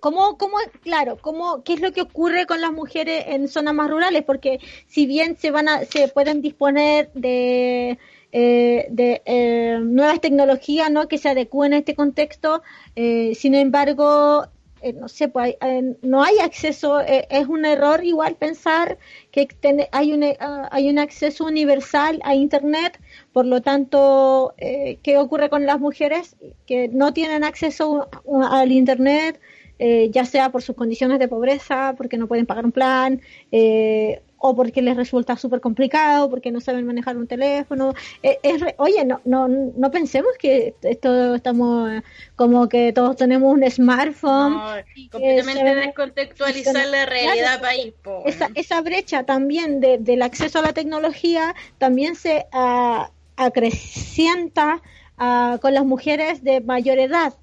¿cómo, 0.01 0.37
cómo, 0.39 0.57
claro, 0.83 1.19
cómo, 1.21 1.63
qué 1.63 1.75
es 1.75 1.81
lo 1.81 1.93
que 1.93 2.03
ocurre 2.03 2.47
con 2.47 2.61
las 2.61 2.73
mujeres 2.73 3.25
en 3.29 3.49
zonas 3.49 3.75
más 3.75 3.91
rurales? 3.91 4.25
Porque 4.25 4.61
si 4.87 5.07
bien 5.07 5.37
se 5.37 5.51
van 5.51 5.69
a, 5.69 5.85
se 5.85 6.09
pueden 6.09 6.43
disponer 6.43 7.11
de, 7.15 7.99
eh, 8.33 8.87
de 8.91 9.23
eh, 9.25 9.79
nuevas 9.81 10.21
tecnologías, 10.21 10.91
¿no? 10.91 11.09
Que 11.09 11.19
se 11.19 11.29
adecúen 11.29 11.73
a 11.73 11.79
este 11.79 11.95
contexto, 11.95 12.63
sin 12.95 13.55
embargo, 13.55 14.49
eh, 14.83 14.93
no 14.93 15.09
sé, 15.09 15.29
pues 15.29 15.55
eh, 15.61 15.97
no 16.03 16.23
hay 16.23 16.39
acceso, 16.39 17.01
eh, 17.01 17.27
es 17.31 17.47
un 17.47 17.65
error 17.65 18.05
igual 18.05 18.35
pensar 18.37 18.99
que 19.31 19.49
hay, 19.93 20.13
un, 20.13 20.25
hay 20.71 20.91
un 20.91 20.99
acceso 20.99 21.45
universal 21.47 22.21
a 22.25 22.35
Internet, 22.35 23.01
por 23.33 23.47
lo 23.47 23.63
tanto, 23.63 24.55
¿qué 24.59 25.19
ocurre 25.19 25.49
con 25.51 25.67
las 25.67 25.79
mujeres 25.79 26.37
que 26.67 26.89
no 26.89 27.13
tienen 27.13 27.45
acceso 27.45 28.09
al 28.51 28.73
Internet? 28.73 29.41
ya 30.11 30.25
sea 30.25 30.53
por 30.53 30.63
sus 30.63 30.77
condiciones 30.77 31.19
de 31.19 31.27
pobreza, 31.27 31.95
porque 31.97 32.17
no 32.17 32.29
pueden 32.29 32.47
pagar 32.47 32.65
un 32.65 32.71
plan, 32.71 33.21
o 34.45 34.57
porque 34.57 34.83
les 34.83 34.97
resulta 34.97 35.37
súper 35.37 35.61
complicado, 35.61 36.29
porque 36.29 36.51
no 36.51 36.61
saben 36.61 36.85
manejar 36.85 37.17
un 37.17 37.29
teléfono. 37.29 37.95
Eh, 38.23 38.39
es, 38.43 38.61
oye, 38.77 39.05
no, 39.05 39.21
no, 39.25 39.47
no 39.49 39.91
pensemos 39.93 40.33
que 40.39 40.75
esto 40.83 41.37
estamos 41.37 42.03
como 42.35 42.69
que 42.69 42.93
todos 42.93 43.17
tenemos 43.17 43.53
un 43.55 43.71
smartphone. 43.71 44.55
No, 44.55 44.73
completamente 45.11 45.75
descontextualizar 45.77 46.87
la 46.89 47.07
realidad 47.07 47.61
país. 47.61 47.95
Esa, 48.27 48.51
esa 48.55 48.81
brecha 48.81 49.23
también 49.23 49.81
de, 49.81 49.99
del 49.99 50.23
acceso 50.23 50.59
a 50.59 50.63
la 50.63 50.73
tecnología 50.73 51.55
también 51.79 52.17
se 52.17 52.47
acrecienta 53.37 54.83
con 55.61 55.73
las 55.73 55.85
mujeres 55.85 56.43
de 56.43 56.61
mayor 56.61 56.99
edad. 56.99 57.35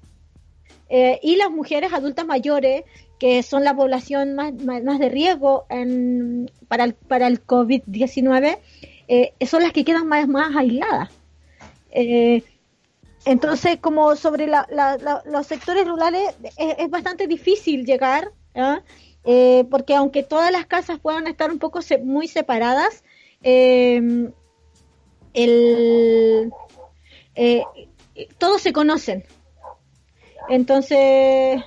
Eh, 0.92 1.20
y 1.22 1.36
las 1.36 1.50
mujeres 1.50 1.92
adultas 1.92 2.26
mayores 2.26 2.82
que 3.20 3.42
son 3.42 3.62
la 3.64 3.76
población 3.76 4.34
más, 4.34 4.54
más, 4.54 4.98
de 4.98 5.10
riesgo 5.10 5.66
en, 5.68 6.50
para 6.68 6.84
el, 6.84 6.94
para 6.94 7.26
el 7.26 7.46
COVID-19, 7.46 8.58
eh, 9.08 9.34
son 9.46 9.62
las 9.62 9.72
que 9.72 9.84
quedan 9.84 10.08
más, 10.08 10.26
más 10.26 10.56
aisladas. 10.56 11.10
Eh, 11.90 12.42
entonces, 13.26 13.76
como 13.78 14.16
sobre 14.16 14.48
los 14.48 15.46
sectores 15.46 15.86
rurales 15.86 16.34
es, 16.56 16.88
bastante 16.88 17.26
difícil 17.26 17.84
llegar, 17.84 18.32
eh, 19.24 19.66
porque 19.70 19.94
aunque 19.94 20.22
todas 20.22 20.50
las 20.50 20.64
casas 20.64 20.98
puedan 20.98 21.26
estar 21.26 21.50
un 21.50 21.58
poco 21.58 21.80
muy 22.02 22.26
separadas, 22.26 23.04
el, 23.42 24.32
todos 28.38 28.62
se 28.62 28.72
conocen. 28.72 29.24
Entonces, 30.48 31.62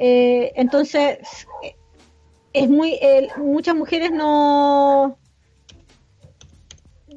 eh, 0.00 0.52
entonces, 0.56 1.18
es 2.52 2.68
muy, 2.68 2.94
eh, 2.94 3.28
muchas 3.36 3.76
mujeres 3.76 4.10
no 4.10 5.16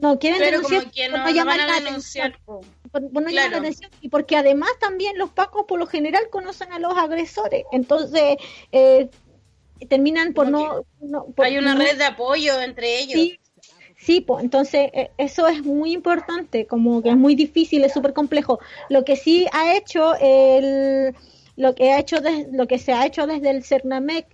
no 0.01 0.19
quieren 0.19 0.39
Claro, 0.39 0.57
denunciar 0.57 0.91
que 0.91 1.07
no, 1.07 1.17
no 1.17 1.45
la 1.45 1.63
atención, 1.63 1.85
denunciar. 1.85 2.39
po. 2.45 2.61
por- 2.91 3.09
por 3.11 3.23
no 3.23 3.29
llamar 3.29 3.33
la 3.35 3.47
Claro. 3.49 3.57
atención, 3.59 3.89
y 4.01 4.09
porque 4.09 4.35
además 4.35 4.69
también 4.79 5.17
los 5.17 5.29
pacos 5.29 5.65
por 5.65 5.79
lo 5.79 5.87
general 5.87 6.29
conocen 6.29 6.73
a 6.73 6.79
los 6.79 6.93
agresores, 6.97 7.63
entonces 7.71 8.35
eh, 8.71 9.09
terminan 9.89 10.33
por 10.33 10.49
no, 10.49 10.85
no- 10.99 11.25
por 11.27 11.45
Hay 11.45 11.57
una 11.57 11.75
red 11.75 11.97
de 11.97 12.03
apoyo 12.05 12.61
entre 12.61 12.99
ellos. 12.99 13.13
Sí, 13.13 13.39
sí, 13.97 14.21
po, 14.21 14.39
entonces 14.41 14.89
eh, 14.93 15.11
eso 15.17 15.47
es 15.47 15.63
muy 15.63 15.93
importante, 15.93 16.67
como 16.67 17.01
que 17.01 17.09
es 17.09 17.15
muy 17.17 17.35
difícil, 17.35 17.83
es 17.85 17.93
súper 17.93 18.13
complejo. 18.13 18.59
Lo 18.89 19.05
que 19.05 19.15
sí 19.15 19.47
ha 19.53 19.75
hecho 19.75 20.15
el, 20.19 21.15
lo 21.55 21.75
que 21.75 21.91
ha 21.91 21.99
hecho 21.99 22.19
des- 22.21 22.47
lo 22.51 22.67
que 22.67 22.79
se 22.79 22.93
ha 22.93 23.05
hecho 23.05 23.27
desde 23.27 23.49
el 23.51 23.63
Cernamec, 23.63 24.25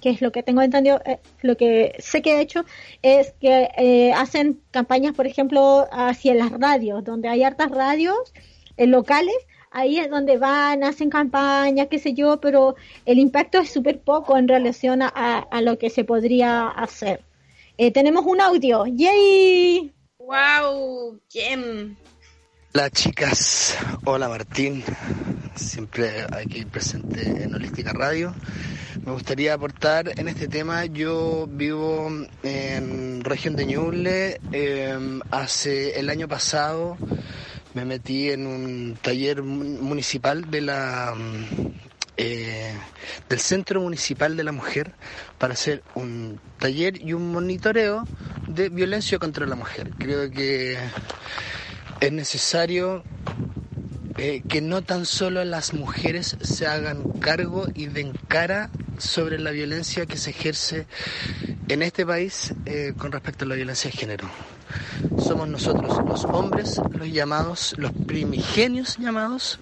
que 0.00 0.10
es 0.10 0.20
lo 0.20 0.32
que 0.32 0.42
tengo 0.42 0.60
entendido, 0.62 1.00
eh, 1.06 1.18
lo 1.42 1.56
que 1.56 1.94
sé 1.98 2.20
que 2.20 2.32
ha 2.32 2.40
hecho 2.40 2.64
es 3.02 3.32
que 3.40 3.68
eh, 3.78 4.12
hacen 4.12 4.60
campañas, 4.70 5.14
por 5.14 5.26
ejemplo, 5.26 5.86
hacia 5.92 6.34
las 6.34 6.50
radios, 6.52 7.02
donde 7.04 7.28
hay 7.28 7.42
hartas 7.42 7.70
radios 7.70 8.16
eh, 8.76 8.86
locales. 8.86 9.34
Ahí 9.70 9.98
es 9.98 10.08
donde 10.08 10.38
van, 10.38 10.84
hacen 10.84 11.10
campañas, 11.10 11.88
qué 11.90 11.98
sé 11.98 12.12
yo, 12.14 12.38
pero 12.40 12.76
el 13.06 13.18
impacto 13.18 13.58
es 13.58 13.72
súper 13.72 13.98
poco 14.00 14.36
en 14.36 14.46
relación 14.46 15.02
a, 15.02 15.08
a- 15.14 15.38
a 15.38 15.60
lo 15.62 15.78
que 15.78 15.90
se 15.90 16.04
podría 16.04 16.68
hacer. 16.68 17.22
Eh, 17.76 17.90
tenemos 17.90 18.24
un 18.24 18.40
audio. 18.40 18.84
¡Yay! 18.86 19.92
¡Wow! 20.18 21.18
¿Quién? 21.30 21.96
Hola 22.72 22.90
chicas, 22.90 23.76
hola 24.04 24.28
Martín, 24.28 24.82
siempre 25.54 26.26
aquí 26.32 26.64
presente 26.64 27.44
en 27.44 27.54
Holística 27.54 27.92
Radio. 27.92 28.34
Me 29.04 29.12
gustaría 29.12 29.54
aportar 29.54 30.18
en 30.18 30.28
este 30.28 30.48
tema, 30.48 30.84
yo 30.86 31.46
vivo 31.50 32.10
en 32.42 33.22
región 33.24 33.56
de 33.56 33.66
Ñuble, 33.66 34.40
eh, 34.52 34.98
hace 35.30 35.98
el 35.98 36.08
año 36.10 36.28
pasado 36.28 36.96
me 37.74 37.84
metí 37.84 38.30
en 38.30 38.46
un 38.46 38.96
taller 39.02 39.42
mun- 39.42 39.80
municipal 39.82 40.50
de 40.50 40.60
la 40.60 41.14
eh, 42.16 42.72
del 43.28 43.40
Centro 43.40 43.80
Municipal 43.80 44.36
de 44.36 44.44
la 44.44 44.52
Mujer 44.52 44.92
para 45.38 45.54
hacer 45.54 45.82
un 45.96 46.38
taller 46.58 47.00
y 47.02 47.12
un 47.12 47.32
monitoreo 47.32 48.04
de 48.46 48.68
violencia 48.68 49.18
contra 49.18 49.46
la 49.46 49.56
mujer. 49.56 49.90
Creo 49.98 50.30
que 50.30 50.78
es 52.00 52.12
necesario 52.12 53.02
eh, 54.16 54.42
que 54.48 54.60
no 54.60 54.82
tan 54.82 55.06
solo 55.06 55.44
las 55.44 55.74
mujeres 55.74 56.36
se 56.40 56.66
hagan 56.66 57.02
cargo 57.20 57.66
y 57.74 57.86
den 57.86 58.12
cara 58.28 58.70
sobre 58.98 59.38
la 59.38 59.50
violencia 59.50 60.06
que 60.06 60.16
se 60.16 60.30
ejerce 60.30 60.86
en 61.68 61.82
este 61.82 62.06
país 62.06 62.54
eh, 62.66 62.94
con 62.96 63.12
respecto 63.12 63.44
a 63.44 63.48
la 63.48 63.54
violencia 63.54 63.90
de 63.90 63.96
género. 63.96 64.28
Somos 65.18 65.48
nosotros 65.48 65.98
los 66.06 66.24
hombres 66.24 66.80
los 66.92 67.08
llamados, 67.08 67.74
los 67.76 67.92
primigenios 67.92 68.96
llamados 68.98 69.58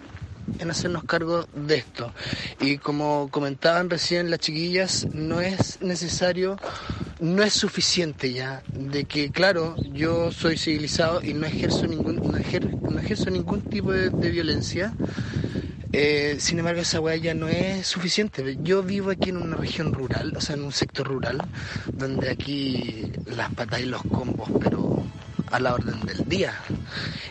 en 0.58 0.70
hacernos 0.70 1.04
cargo 1.04 1.46
de 1.54 1.76
esto. 1.76 2.12
Y 2.60 2.78
como 2.78 3.28
comentaban 3.30 3.90
recién 3.90 4.30
las 4.30 4.40
chiquillas, 4.40 5.06
no 5.12 5.40
es 5.40 5.80
necesario, 5.82 6.56
no 7.20 7.42
es 7.42 7.52
suficiente 7.52 8.32
ya, 8.32 8.62
de 8.72 9.04
que 9.04 9.30
claro, 9.30 9.76
yo 9.92 10.32
soy 10.32 10.56
civilizado 10.56 11.22
y 11.22 11.34
no 11.34 11.46
ejerzo 11.46 11.86
ningún, 11.86 12.16
no 12.16 12.38
ejer- 12.38 12.80
no 12.80 12.98
ejerzo 12.98 13.30
ningún 13.30 13.62
tipo 13.62 13.92
de, 13.92 14.10
violencia. 14.30 14.92
Eh, 15.94 16.36
sin 16.40 16.58
embargo, 16.58 16.80
esa 16.80 17.00
weá 17.00 17.16
ya 17.16 17.34
no 17.34 17.48
es 17.48 17.86
suficiente. 17.86 18.56
Yo 18.62 18.82
vivo 18.82 19.10
aquí 19.10 19.28
en 19.28 19.36
una 19.36 19.56
región 19.56 19.92
rural, 19.92 20.32
o 20.34 20.40
sea, 20.40 20.56
en 20.56 20.62
un 20.62 20.72
sector 20.72 21.06
rural, 21.06 21.38
donde 21.92 22.30
aquí 22.30 23.12
las 23.26 23.52
patas 23.52 23.80
y 23.80 23.84
los 23.86 24.02
combos, 24.04 24.48
pero 24.58 25.04
a 25.52 25.60
la 25.60 25.74
orden 25.74 26.00
del 26.00 26.28
día. 26.28 26.54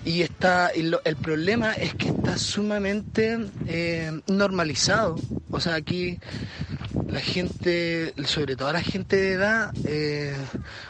Y 0.05 0.21
está 0.21 0.71
y 0.73 0.83
lo- 0.83 1.01
el 1.03 1.15
problema 1.15 1.73
es 1.73 1.93
que 1.95 2.07
está 2.09 2.37
sumamente 2.37 3.39
eh, 3.67 4.21
normalizado. 4.27 5.15
O 5.51 5.59
sea, 5.59 5.75
aquí 5.75 6.17
la 7.11 7.19
gente, 7.19 8.13
sobre 8.25 8.55
todo 8.55 8.71
la 8.71 8.81
gente 8.81 9.15
de 9.17 9.33
edad, 9.33 9.71
eh, 9.85 10.35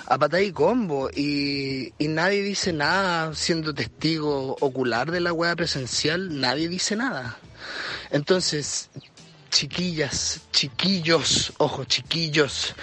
a 0.08 0.42
y 0.42 0.52
combo. 0.52 1.10
Y, 1.16 1.94
nadie 2.00 2.44
dice 2.44 2.74
nada, 2.74 3.34
siendo 3.34 3.74
testigo 3.74 4.56
ocular 4.60 5.10
de 5.12 5.22
la 5.22 5.34
wea 5.34 5.56
presencial, 5.56 6.40
nadie 6.40 6.68
dice 6.70 6.96
nada. 6.96 7.38
Entonces, 8.12 8.90
chiquillas, 9.50 10.42
chiquillos, 10.52 11.54
ojo, 11.58 11.86
chiquillos, 11.86 12.76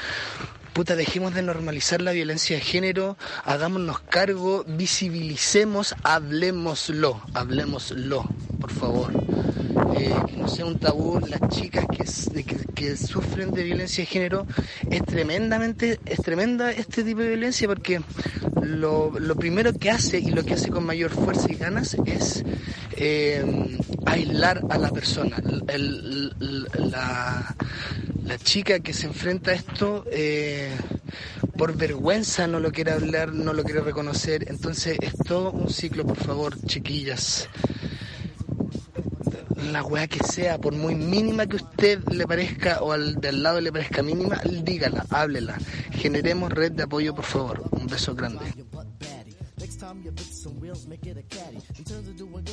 puta, 0.79 0.95
dejemos 0.95 1.35
de 1.35 1.43
normalizar 1.43 2.01
la 2.01 2.13
violencia 2.13 2.55
de 2.55 2.63
género, 2.63 3.17
hagámonos 3.45 3.99
cargo, 3.99 4.63
visibilicemos, 4.69 5.97
hablemoslo, 6.05 7.21
hablemoslo, 7.35 8.25
por 8.61 8.71
favor. 8.71 9.11
Eh, 9.97 10.15
que 10.27 10.37
no 10.37 10.49
sea 10.49 10.67
un 10.67 10.79
tabú, 10.79 11.21
las 11.21 11.41
chicas 11.51 11.87
que, 12.75 12.97
sufren 12.97 13.51
de 13.53 13.65
violencia 13.65 14.03
de 14.03 14.07
género, 14.07 14.47
es 14.91 15.03
tremendamente, 15.05 15.99
es 16.07 16.19
tremenda 16.19 16.71
este 16.71 17.05
tipo 17.05 17.21
de 17.21 17.29
violencia 17.29 17.69
porque 17.69 18.01
lo, 18.63 19.19
lo 19.19 19.37
primero 19.37 19.73
que 19.73 19.91
hace 19.91 20.19
y 20.19 20.31
lo 20.31 20.45
que 20.45 20.55
hace 20.55 20.71
con 20.71 20.85
mayor 20.85 21.11
fuerza 21.11 21.47
y 21.51 21.55
ganas 21.55 21.97
es 22.07 22.45
eh, 22.97 23.79
aislar 24.07 24.63
a 24.71 24.79
la 24.79 24.91
persona. 24.91 25.37
La 28.25 28.37
chica 28.39 28.81
que 28.81 28.93
se 28.93 29.07
enfrenta 29.07 29.53
a 29.53 29.55
esto 29.55 30.05
eh, 30.11 30.71
por 31.57 31.77
vergüenza 31.77 32.47
no 32.47 32.61
lo 32.61 32.73
quiere 32.73 32.93
hablar, 32.93 33.33
no 33.33 33.53
lo 33.53 33.65
quiere 33.65 33.81
reconocer. 33.81 34.47
Entonces 34.49 34.99
es 35.01 35.15
todo 35.27 35.51
un 35.51 35.71
ciclo, 35.71 36.05
por 36.05 36.19
favor, 36.19 36.57
chiquillas. 36.67 37.49
La 39.73 39.83
weá 39.83 40.07
que 40.07 40.21
sea, 40.25 40.59
por 40.59 40.73
muy 40.75 40.95
mínima 40.95 41.47
que 41.47 41.57
usted 41.57 42.01
le 42.11 42.27
parezca 42.27 42.81
o 42.83 42.93
al 42.93 43.17
de 43.17 43.33
lado 43.33 43.61
le 43.61 43.73
parezca 43.73 44.03
mínima, 44.03 44.41
dígala, 44.63 45.05
háblela. 45.11 45.59
Generemos 45.91 46.53
red 46.53 46.73
de 46.73 46.85
apoyo, 46.85 47.15
por 47.15 47.25
favor. 47.25 47.65
Un 47.73 47.87
beso 47.87 48.15
grande. 48.15 48.45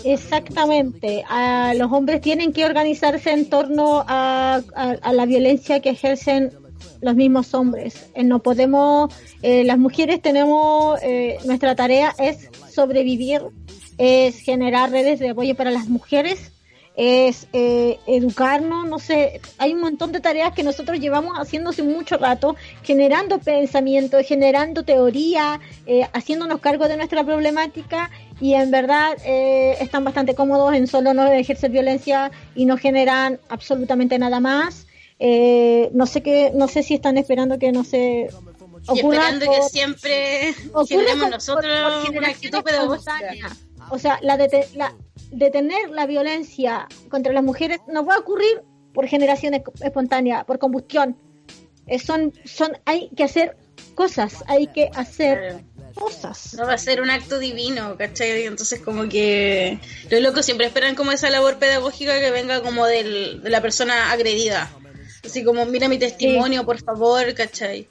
Exactamente. 0.04 1.24
A 1.30 1.74
los 1.76 1.92
hombres 1.92 2.22
tienen 2.22 2.54
que 2.54 2.66
organizarse 2.66 3.32
en 3.32 3.50
torno 3.50 4.04
a, 4.08 4.62
a- 4.76 4.96
a 5.02 5.14
la 5.14 5.26
violencia 5.26 5.80
que 5.82 5.90
ejercen 5.92 6.52
los 7.02 7.16
mismos 7.16 7.54
hombres. 7.54 8.08
Eh, 8.16 8.24
no 8.24 8.40
podemos, 8.40 9.14
eh, 9.42 9.64
las 9.64 9.78
mujeres 9.78 10.22
tenemos, 10.22 11.00
eh, 11.04 11.38
nuestra 11.46 11.76
tarea 11.76 12.14
es 12.18 12.50
sobrevivir, 12.72 13.42
es 13.98 14.40
generar 14.40 14.92
redes 14.92 15.20
de 15.20 15.30
apoyo 15.30 15.56
para 15.56 15.72
las 15.72 15.88
mujeres, 15.88 16.52
es 16.98 17.48
eh, 17.54 18.00
educarnos, 18.08 18.88
no 18.88 19.00
sé, 19.00 19.42
hay 19.58 19.74
un 19.74 19.82
montón 19.82 20.12
de 20.12 20.22
tareas 20.22 20.54
que 20.54 20.64
nosotros 20.64 21.00
llevamos 21.00 21.38
haciendo 21.38 21.72
hace 21.72 21.84
mucho 21.84 22.18
rato, 22.18 22.56
generando 22.84 23.40
pensamiento, 23.40 24.18
generando 24.24 24.84
teoría, 24.84 25.60
eh, 25.86 26.08
haciéndonos 26.14 26.60
cargo 26.62 26.88
de 26.88 26.96
nuestra 26.98 27.24
problemática 27.24 28.10
y 28.40 28.54
en 28.54 28.72
verdad 28.72 29.18
eh, 29.26 29.76
están 29.82 30.04
bastante 30.06 30.36
cómodos 30.36 30.74
en 30.74 30.88
solo 30.88 31.14
no 31.14 31.26
ejercer 31.28 31.70
violencia 31.72 32.32
y 32.56 32.66
no 32.66 32.78
generan 32.78 33.40
absolutamente 33.50 34.18
nada 34.18 34.40
más. 34.40 34.88
Eh, 35.20 35.90
no 35.94 36.06
sé 36.06 36.22
qué, 36.22 36.52
no 36.54 36.68
sé 36.68 36.84
si 36.84 36.94
están 36.96 37.18
esperando 37.18 37.58
que 37.60 37.72
no 37.72 37.84
se 37.84 38.30
Y 38.94 39.00
ocurra 39.00 39.30
esperando 39.30 39.46
por- 39.46 39.56
que 39.56 39.62
siempre 39.70 40.54
generemos 40.88 41.24
por- 41.24 41.32
nosotros 41.32 42.06
por- 42.06 42.18
una 42.18 42.28
actitud 42.30 42.64
pedagógica. 42.64 43.56
O 43.92 44.00
sea, 44.00 44.20
la 44.22 44.36
detener 45.32 45.90
la 45.90 46.06
violencia 46.06 46.88
contra 47.10 47.34
las 47.34 47.44
mujeres 47.44 47.80
no 47.88 48.06
va 48.06 48.16
a 48.16 48.20
ocurrir 48.20 48.62
por 48.94 49.08
generación 49.08 49.54
espontánea, 49.82 50.46
por 50.46 50.60
combustión. 50.60 51.18
Eh, 51.88 52.00
son, 52.00 52.34
son, 52.46 52.78
hay 52.86 53.10
que 53.16 53.24
hacer 53.24 53.58
cosas, 53.94 54.44
hay 54.48 54.68
que 54.68 54.90
hacer 54.96 55.64
cosas. 55.94 56.54
No 56.56 56.66
va 56.66 56.74
a 56.74 56.78
ser 56.78 57.02
un 57.02 57.10
acto 57.10 57.38
divino, 57.40 57.96
¿cachai? 57.98 58.44
Entonces 58.46 58.82
como 58.82 59.08
que 59.08 59.80
los 60.10 60.22
locos 60.22 60.46
siempre 60.46 60.66
esperan 60.68 60.96
como 60.96 61.12
esa 61.12 61.30
labor 61.30 61.58
pedagógica 61.58 62.20
que 62.20 62.32
venga 62.32 62.62
como 62.62 62.86
del, 62.86 63.42
de 63.44 63.50
la 63.50 63.62
persona 63.62 64.12
agredida. 64.12 64.70
Así 65.24 65.44
como, 65.44 65.66
mira 65.66 65.88
mi 65.88 65.98
testimonio, 65.98 66.66
por 66.66 66.80
favor, 66.82 67.34
¿cachai? 67.34 67.88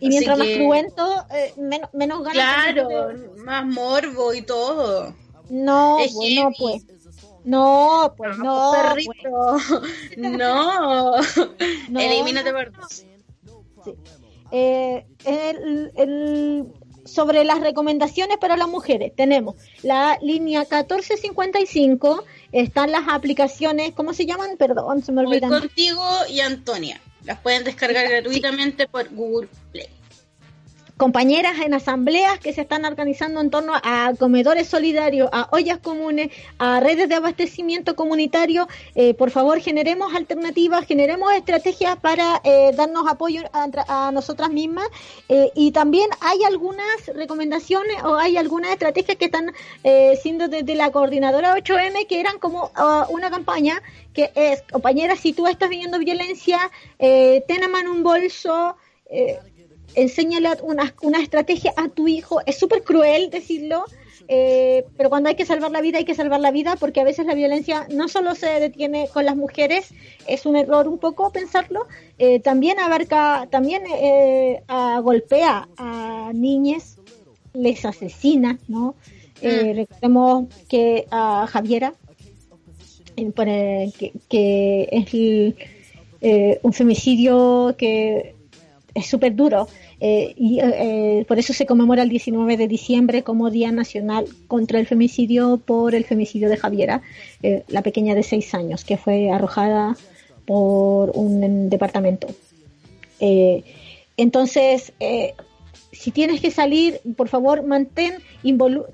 Y 0.00 0.08
mientras 0.08 0.38
más 0.38 0.48
cruento, 0.48 1.26
eh, 1.34 1.52
menos, 1.56 1.90
menos 1.92 2.22
ganas. 2.22 2.34
Claro, 2.34 2.88
de- 3.08 3.42
más 3.42 3.64
morbo 3.66 4.32
y 4.32 4.42
todo. 4.42 5.14
No, 5.50 5.98
Es 6.00 6.12
pues, 6.14 6.34
no, 6.34 6.50
pues. 6.58 6.84
No, 7.44 8.14
pues, 8.16 8.38
no. 8.38 8.72
pues. 9.04 9.06
No. 10.16 11.16
No, 11.16 11.16
Elimínate 12.00 12.52
no, 12.52 12.58
por 12.58 12.72
no. 12.72 12.80
dos. 12.82 13.04
Sí. 13.84 13.94
Eh, 14.50 15.06
el- 15.24 15.92
el- 15.96 16.66
sobre 17.04 17.42
las 17.44 17.60
recomendaciones 17.60 18.36
para 18.36 18.58
las 18.58 18.68
mujeres, 18.68 19.12
tenemos 19.16 19.54
la 19.82 20.18
línea 20.20 20.60
1455, 20.60 22.22
están 22.52 22.92
las 22.92 23.04
aplicaciones, 23.08 23.92
¿cómo 23.92 24.12
se 24.12 24.26
llaman? 24.26 24.56
Perdón, 24.58 25.02
se 25.02 25.12
me 25.12 25.22
Voy 25.24 25.32
olvidan. 25.36 25.50
contigo 25.60 26.04
y 26.28 26.40
Antonia. 26.40 27.00
Las 27.24 27.38
pueden 27.40 27.64
descargar 27.64 28.08
gratuitamente 28.08 28.86
por 28.88 29.08
Google 29.14 29.48
Play 29.72 29.88
compañeras 30.98 31.60
en 31.64 31.72
asambleas 31.72 32.40
que 32.40 32.52
se 32.52 32.62
están 32.62 32.84
organizando 32.84 33.40
en 33.40 33.50
torno 33.50 33.72
a 33.74 34.12
comedores 34.18 34.68
solidarios, 34.68 35.30
a 35.32 35.48
ollas 35.52 35.78
comunes, 35.78 36.30
a 36.58 36.80
redes 36.80 37.08
de 37.08 37.14
abastecimiento 37.14 37.94
comunitario. 37.96 38.68
Eh, 38.94 39.14
por 39.14 39.30
favor, 39.30 39.60
generemos 39.60 40.14
alternativas, 40.14 40.86
generemos 40.86 41.32
estrategias 41.32 41.96
para 41.98 42.42
eh, 42.44 42.72
darnos 42.76 43.06
apoyo 43.08 43.42
a, 43.52 44.10
nosotras 44.12 44.50
mismas. 44.50 44.88
Eh, 45.28 45.50
y 45.54 45.70
también 45.70 46.10
hay 46.20 46.42
algunas 46.44 47.06
recomendaciones 47.14 48.02
o 48.02 48.16
hay 48.16 48.36
algunas 48.36 48.72
estrategias 48.72 49.16
que 49.16 49.26
están 49.26 49.52
siendo 50.20 50.48
desde 50.48 50.74
la 50.74 50.90
coordinadora 50.90 51.54
8M 51.54 52.06
que 52.08 52.18
eran 52.18 52.38
como 52.38 52.64
uh, 52.64 53.12
una 53.12 53.30
campaña 53.30 53.80
que 54.12 54.32
es, 54.34 54.62
compañeras, 54.70 55.20
si 55.20 55.32
tú 55.32 55.46
estás 55.46 55.68
viviendo 55.68 55.98
violencia, 55.98 56.58
ten 56.98 57.62
a 57.62 57.68
mano 57.68 57.92
un 57.92 58.02
bolso. 58.02 58.76
Eh, 59.10 59.38
enséñale 60.02 60.50
una, 60.62 60.94
una 61.02 61.20
estrategia 61.20 61.72
a 61.76 61.88
tu 61.88 62.08
hijo. 62.08 62.40
Es 62.46 62.58
súper 62.58 62.82
cruel 62.82 63.30
decirlo, 63.30 63.84
eh, 64.28 64.84
pero 64.96 65.08
cuando 65.08 65.28
hay 65.28 65.34
que 65.34 65.44
salvar 65.46 65.70
la 65.70 65.80
vida, 65.80 65.98
hay 65.98 66.04
que 66.04 66.14
salvar 66.14 66.40
la 66.40 66.50
vida, 66.50 66.76
porque 66.78 67.00
a 67.00 67.04
veces 67.04 67.26
la 67.26 67.34
violencia 67.34 67.86
no 67.90 68.08
solo 68.08 68.34
se 68.34 68.46
detiene 68.60 69.08
con 69.12 69.24
las 69.24 69.36
mujeres, 69.36 69.92
es 70.26 70.46
un 70.46 70.56
error 70.56 70.86
un 70.86 70.98
poco 70.98 71.32
pensarlo, 71.32 71.86
eh, 72.18 72.38
también 72.38 72.78
abarca, 72.78 73.48
también 73.50 73.82
eh, 73.90 74.62
golpea 75.02 75.68
a 75.76 76.30
niñes, 76.34 76.98
les 77.54 77.84
asesina, 77.84 78.58
¿no? 78.68 78.94
Mm. 79.42 79.76
Recordemos 79.76 80.46
que 80.68 81.06
a 81.10 81.46
Javiera, 81.48 81.94
que, 83.16 84.12
que 84.28 84.88
es 86.20 86.58
un 86.62 86.72
femicidio 86.72 87.74
que 87.78 88.37
es 88.94 89.06
súper 89.06 89.34
duro. 89.34 89.68
Eh, 90.00 90.34
y 90.36 90.60
eh, 90.60 91.24
por 91.26 91.38
eso 91.38 91.52
se 91.52 91.66
conmemora 91.66 92.02
el 92.02 92.08
19 92.08 92.56
de 92.56 92.68
diciembre 92.68 93.22
como 93.22 93.50
Día 93.50 93.72
Nacional 93.72 94.26
contra 94.46 94.78
el 94.78 94.86
Femicidio 94.86 95.60
por 95.64 95.94
el 95.94 96.04
femicidio 96.04 96.48
de 96.48 96.56
Javiera, 96.56 97.02
eh, 97.42 97.64
la 97.68 97.82
pequeña 97.82 98.14
de 98.14 98.22
seis 98.22 98.54
años, 98.54 98.84
que 98.84 98.96
fue 98.96 99.30
arrojada 99.30 99.96
por 100.46 101.10
un 101.14 101.68
departamento. 101.68 102.28
entonces, 104.16 104.92
si 105.90 106.10
tienes 106.10 106.40
que 106.40 106.50
salir, 106.50 107.00
por 107.16 107.28
favor, 107.28 107.64
mantén, 107.64 108.22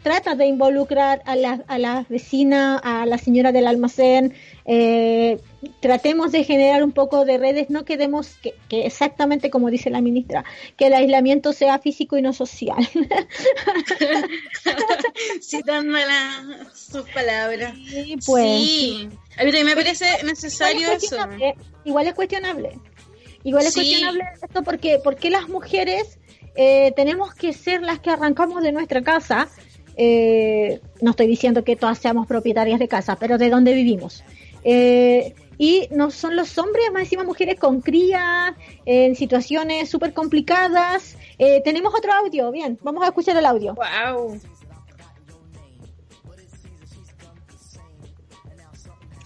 trata 0.03 0.36
de 0.36 0.47
involucrar 0.47 1.22
a 1.26 1.34
la, 1.34 1.64
a 1.66 1.78
la 1.78 2.07
vecina, 2.09 2.78
a 2.78 3.05
la 3.05 3.18
señora 3.18 3.51
del 3.51 3.66
almacén, 3.66 4.32
eh, 4.64 5.40
tratemos 5.80 6.30
de 6.30 6.45
generar 6.45 6.84
un 6.84 6.92
poco 6.92 7.24
de 7.24 7.36
redes, 7.36 7.68
no 7.68 7.84
quedemos 7.84 8.36
que, 8.36 8.55
exactamente 8.70 9.51
como 9.51 9.70
dice 9.70 9.90
la 9.90 10.01
ministra, 10.01 10.45
que 10.76 10.86
el 10.86 10.95
aislamiento 10.95 11.53
sea 11.53 11.80
físico 11.80 12.16
y 12.16 12.22
no 12.22 12.32
social. 12.32 12.88
Citándola 15.42 16.68
sus 16.72 17.09
palabras. 17.11 17.74
Sí, 17.88 18.16
pues. 18.24 18.62
Sí. 18.62 19.09
A 19.36 19.42
mí 19.42 19.51
también 19.51 19.66
me 19.66 19.74
parece 19.74 20.07
necesario 20.24 20.92
eso. 20.92 21.16
Igual 21.84 22.07
es 22.07 22.14
cuestionable. 22.14 22.78
Igual 23.42 23.66
es 23.66 23.74
cuestionable 23.74 24.24
esto 24.42 24.62
porque, 24.62 25.01
porque 25.03 25.28
las 25.28 25.49
mujeres 25.49 26.18
eh, 26.55 26.92
tenemos 26.96 27.34
que 27.34 27.52
ser 27.52 27.82
las 27.82 28.00
que 28.00 28.11
arrancamos 28.11 28.62
de 28.62 28.72
nuestra 28.72 29.02
casa. 29.02 29.48
Eh, 29.96 30.80
no 31.00 31.11
estoy 31.11 31.26
diciendo 31.26 31.64
que 31.64 31.76
todas 31.76 31.98
seamos 31.98 32.26
propietarias 32.26 32.78
de 32.78 32.88
casa, 32.88 33.16
pero 33.16 33.38
de 33.38 33.50
dónde 33.50 33.74
vivimos. 33.74 34.24
Eh, 34.64 35.34
y 35.59 35.88
no 35.90 36.11
son 36.11 36.36
los 36.36 36.59
hombres, 36.59 36.90
más 36.92 37.02
encima 37.02 37.22
mujeres 37.22 37.59
con 37.59 37.80
cría, 37.80 38.57
en 38.84 39.14
situaciones 39.14 39.88
súper 39.88 40.12
complicadas. 40.12 41.16
Eh, 41.38 41.62
tenemos 41.64 41.94
otro 41.94 42.12
audio, 42.12 42.50
bien, 42.50 42.78
vamos 42.82 43.05
a 43.05 43.09
escuchar 43.09 43.36
el 43.36 43.46
audio. 43.46 43.74
Wow. 43.74 44.40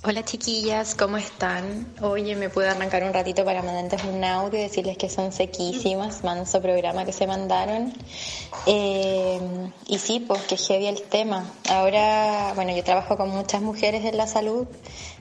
Hola 0.08 0.24
chiquillas, 0.24 0.94
¿cómo 0.94 1.18
están? 1.18 1.86
Oye, 2.00 2.34
me 2.34 2.48
puedo 2.48 2.70
arrancar 2.70 3.04
un 3.04 3.12
ratito 3.12 3.44
para 3.44 3.62
mandarles 3.62 4.02
un 4.04 4.24
audio 4.24 4.58
y 4.58 4.62
decirles 4.62 4.96
que 4.96 5.10
son 5.10 5.32
sequísimas, 5.32 6.24
manso 6.24 6.62
programa 6.62 7.04
que 7.04 7.12
se 7.12 7.26
mandaron. 7.26 7.92
Eh, 8.64 9.38
y 9.86 9.98
sí, 9.98 10.20
pues 10.20 10.40
que 10.44 10.56
heavy 10.56 10.86
el 10.86 11.02
tema. 11.02 11.52
Ahora, 11.68 12.54
bueno, 12.54 12.74
yo 12.74 12.82
trabajo 12.82 13.18
con 13.18 13.28
muchas 13.28 13.60
mujeres 13.60 14.02
en 14.06 14.16
la 14.16 14.26
salud 14.26 14.66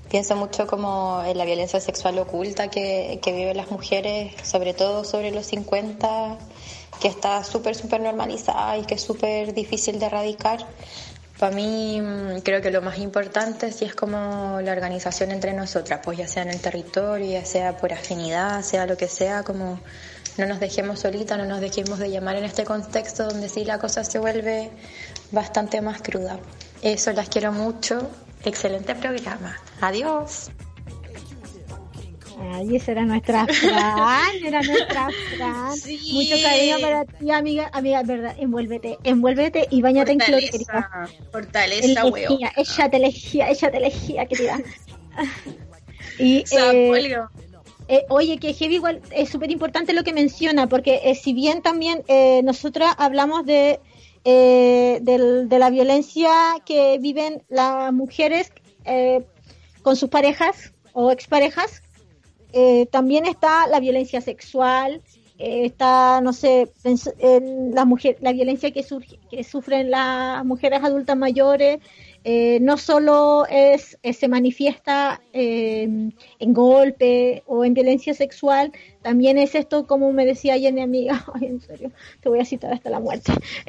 Pienso 0.09 0.37
mucho 0.37 0.67
como 0.67 1.21
en 1.25 1.37
la 1.37 1.43
violencia 1.43 1.81
sexual 1.81 2.17
oculta 2.19 2.69
que, 2.69 3.19
que 3.21 3.33
viven 3.33 3.57
las 3.57 3.71
mujeres, 3.71 4.33
sobre 4.41 4.73
todo 4.73 5.03
sobre 5.03 5.31
los 5.31 5.47
50, 5.47 6.37
que 7.01 7.09
está 7.09 7.43
súper, 7.43 7.75
súper 7.75 7.99
normalizada 7.99 8.77
y 8.77 8.85
que 8.85 8.95
es 8.95 9.01
súper 9.01 9.53
difícil 9.53 9.99
de 9.99 10.05
erradicar. 10.05 10.65
Para 11.39 11.55
mí 11.55 12.01
mm, 12.01 12.39
creo 12.39 12.61
que 12.61 12.71
lo 12.71 12.81
más 12.81 12.97
importante 12.97 13.71
sí 13.71 13.85
es 13.85 13.95
como 13.95 14.59
la 14.61 14.71
organización 14.71 15.31
entre 15.31 15.53
nosotras, 15.53 16.01
pues 16.03 16.17
ya 16.17 16.27
sea 16.27 16.43
en 16.43 16.49
el 16.49 16.59
territorio, 16.59 17.31
ya 17.31 17.45
sea 17.45 17.77
por 17.77 17.93
afinidad, 17.93 18.61
sea 18.63 18.85
lo 18.85 18.97
que 18.97 19.07
sea, 19.07 19.43
como 19.43 19.79
no 20.37 20.45
nos 20.45 20.59
dejemos 20.59 20.99
solitas, 20.99 21.37
no 21.37 21.45
nos 21.45 21.61
dejemos 21.61 21.99
de 21.99 22.11
llamar 22.11 22.35
en 22.35 22.45
este 22.45 22.63
contexto 22.63 23.25
donde 23.25 23.49
sí 23.49 23.65
la 23.65 23.79
cosa 23.79 24.03
se 24.03 24.19
vuelve 24.19 24.71
bastante 25.31 25.81
más 25.81 26.01
cruda. 26.01 26.39
Eso 26.81 27.11
las 27.11 27.29
quiero 27.29 27.51
mucho 27.51 28.09
Excelente 28.43 28.95
programa. 28.95 29.57
Adiós. 29.81 30.49
Ay, 32.39 32.75
esa 32.75 32.91
era 32.91 33.03
nuestra 33.03 33.47
Fran, 33.47 34.35
era 34.45 34.61
nuestra 34.61 35.09
Fran. 35.35 35.75
Mucho 36.13 36.35
cariño 36.41 36.79
para 36.79 37.05
ti, 37.05 37.31
amiga, 37.31 37.69
amiga, 37.73 38.03
verdad, 38.03 38.35
envuélvete, 38.37 38.97
envuélvete 39.03 39.67
y 39.71 39.81
bañate 39.81 40.11
en 40.11 40.19
cloro, 40.19 40.45
querida. 40.51 41.09
Fortaleza, 41.31 42.05
weón. 42.05 42.39
Ella 42.55 42.89
te 42.89 42.97
elegía, 42.97 43.49
ella 43.49 43.71
te 43.71 43.77
elegía, 43.77 44.25
querida. 44.25 44.59
y, 46.19 46.43
eh, 46.51 47.17
eh, 47.89 48.05
oye, 48.09 48.37
que 48.37 48.53
Heavy 48.53 48.75
igual 48.75 49.01
es 49.11 49.29
súper 49.29 49.49
importante 49.49 49.93
lo 49.93 50.03
que 50.03 50.11
menciona, 50.11 50.67
porque 50.67 51.01
eh, 51.05 51.15
si 51.15 51.33
bien 51.33 51.61
también 51.61 52.03
eh, 52.07 52.41
nosotras 52.43 52.93
hablamos 52.97 53.45
de 53.45 53.79
eh, 54.25 54.99
de 55.01 55.59
la 55.59 55.69
violencia 55.69 56.29
que 56.65 56.97
viven 56.99 57.43
las 57.47 57.93
mujeres 57.93 58.51
con 59.81 59.95
sus 59.95 60.09
parejas 60.09 60.73
o 60.91 61.11
exparejas. 61.11 61.81
Eh, 62.59 62.87
también 62.87 63.27
está 63.27 63.67
la 63.67 63.79
violencia 63.79 64.19
sexual, 64.19 65.03
eh, 65.37 65.65
está, 65.65 66.21
no 66.21 66.33
sé, 66.33 66.71
la, 67.71 67.85
mujer, 67.85 68.17
la 68.21 68.33
violencia 68.33 68.71
que, 68.71 68.83
que 69.29 69.43
sufren 69.43 69.91
las 69.91 70.43
mujeres 70.43 70.83
adultas 70.83 71.15
mayores, 71.15 71.77
eh, 72.23 72.57
no 72.59 72.77
solo 72.77 73.45
es, 73.47 73.99
se 74.01 74.27
manifiesta 74.27 75.21
eh, 75.33 75.83
en 76.39 76.53
golpe 76.53 77.43
o 77.45 77.63
en 77.63 77.75
violencia 77.75 78.15
sexual, 78.15 78.71
también 79.03 79.37
es 79.37 79.53
esto, 79.53 79.85
como 79.85 80.11
me 80.11 80.25
decía 80.25 80.53
ayer 80.53 80.73
mi 80.73 80.81
amiga, 80.81 81.23
en 81.41 81.61
serio, 81.61 81.91
te 82.21 82.29
voy 82.29 82.39
a 82.39 82.45
citar 82.45 82.73
hasta 82.73 82.89
la 82.89 82.99
muerte, 82.99 83.33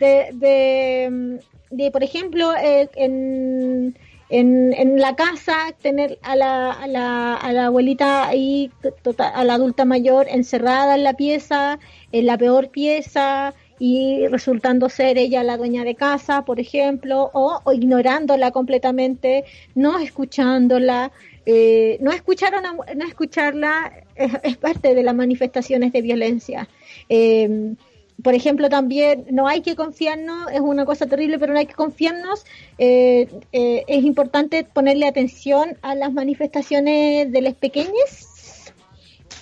de, 0.00 1.38
de, 1.70 1.90
por 1.90 2.02
ejemplo, 2.02 2.54
en, 2.56 3.94
en, 4.32 4.72
en, 4.72 4.98
la 4.98 5.14
casa 5.14 5.74
tener 5.82 6.18
a 6.22 6.34
la, 6.36 6.72
a 6.72 6.86
la, 6.86 7.34
a 7.34 7.52
la 7.52 7.66
abuelita 7.66 8.26
ahí, 8.26 8.70
tota, 9.02 9.28
a 9.28 9.44
la 9.44 9.54
adulta 9.54 9.84
mayor 9.84 10.26
encerrada 10.28 10.94
en 10.94 11.04
la 11.04 11.12
pieza, 11.12 11.78
en 12.12 12.24
la 12.24 12.38
peor 12.38 12.70
pieza, 12.70 13.52
y 13.78 14.26
resultando 14.28 14.88
ser 14.88 15.18
ella 15.18 15.42
la 15.42 15.58
dueña 15.58 15.84
de 15.84 15.96
casa, 15.96 16.46
por 16.46 16.60
ejemplo, 16.60 17.30
o, 17.34 17.60
ignorándola 17.72 18.52
completamente, 18.52 19.44
no 19.74 19.98
escuchándola, 19.98 21.12
eh, 21.44 21.98
no, 22.00 22.10
escuchar 22.12 22.54
no 22.62 23.04
escucharla 23.04 23.92
es, 24.14 24.56
parte 24.56 24.94
de 24.94 25.02
las 25.02 25.14
manifestaciones 25.14 25.92
de 25.92 26.00
violencia. 26.00 26.68
Eh, 27.08 27.74
por 28.22 28.34
ejemplo, 28.34 28.68
también 28.68 29.26
no 29.30 29.48
hay 29.48 29.62
que 29.62 29.76
confiarnos, 29.76 30.50
es 30.52 30.60
una 30.60 30.84
cosa 30.84 31.06
terrible, 31.06 31.38
pero 31.38 31.52
no 31.52 31.58
hay 31.58 31.66
que 31.66 31.74
confiarnos. 31.74 32.44
Eh, 32.78 33.28
es 33.52 34.04
importante 34.04 34.64
ponerle 34.64 35.06
atención 35.06 35.76
a 35.82 35.94
las 35.94 36.12
manifestaciones 36.12 37.30
de 37.30 37.40
las 37.40 37.54
pequeñas 37.54 38.32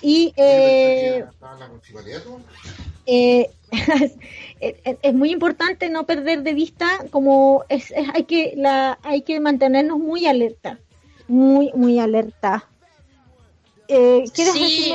y 0.01 0.33
eh, 0.35 1.25
eh, 3.05 3.49
es, 4.59 5.13
muy 5.13 5.31
importante 5.31 5.89
no 5.89 6.05
perder 6.05 6.43
de 6.43 6.53
vista 6.53 6.87
como 7.11 7.63
es, 7.69 7.93
hay 8.13 8.23
que 8.23 8.53
la 8.55 8.97
hay 9.03 9.21
que 9.21 9.39
mantenernos 9.39 9.99
muy 9.99 10.25
alerta 10.25 10.79
muy 11.27 11.71
muy 11.73 11.99
alerta. 11.99 12.67
Eh, 13.87 14.23
sí, 14.33 14.93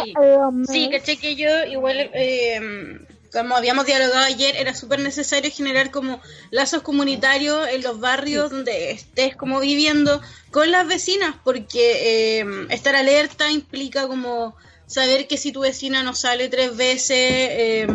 sí 0.68 0.90
caché 0.90 1.18
que 1.18 1.36
yo 1.36 1.64
igual 1.64 2.10
eh, 2.14 2.98
como 3.32 3.56
habíamos 3.56 3.86
dialogado 3.86 4.24
ayer, 4.24 4.56
era 4.56 4.74
súper 4.74 5.00
necesario 5.00 5.50
generar 5.50 5.90
como 5.90 6.20
lazos 6.50 6.82
comunitarios 6.82 7.68
en 7.68 7.82
los 7.82 8.00
barrios 8.00 8.50
donde 8.50 8.90
estés 8.90 9.36
como 9.36 9.60
viviendo 9.60 10.20
con 10.50 10.70
las 10.70 10.86
vecinas, 10.86 11.34
porque 11.44 12.40
eh, 12.40 12.66
estar 12.70 12.96
alerta 12.96 13.50
implica 13.50 14.06
como 14.08 14.56
saber 14.86 15.26
que 15.26 15.36
si 15.36 15.52
tu 15.52 15.60
vecina 15.60 16.02
no 16.02 16.14
sale 16.14 16.48
tres 16.48 16.76
veces 16.76 17.18
eh, 17.20 17.86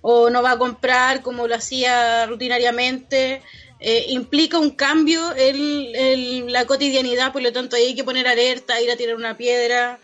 o 0.00 0.30
no 0.30 0.42
va 0.42 0.52
a 0.52 0.58
comprar 0.58 1.22
como 1.22 1.46
lo 1.46 1.54
hacía 1.54 2.26
rutinariamente, 2.26 3.42
eh, 3.80 4.06
implica 4.08 4.58
un 4.58 4.70
cambio 4.70 5.34
en, 5.36 6.52
la 6.52 6.66
cotidianidad, 6.66 7.32
por 7.32 7.42
lo 7.42 7.52
tanto 7.52 7.76
hay 7.76 7.94
que 7.94 8.04
poner 8.04 8.26
alerta, 8.26 8.80
ir 8.80 8.90
a 8.90 8.96
tirar 8.96 9.14
una 9.14 9.36
piedra, 9.36 10.00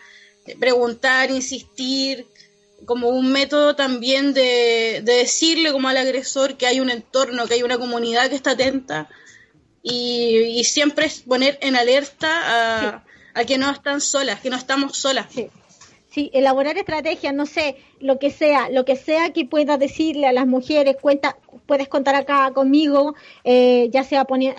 preguntar, 0.61 1.31
insistir, 1.31 2.27
como 2.87 3.09
un 3.09 3.33
método 3.33 3.77
también 3.77 4.35
de, 4.35 5.03
decirle 5.05 5.73
como 5.73 5.89
al 5.89 5.97
agresor 5.97 6.57
que 6.57 6.67
hay 6.67 6.81
un 6.81 6.91
entorno, 6.91 7.47
que 7.47 7.55
hay 7.55 7.63
una 7.63 7.79
comunidad 7.79 8.29
que 8.29 8.37
está 8.37 8.53
atenta 8.53 9.09
y, 9.83 10.65
siempre 10.65 11.07
es 11.07 11.21
poner 11.21 11.59
en 11.61 11.77
alerta 11.77 13.03
a, 13.35 13.45
que 13.45 13.59
no 13.59 13.71
están 13.71 14.01
solas, 14.01 14.41
que 14.41 14.51
no 14.51 14.57
estamos 14.57 14.97
solas. 14.97 15.27
Sí. 15.31 16.31
elaborar 16.33 16.79
estrategias, 16.79 17.35
no 17.35 17.45
sé, 17.45 17.77
lo 17.99 18.19
que 18.21 18.31
sea, 18.31 18.71
lo 18.71 18.85
que 18.85 18.95
sea 18.95 19.33
que 19.33 19.45
puedas 19.45 19.79
decirle 19.79 20.29
a 20.29 20.33
las 20.33 20.47
mujeres, 20.47 20.97
cuenta, 21.01 21.37
puedes 21.67 21.89
contar 21.89 22.15
acá 22.15 22.53
conmigo, 22.55 23.15
eh, 23.43 23.89
ya 23.91 24.05
sea 24.05 24.25
poner, 24.25 24.55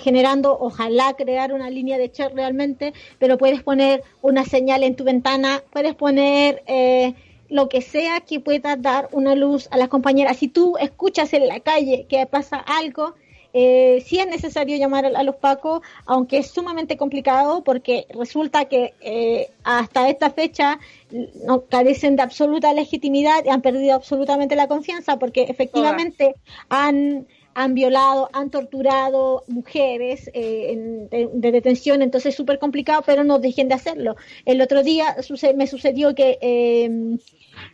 generando, 0.00 0.58
ojalá 0.58 1.14
crear 1.14 1.52
una 1.52 1.70
línea 1.70 1.96
de 1.96 2.10
chat 2.10 2.34
realmente, 2.34 2.92
pero 3.18 3.38
puedes 3.38 3.62
poner 3.62 4.02
una 4.20 4.44
señal 4.44 4.82
en 4.82 4.96
tu 4.96 5.04
ventana, 5.04 5.62
puedes 5.72 5.94
poner 5.94 6.64
eh, 6.66 7.14
lo 7.48 7.68
que 7.68 7.82
sea 7.82 8.20
que 8.20 8.40
pueda 8.40 8.76
dar 8.76 9.08
una 9.12 9.34
luz 9.34 9.68
a 9.70 9.76
las 9.76 9.88
compañeras. 9.88 10.36
Si 10.38 10.48
tú 10.48 10.76
escuchas 10.78 11.32
en 11.32 11.48
la 11.48 11.60
calle 11.60 12.06
que 12.08 12.26
pasa 12.26 12.56
algo, 12.56 13.14
eh, 13.58 14.04
sí 14.04 14.18
es 14.18 14.26
necesario 14.26 14.76
llamar 14.76 15.06
a, 15.06 15.22
los 15.22 15.36
pacos, 15.36 15.80
aunque 16.04 16.36
es 16.36 16.48
sumamente 16.50 16.98
complicado 16.98 17.64
porque 17.64 18.06
resulta 18.10 18.66
que 18.66 18.92
eh, 19.00 19.48
hasta 19.64 20.10
esta 20.10 20.30
fecha 20.30 20.78
no 21.46 21.62
carecen 21.62 22.16
de 22.16 22.22
absoluta 22.22 22.74
legitimidad 22.74 23.44
y 23.46 23.48
han 23.48 23.62
perdido 23.62 23.94
absolutamente 23.94 24.56
la 24.56 24.68
confianza 24.68 25.18
porque 25.18 25.44
efectivamente 25.44 26.34
han 26.68 27.26
han 27.58 27.72
violado, 27.72 28.28
han 28.34 28.50
torturado 28.50 29.44
mujeres 29.48 30.30
eh, 30.34 31.08
de, 31.32 31.52
detención, 31.52 32.02
entonces 32.02 32.34
es 32.34 32.36
súper 32.36 32.58
complicado, 32.58 33.02
pero 33.06 33.24
no 33.24 33.38
dejen 33.38 33.68
de 33.68 33.74
hacerlo. 33.74 34.14
El 34.44 34.60
otro 34.60 34.82
día 34.82 35.16
me 35.54 35.66
sucedió 35.66 36.14
que 36.14 36.38
eh, 36.42 37.16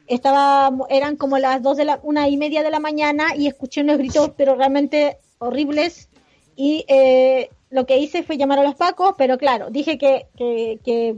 estaba, 0.07 0.71
eran 0.89 1.17
como 1.17 1.37
las 1.39 1.61
dos 1.63 1.77
de 1.77 1.85
la, 1.85 1.99
una 2.05 2.29
y 2.29 2.37
media 2.37 2.63
de 2.63 2.71
la 2.71 2.79
mañana 2.79 3.35
y 3.37 3.49
escuché 3.49 3.81
unos 3.81 3.99
gritos, 3.99 4.31
pero 4.37 4.55
realmente 4.55 5.19
horribles, 5.39 6.09
y 6.55 6.85
eh, 6.87 7.51
lo 7.71 7.85
que 7.85 7.99
hice 7.99 8.23
fue 8.23 8.39
llamar 8.39 8.61
a 8.61 8.63
los 8.63 8.77
pacos, 8.77 9.17
pero 9.19 9.37
claro, 9.37 9.69
dije 9.71 9.99
que, 9.99 10.29
que, 10.37 10.79
que 10.85 11.17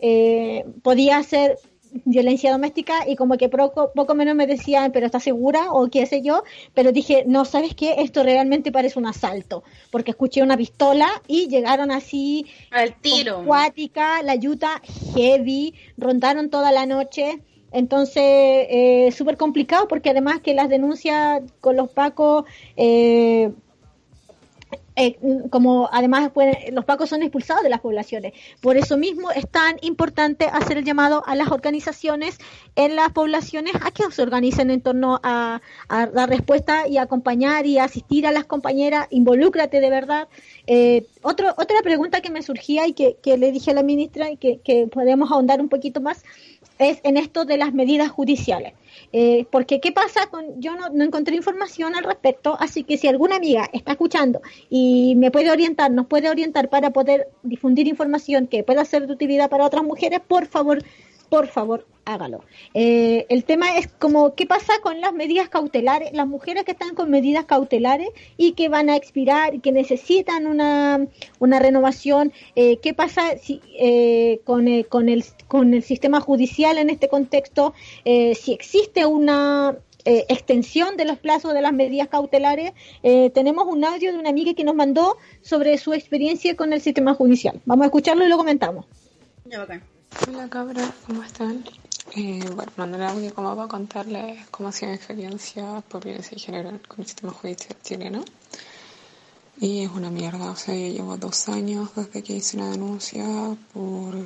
eh, 0.00 0.64
podía 0.82 1.22
ser 1.22 1.58
violencia 2.04 2.52
doméstica 2.52 3.08
y 3.08 3.16
como 3.16 3.36
que 3.36 3.48
poco, 3.48 3.92
poco 3.94 4.14
menos 4.14 4.34
me 4.34 4.46
decían, 4.46 4.92
pero 4.92 5.06
¿estás 5.06 5.22
segura? 5.22 5.72
o 5.72 5.88
qué 5.88 6.06
sé 6.06 6.22
yo, 6.22 6.42
pero 6.74 6.92
dije, 6.92 7.24
no, 7.26 7.44
¿sabes 7.44 7.74
qué? 7.74 7.96
Esto 7.98 8.22
realmente 8.22 8.72
parece 8.72 8.98
un 8.98 9.06
asalto, 9.06 9.62
porque 9.90 10.12
escuché 10.12 10.42
una 10.42 10.56
pistola 10.56 11.08
y 11.26 11.48
llegaron 11.48 11.90
así 11.90 12.46
al 12.70 12.94
tiro. 13.00 13.40
Acuática, 13.40 14.22
la 14.22 14.34
yuta 14.34 14.80
heavy, 15.14 15.74
rondaron 15.96 16.50
toda 16.50 16.72
la 16.72 16.86
noche. 16.86 17.40
Entonces, 17.72 18.22
eh, 18.24 19.12
súper 19.16 19.36
complicado 19.36 19.86
porque 19.86 20.10
además 20.10 20.40
que 20.40 20.54
las 20.54 20.68
denuncias 20.68 21.42
con 21.60 21.76
los 21.76 21.88
pacos 21.90 22.44
eh, 22.76 23.52
eh, 25.00 25.16
como 25.48 25.88
además 25.90 26.30
los 26.72 26.84
pacos 26.84 27.08
son 27.08 27.22
expulsados 27.22 27.62
de 27.62 27.70
las 27.70 27.80
poblaciones. 27.80 28.34
Por 28.60 28.76
eso 28.76 28.98
mismo 28.98 29.30
es 29.30 29.48
tan 29.48 29.76
importante 29.80 30.44
hacer 30.44 30.76
el 30.76 30.84
llamado 30.84 31.22
a 31.26 31.34
las 31.36 31.48
organizaciones 31.48 32.36
en 32.76 32.96
las 32.96 33.10
poblaciones 33.12 33.72
a 33.82 33.92
que 33.92 34.02
se 34.10 34.20
organicen 34.20 34.70
en 34.70 34.82
torno 34.82 35.18
a, 35.22 35.62
dar 35.88 36.28
respuesta 36.28 36.86
y 36.86 36.98
acompañar 36.98 37.64
y 37.64 37.78
asistir 37.78 38.26
a 38.26 38.30
las 38.30 38.44
compañeras. 38.44 39.06
Involúcrate 39.08 39.80
de 39.80 39.88
verdad. 39.88 40.28
Eh, 40.72 41.08
otra 41.22 41.82
pregunta 41.82 42.20
que 42.20 42.30
me 42.30 42.42
surgía 42.42 42.86
y 42.86 42.92
que, 42.92 43.16
le 43.36 43.50
dije 43.50 43.72
a 43.72 43.74
la 43.74 43.82
ministra 43.82 44.30
y 44.30 44.36
que, 44.36 44.60
que 44.60 44.86
podemos 44.86 45.32
ahondar 45.32 45.60
un 45.60 45.68
poquito 45.68 46.00
más 46.00 46.22
es 46.78 47.00
en 47.02 47.16
esto 47.16 47.44
de 47.44 47.56
las 47.56 47.74
medidas 47.74 48.08
judiciales. 48.08 48.74
Eh, 49.12 49.46
porque, 49.50 49.80
¿qué 49.80 49.90
pasa 49.90 50.28
con.? 50.30 50.60
Yo 50.60 50.76
no, 50.76 50.88
no, 50.90 51.02
encontré 51.02 51.34
información 51.34 51.96
al 51.96 52.04
respecto, 52.04 52.56
así 52.60 52.84
que 52.84 52.98
si 52.98 53.08
alguna 53.08 53.34
amiga 53.34 53.68
está 53.72 53.92
escuchando 53.92 54.42
y 54.68 55.16
me 55.16 55.32
puede 55.32 55.50
orientar, 55.50 55.90
nos 55.90 56.06
puede 56.06 56.30
orientar 56.30 56.68
para 56.68 56.90
poder 56.90 57.26
difundir 57.42 57.88
información 57.88 58.46
que 58.46 58.62
pueda 58.62 58.84
ser 58.84 59.08
de 59.08 59.12
utilidad 59.12 59.50
para 59.50 59.66
otras 59.66 59.82
mujeres, 59.82 60.20
por 60.20 60.46
favor, 60.46 60.84
por 61.30 61.46
favor, 61.46 61.86
hágalo. 62.04 62.44
Eh, 62.74 63.24
el 63.28 63.44
tema 63.44 63.78
es 63.78 63.86
como, 63.86 64.34
¿qué 64.34 64.46
pasa 64.46 64.72
con 64.82 65.00
las 65.00 65.12
medidas 65.12 65.48
cautelares? 65.48 66.12
Las 66.12 66.26
mujeres 66.26 66.64
que 66.64 66.72
están 66.72 66.94
con 66.96 67.08
medidas 67.08 67.44
cautelares 67.44 68.08
y 68.36 68.52
que 68.52 68.68
van 68.68 68.90
a 68.90 68.96
expirar 68.96 69.54
y 69.54 69.60
que 69.60 69.70
necesitan 69.70 70.48
una, 70.48 71.06
una 71.38 71.58
renovación, 71.60 72.32
eh, 72.56 72.78
¿qué 72.78 72.94
pasa 72.94 73.38
si, 73.38 73.60
eh, 73.78 74.40
con, 74.44 74.66
con, 74.88 75.08
el, 75.08 75.24
con 75.46 75.72
el 75.72 75.84
sistema 75.84 76.20
judicial 76.20 76.76
en 76.78 76.90
este 76.90 77.08
contexto? 77.08 77.72
si 78.04 78.52
existe 78.52 79.06
una 79.06 79.76
extensión 80.04 80.96
de 80.96 81.04
los 81.04 81.18
plazos 81.18 81.54
de 81.54 81.62
las 81.62 81.72
medidas 81.72 82.08
cautelares. 82.08 82.72
tenemos 83.34 83.66
un 83.66 83.84
audio 83.84 84.12
de 84.12 84.18
una 84.18 84.30
amiga 84.30 84.54
que 84.54 84.64
nos 84.64 84.74
mandó 84.74 85.16
sobre 85.42 85.78
su 85.78 85.92
experiencia 85.92 86.56
con 86.56 86.72
el 86.72 86.80
sistema 86.80 87.14
judicial. 87.14 87.60
Vamos 87.66 87.84
a 87.84 87.86
escucharlo 87.86 88.24
y 88.24 88.28
lo 88.28 88.36
comentamos. 88.36 88.86
Hola 90.18 90.48
cabra, 90.50 90.92
¿cómo 91.06 91.22
están? 91.22 91.64
Eh, 92.16 92.44
bueno, 92.54 92.72
mandé 92.76 92.96
un 92.96 93.02
audio 93.04 93.32
como 93.34 93.54
para 93.54 93.68
contarles 93.68 94.44
cómo 94.50 94.68
ha 94.68 94.72
sido 94.72 94.90
mi 94.90 94.96
experiencia 94.96 95.82
por 95.88 96.04
violencia 96.04 96.36
género 96.36 96.78
con 96.88 97.00
el 97.00 97.06
sistema 97.06 97.32
judicial 97.32 97.76
chileno. 97.80 98.24
Y 99.60 99.84
es 99.84 99.90
una 99.90 100.10
mierda, 100.10 100.50
o 100.50 100.56
sea, 100.56 100.74
yo 100.74 100.88
llevo 100.88 101.16
dos 101.16 101.48
años 101.48 101.94
desde 101.94 102.24
que 102.24 102.34
hice 102.34 102.56
una 102.56 102.72
denuncia 102.72 103.24
por 103.72 104.16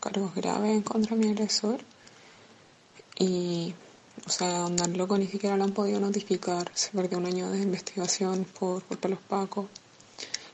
cargos 0.00 0.32
graves 0.34 0.84
contra 0.84 1.16
mi 1.16 1.28
agresor. 1.28 1.80
Y, 3.18 3.74
o 4.24 4.30
sea, 4.30 4.66
el 4.66 4.96
loco 4.96 5.18
ni 5.18 5.26
siquiera 5.26 5.56
lo 5.56 5.64
han 5.64 5.72
podido 5.72 5.98
notificar. 5.98 6.70
Se 6.72 6.92
perdió 6.92 7.18
un 7.18 7.26
año 7.26 7.50
de 7.50 7.60
investigación 7.60 8.46
por 8.58 8.84
culpa 8.84 9.08
de 9.08 9.14
los 9.16 9.24
pacos, 9.24 9.66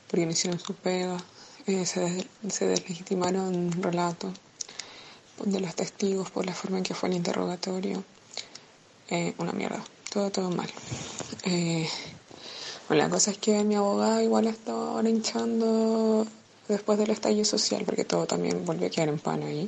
porque 0.08 0.24
no 0.24 0.32
hicieron 0.32 0.58
su 0.58 0.74
pega. 0.74 1.18
Eh, 1.66 1.84
se, 1.84 2.26
se 2.48 2.66
deslegitimaron 2.66 3.70
relatos 3.82 4.32
de 5.44 5.60
los 5.60 5.74
testigos 5.74 6.30
por 6.30 6.46
la 6.46 6.54
forma 6.54 6.78
en 6.78 6.84
que 6.84 6.94
fue 6.94 7.08
el 7.08 7.16
interrogatorio. 7.16 8.04
Eh, 9.10 9.34
una 9.38 9.52
mierda, 9.52 9.82
todo, 10.12 10.30
todo 10.30 10.50
mal. 10.50 10.68
Eh, 11.44 11.88
bueno, 12.88 13.04
la 13.04 13.10
cosa 13.10 13.30
es 13.30 13.38
que 13.38 13.64
mi 13.64 13.74
abogada 13.74 14.22
igual 14.22 14.46
está 14.46 14.72
ahora 14.72 15.08
hinchando 15.08 16.26
después 16.68 16.98
del 16.98 17.10
estallido 17.10 17.44
social, 17.44 17.84
porque 17.84 18.04
todo 18.04 18.26
también 18.26 18.64
volvió 18.64 18.86
a 18.86 18.90
quedar 18.90 19.08
en 19.08 19.18
pan 19.18 19.42
ahí, 19.42 19.66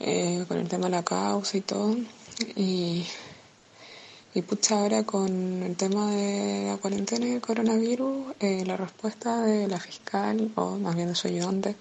eh, 0.00 0.44
con 0.46 0.58
el 0.58 0.68
tema 0.68 0.86
de 0.86 0.90
la 0.92 1.02
causa 1.04 1.56
y 1.56 1.62
todo. 1.62 1.96
Y, 2.56 3.04
y 4.34 4.42
pucha, 4.42 4.80
ahora 4.80 5.04
con 5.04 5.62
el 5.62 5.76
tema 5.76 6.10
de 6.12 6.66
la 6.68 6.76
cuarentena 6.76 7.26
y 7.26 7.32
el 7.32 7.40
coronavirus, 7.40 8.34
la 8.40 8.76
respuesta 8.76 9.42
de 9.42 9.66
la 9.66 9.80
fiscal, 9.80 10.52
o 10.54 10.76
más 10.78 10.94
bien 10.94 11.08
de 11.08 11.14
su 11.14 11.28
ayudante, 11.28 11.76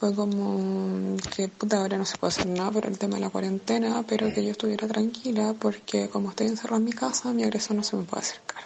fue 0.00 0.14
como 0.14 1.18
que 1.36 1.48
puta 1.48 1.76
ahora 1.76 1.98
no 1.98 2.06
se 2.06 2.16
puede 2.16 2.30
hacer 2.30 2.46
nada 2.46 2.70
por 2.70 2.86
el 2.86 2.96
tema 2.98 3.16
de 3.16 3.20
la 3.20 3.28
cuarentena, 3.28 4.02
pero 4.08 4.32
que 4.32 4.42
yo 4.42 4.52
estuviera 4.52 4.88
tranquila 4.88 5.54
porque 5.58 6.08
como 6.08 6.30
estoy 6.30 6.46
encerrada 6.46 6.78
en 6.78 6.86
mi 6.86 6.92
casa, 6.92 7.34
mi 7.34 7.44
agresor 7.44 7.76
no 7.76 7.82
se 7.82 7.96
me 7.96 8.04
puede 8.04 8.22
acercar. 8.22 8.64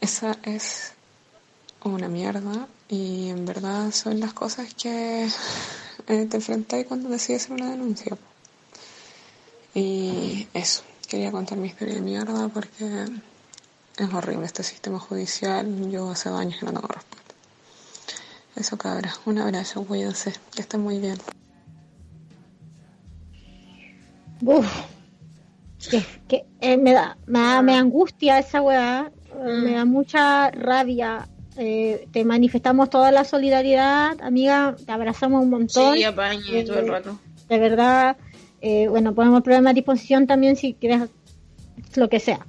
Esa 0.00 0.38
es 0.44 0.92
una 1.82 2.06
mierda 2.06 2.68
y 2.88 3.30
en 3.30 3.44
verdad 3.44 3.90
son 3.90 4.20
las 4.20 4.32
cosas 4.32 4.72
que 4.72 5.24
eh, 5.24 6.26
te 6.26 6.36
enfrentas 6.36 6.84
cuando 6.86 7.08
decides 7.08 7.42
hacer 7.42 7.54
una 7.54 7.70
denuncia. 7.70 8.16
Y 9.74 10.46
eso, 10.54 10.82
quería 11.08 11.32
contar 11.32 11.58
mi 11.58 11.66
historia 11.66 11.94
de 11.94 12.02
mierda 12.02 12.48
porque 12.48 13.06
es 13.96 14.14
horrible 14.14 14.46
este 14.46 14.62
sistema 14.62 15.00
judicial. 15.00 15.90
Yo 15.90 16.08
hace 16.10 16.28
años 16.28 16.60
que 16.60 16.66
no 16.66 16.72
tengo 16.72 16.86
respuesta. 16.86 17.21
Eso 18.56 18.76
cabra, 18.76 19.12
un 19.24 19.38
abrazo, 19.38 19.84
cuídense, 19.84 20.32
que 20.54 20.60
estén 20.60 20.80
muy 20.80 20.98
bien. 20.98 21.16
Uf, 24.42 24.66
que, 26.28 26.44
eh, 26.60 26.76
me, 26.76 26.92
da, 26.92 27.16
me, 27.26 27.74
angustia 27.74 28.38
esa 28.38 28.60
weá, 28.60 29.10
me 29.44 29.72
da 29.72 29.84
mucha 29.84 30.50
rabia. 30.50 31.28
Eh, 31.56 32.08
te 32.12 32.24
manifestamos 32.24 32.88
toda 32.88 33.10
la 33.10 33.24
solidaridad, 33.24 34.20
amiga, 34.22 34.74
te 34.84 34.92
abrazamos 34.92 35.42
un 35.42 35.50
montón. 35.50 35.94
Sí, 35.94 36.04
apañe 36.04 36.64
todo 36.64 36.78
el 36.78 36.88
rato. 36.88 37.18
De 37.48 37.58
verdad, 37.58 38.16
eh, 38.60 38.88
bueno, 38.88 39.14
ponemos 39.14 39.38
el 39.38 39.42
programa 39.42 39.70
a 39.70 39.74
disposición 39.74 40.26
también 40.26 40.56
si 40.56 40.74
quieres 40.74 41.10
lo 41.94 42.08
que 42.08 42.20
sea. 42.20 42.46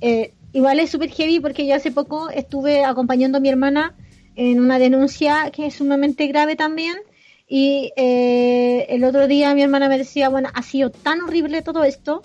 Eh, 0.00 0.34
igual 0.52 0.78
es 0.78 0.90
súper 0.90 1.10
heavy 1.10 1.40
porque 1.40 1.66
yo 1.66 1.74
hace 1.74 1.90
poco 1.90 2.30
estuve 2.30 2.84
acompañando 2.84 3.38
a 3.38 3.40
mi 3.40 3.48
hermana 3.48 3.94
en 4.36 4.60
una 4.60 4.78
denuncia 4.78 5.50
que 5.52 5.66
es 5.66 5.74
sumamente 5.74 6.26
grave 6.26 6.56
también. 6.56 6.96
Y 7.46 7.92
eh, 7.96 8.86
el 8.88 9.04
otro 9.04 9.28
día 9.28 9.54
mi 9.54 9.62
hermana 9.62 9.88
me 9.88 9.98
decía, 9.98 10.28
bueno, 10.28 10.48
ha 10.54 10.62
sido 10.62 10.90
tan 10.90 11.20
horrible 11.22 11.62
todo 11.62 11.84
esto 11.84 12.22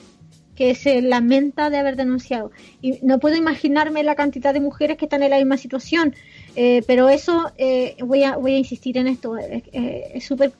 que 0.55 0.75
se 0.75 1.01
lamenta 1.01 1.69
de 1.69 1.77
haber 1.77 1.95
denunciado. 1.95 2.51
Y 2.81 2.99
no 3.01 3.19
puedo 3.19 3.35
imaginarme 3.35 4.03
la 4.03 4.15
cantidad 4.15 4.53
de 4.53 4.59
mujeres 4.59 4.97
que 4.97 5.05
están 5.05 5.23
en 5.23 5.29
la 5.29 5.37
misma 5.37 5.57
situación, 5.57 6.15
eh, 6.55 6.83
pero 6.85 7.07
eso 7.07 7.51
eh, 7.57 7.95
voy, 8.01 8.23
a, 8.23 8.35
voy 8.35 8.55
a 8.55 8.57
insistir 8.57 8.97
en 8.97 9.07
esto, 9.07 9.37
es 9.37 10.25
súper 10.25 10.51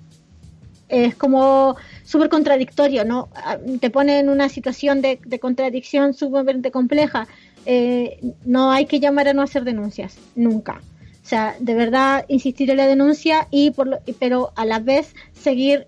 es 0.90 1.16
como 1.16 1.78
súper 2.04 2.30
contradictorio, 2.30 3.06
¿no? 3.06 3.30
Ah, 3.36 3.58
te 3.80 3.90
pone 3.90 4.20
en 4.20 4.30
una 4.30 4.50
situación 4.50 5.02
de, 5.02 5.20
contradicción 5.40 6.14
súper 6.14 6.72
compleja. 6.72 7.28
Eh, 7.66 8.20
no 8.44 8.72
hay 8.72 8.86
que 8.86 9.00
llamar 9.00 9.28
a 9.28 9.34
no 9.34 9.44
hacer 9.44 9.64
denuncias, 9.64 10.18
nunca. 10.36 10.82
O 11.30 11.36
sea, 11.36 11.56
de 11.60 11.76
verdad 11.76 12.26
insistir 12.28 12.72
en 12.72 12.78
la 12.78 12.88
denuncia 12.88 13.48
y 13.52 13.70
por 13.70 14.02
pero 14.18 14.52
a 14.56 14.66
la 14.66 14.80
vez 14.80 15.14
seguir 15.32 15.86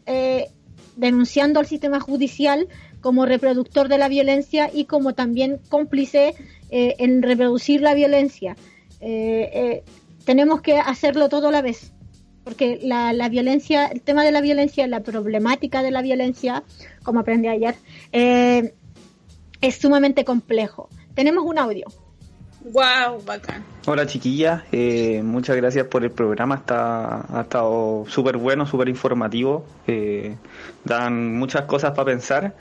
denunciando 0.95 1.59
al 1.59 1.65
sistema 1.65 1.99
judicial 1.99 2.67
como 3.01 3.25
reproductor 3.25 3.87
de 3.89 3.97
la 3.97 4.07
violencia 4.07 4.69
y 4.71 4.85
como 4.85 5.13
también 5.13 5.59
cómplice 5.69 6.35
eh, 6.69 6.95
en 6.99 7.21
reproducir 7.23 7.81
la 7.81 7.93
violencia. 7.93 8.55
Eh, 9.01 9.49
eh, 9.53 9.83
tenemos 10.25 10.61
que 10.61 10.77
hacerlo 10.77 11.27
todo 11.27 11.47
a 11.47 11.51
la 11.51 11.63
vez, 11.63 11.91
porque 12.43 12.79
la, 12.83 13.27
violencia, 13.29 13.87
el 13.87 14.01
tema 14.01 14.23
de 14.23 14.31
la 14.31 14.41
violencia, 14.41 14.85
la 14.87 15.01
problemática 15.01 15.81
de 15.81 15.91
la 15.91 16.03
violencia, 16.03 16.63
como 17.01 17.19
aprendí 17.19 17.47
ayer, 17.47 17.75
es 18.11 19.75
sumamente 19.75 20.23
complejo. 20.23 20.89
Tenemos 21.15 21.43
un 21.43 21.57
audio. 21.57 21.87
Wow, 22.63 23.23
bacán. 23.25 23.63
Hola 23.87 24.05
chiquillas, 24.05 24.63
muchas 25.23 25.55
gracias 25.55 25.87
por 25.87 26.03
el 26.03 26.11
programa, 26.11 26.55
está, 26.55 27.25
ha 27.35 27.41
estado 27.41 28.05
súper 28.07 28.37
bueno, 28.37 28.67
súper 28.67 28.87
informativo, 28.87 29.65
dan 30.85 31.35
muchas 31.35 31.65
cosas 31.65 31.91
para 31.91 32.05
pensar. 32.05 32.53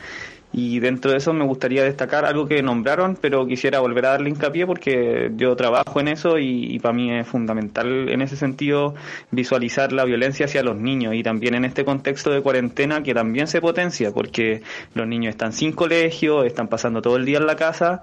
Y 0.53 0.81
dentro 0.81 1.13
de 1.13 1.19
eso 1.19 1.33
me 1.33 1.45
gustaría 1.45 1.85
destacar 1.85 2.25
algo 2.25 2.49
que 2.49 2.61
nombraron, 2.61 3.17
pero 3.21 3.47
quisiera 3.47 3.79
volver 3.79 4.07
a 4.07 4.11
darle 4.11 4.31
hincapié 4.31 4.67
porque 4.67 5.31
yo 5.37 5.55
trabajo 5.55 6.01
en 6.01 6.09
eso 6.09 6.39
y, 6.39 6.79
para 6.81 6.93
mí 6.93 7.13
es 7.13 7.29
fundamental 7.29 8.09
en 8.09 8.21
ese 8.21 8.37
sentido 8.37 8.95
visualizar 9.31 9.93
la 9.93 10.05
violencia 10.05 10.47
hacia 10.47 10.65
los 10.65 10.77
niños. 10.77 11.15
Y 11.15 11.23
también 11.23 11.55
en 11.55 11.65
este 11.65 11.85
contexto 11.85 12.31
de 12.31 12.43
cuarentena 12.43 13.05
que 13.05 13.15
también 13.15 13.47
se 13.47 13.61
potencia 13.61 14.11
porque 14.11 14.63
los 14.95 15.07
niños 15.07 15.31
están 15.31 15.53
sin 15.53 15.73
colegio, 15.73 16.43
están 16.43 16.67
pasando 16.67 17.01
todo 17.01 17.17
el 17.17 17.25
día 17.27 17.39
en 17.39 17.47
la 17.47 17.55
casa 17.55 18.03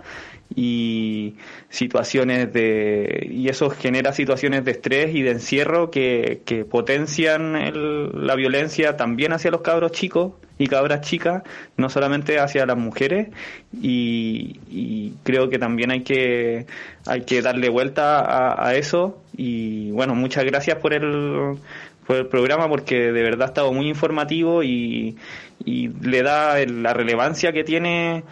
y 0.55 1.35
situaciones 1.69 2.51
de 2.53 3.27
y 3.29 3.49
eso 3.49 3.69
genera 3.69 4.13
situaciones 4.13 4.65
de 4.65 4.71
estrés 4.71 5.13
y 5.13 5.21
de 5.21 5.31
encierro 5.31 5.91
que, 5.91 6.41
que 6.45 6.65
potencian 6.65 7.55
el, 7.55 8.25
la 8.25 8.35
violencia 8.35 8.97
también 8.97 9.33
hacia 9.33 9.51
los 9.51 9.61
cabros 9.61 9.91
chicos 9.91 10.33
y 10.57 10.67
cabras 10.67 11.01
chicas, 11.01 11.43
no 11.77 11.89
solamente 11.89 12.39
hacia 12.39 12.65
las 12.65 12.77
mujeres, 12.77 13.29
y, 13.73 15.13
creo 15.23 15.49
que 15.49 15.59
también 15.59 15.91
hay 15.91 16.01
que, 16.03 16.65
hay 17.05 17.21
que 17.21 17.41
darle 17.41 17.69
vuelta 17.69 18.65
a, 18.67 18.75
eso. 18.75 19.21
Y 19.35 19.91
bueno, 19.91 20.15
muchas 20.15 20.45
gracias 20.45 20.77
por 20.77 20.93
el, 20.93 21.57
por 22.05 22.15
el 22.15 22.27
programa 22.27 22.67
porque 22.67 23.11
de 23.11 23.23
verdad 23.23 23.43
ha 23.43 23.45
estado 23.47 23.73
muy 23.73 23.87
informativo 23.87 24.63
y, 24.63 25.17
y 25.63 25.89
le 25.89 26.23
da 26.23 26.57
la 26.65 26.93
relevancia 26.93 27.51
que 27.51 27.63
tiene 27.63 28.23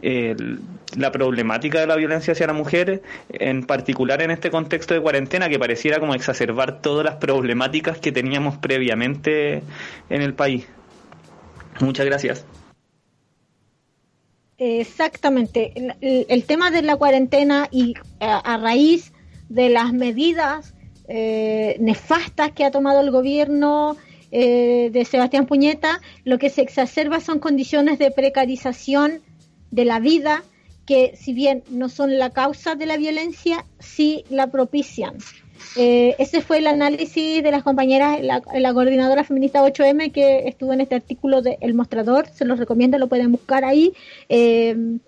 la 0.00 1.12
problemática 1.12 1.80
de 1.80 1.86
la 1.86 1.96
violencia 1.96 2.32
hacia 2.32 2.46
la 2.46 2.52
mujer, 2.52 3.02
en 3.30 3.64
particular 3.64 4.22
en 4.22 4.30
este 4.30 4.50
contexto 4.50 4.94
de 4.94 5.00
cuarentena 5.00 5.48
que 5.48 5.58
pareciera 5.58 5.98
como 5.98 6.14
exacerbar 6.14 6.80
todas 6.80 7.04
las 7.04 7.16
problemáticas 7.16 7.98
que 7.98 8.12
teníamos 8.12 8.56
previamente 8.58 9.62
en 10.08 10.22
el 10.22 10.34
país. 10.34 10.66
Muchas 11.80 12.06
gracias. 12.06 12.44
Exactamente. 14.58 15.72
El, 16.00 16.44
tema 16.44 16.70
de 16.72 16.82
la 16.82 16.96
cuarentena 16.96 17.68
y 17.70 17.94
a, 18.18 18.56
raíz 18.56 19.12
de 19.48 19.68
las 19.68 19.92
medidas 19.92 20.74
eh, 21.06 21.76
nefastas 21.78 22.50
que 22.52 22.64
ha 22.64 22.72
tomado 22.72 23.00
el 23.00 23.12
gobierno 23.12 23.96
eh, 24.32 24.90
de 24.92 25.04
Sebastián 25.04 25.46
Puñeta, 25.46 26.00
lo 26.24 26.38
que 26.38 26.50
se 26.50 26.62
exacerba 26.62 27.20
son 27.20 27.38
condiciones 27.38 28.00
de 28.00 28.10
precarización 28.10 29.22
de 29.70 29.84
la 29.84 30.00
vida 30.00 30.42
que 30.88 31.14
si 31.16 31.34
bien 31.34 31.62
no 31.68 31.90
son 31.90 32.18
la 32.18 32.30
causa 32.30 32.74
de 32.74 32.86
la 32.86 32.96
violencia, 32.96 33.66
sí 33.78 34.24
la 34.30 34.46
propician. 34.46 35.18
Eh, 35.76 36.16
ese 36.18 36.40
fue 36.40 36.58
el 36.58 36.66
análisis 36.66 37.42
de 37.42 37.50
las 37.50 37.62
compañeras, 37.62 38.20
la, 38.22 38.72
coordinadora 38.72 39.22
feminista 39.22 39.62
8M 39.62 40.12
que 40.12 40.48
estuvo 40.48 40.72
en 40.72 40.80
este 40.80 40.94
artículo 40.94 41.42
de 41.42 41.58
El 41.60 41.74
Mostrador, 41.74 42.26
se 42.28 42.46
los 42.46 42.58
recomiendo, 42.58 42.96
lo 42.96 43.08
pueden 43.08 43.32
buscar 43.32 43.66
ahí. 43.66 43.92
Eh, 44.30 44.98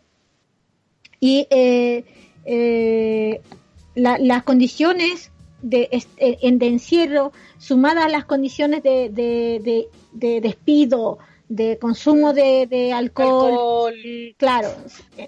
y 1.19 1.47
eh, 1.51 3.41
las 3.95 4.43
condiciones 4.43 5.31
de, 5.63 5.89
de, 6.19 6.67
encierro, 6.67 7.33
sumadas 7.59 8.05
a 8.05 8.09
las 8.11 8.27
condiciones 8.27 8.83
de, 8.83 9.09
de 10.13 10.41
despido, 10.43 11.19
de 11.51 11.79
consumo 11.79 12.33
de, 12.33 12.93
alcohol, 12.95 13.93
claro, 14.37 14.71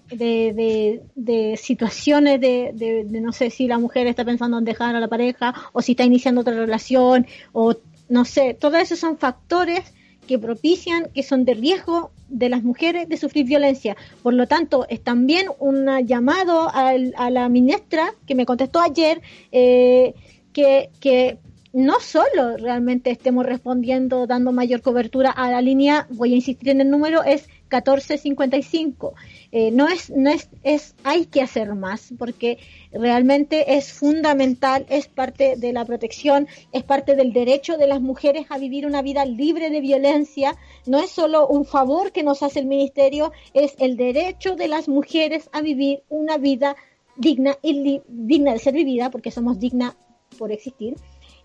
de, 0.08 1.02
de, 1.16 1.56
situaciones 1.56 2.40
de, 2.40 3.06
no 3.10 3.32
sé 3.32 3.50
si 3.50 3.66
la 3.66 3.78
mujer 3.78 4.06
está 4.06 4.24
pensando 4.24 4.56
en 4.56 4.64
dejar 4.64 4.94
a 4.94 5.00
la 5.00 5.08
pareja 5.08 5.52
o 5.72 5.82
si 5.82 5.92
está 5.92 6.04
iniciando 6.04 6.42
otra 6.42 6.54
relación 6.54 7.26
o 7.52 7.74
no 8.08 8.24
sé, 8.24 8.54
todos 8.54 8.80
esos 8.80 9.00
son 9.00 9.18
factores 9.18 9.80
que 10.28 10.38
propician, 10.38 11.10
que 11.12 11.24
son 11.24 11.44
de 11.44 11.54
riesgo 11.54 12.12
de 12.28 12.48
las 12.48 12.62
mujeres 12.62 13.08
de 13.08 13.16
sufrir 13.16 13.44
violencia. 13.44 13.96
Por 14.22 14.34
lo 14.34 14.46
tanto, 14.46 14.86
es 14.88 15.02
también 15.02 15.48
un 15.58 15.88
llamado 16.06 16.70
a, 16.72 16.94
la 17.30 17.48
ministra 17.48 18.14
que 18.28 18.36
me 18.36 18.46
contestó 18.46 18.80
ayer 18.80 19.20
eh, 19.50 20.14
que, 20.52 20.90
que 21.00 21.38
no 21.72 22.00
solo 22.00 22.58
realmente 22.58 23.10
estemos 23.10 23.46
respondiendo, 23.46 24.26
dando 24.26 24.52
mayor 24.52 24.82
cobertura 24.82 25.30
a 25.30 25.50
la 25.50 25.62
línea, 25.62 26.06
voy 26.10 26.32
a 26.32 26.36
insistir 26.36 26.68
en 26.68 26.82
el 26.82 26.90
número, 26.90 27.22
es 27.24 27.48
1455. 27.70 29.14
Eh, 29.52 29.70
no 29.70 29.88
es, 29.88 30.10
no 30.10 30.30
es, 30.30 30.50
es, 30.62 30.94
hay 31.02 31.24
que 31.24 31.40
hacer 31.40 31.74
más 31.74 32.12
porque 32.18 32.58
realmente 32.92 33.76
es 33.76 33.92
fundamental, 33.92 34.84
es 34.90 35.08
parte 35.08 35.56
de 35.56 35.72
la 35.72 35.86
protección, 35.86 36.46
es 36.72 36.82
parte 36.82 37.16
del 37.16 37.32
derecho 37.32 37.78
de 37.78 37.86
las 37.86 38.02
mujeres 38.02 38.46
a 38.50 38.58
vivir 38.58 38.86
una 38.86 39.00
vida 39.00 39.24
libre 39.24 39.70
de 39.70 39.80
violencia. 39.80 40.56
No 40.84 40.98
es 40.98 41.10
solo 41.10 41.48
un 41.48 41.64
favor 41.64 42.12
que 42.12 42.22
nos 42.22 42.42
hace 42.42 42.60
el 42.60 42.66
ministerio, 42.66 43.32
es 43.54 43.74
el 43.78 43.96
derecho 43.96 44.56
de 44.56 44.68
las 44.68 44.88
mujeres 44.88 45.48
a 45.52 45.62
vivir 45.62 46.02
una 46.10 46.36
vida 46.36 46.76
digna 47.16 47.56
y 47.62 48.02
digna 48.08 48.52
de 48.52 48.58
ser 48.58 48.74
vivida 48.74 49.10
porque 49.10 49.30
somos 49.30 49.58
dignas 49.58 49.94
por 50.38 50.52
existir 50.52 50.96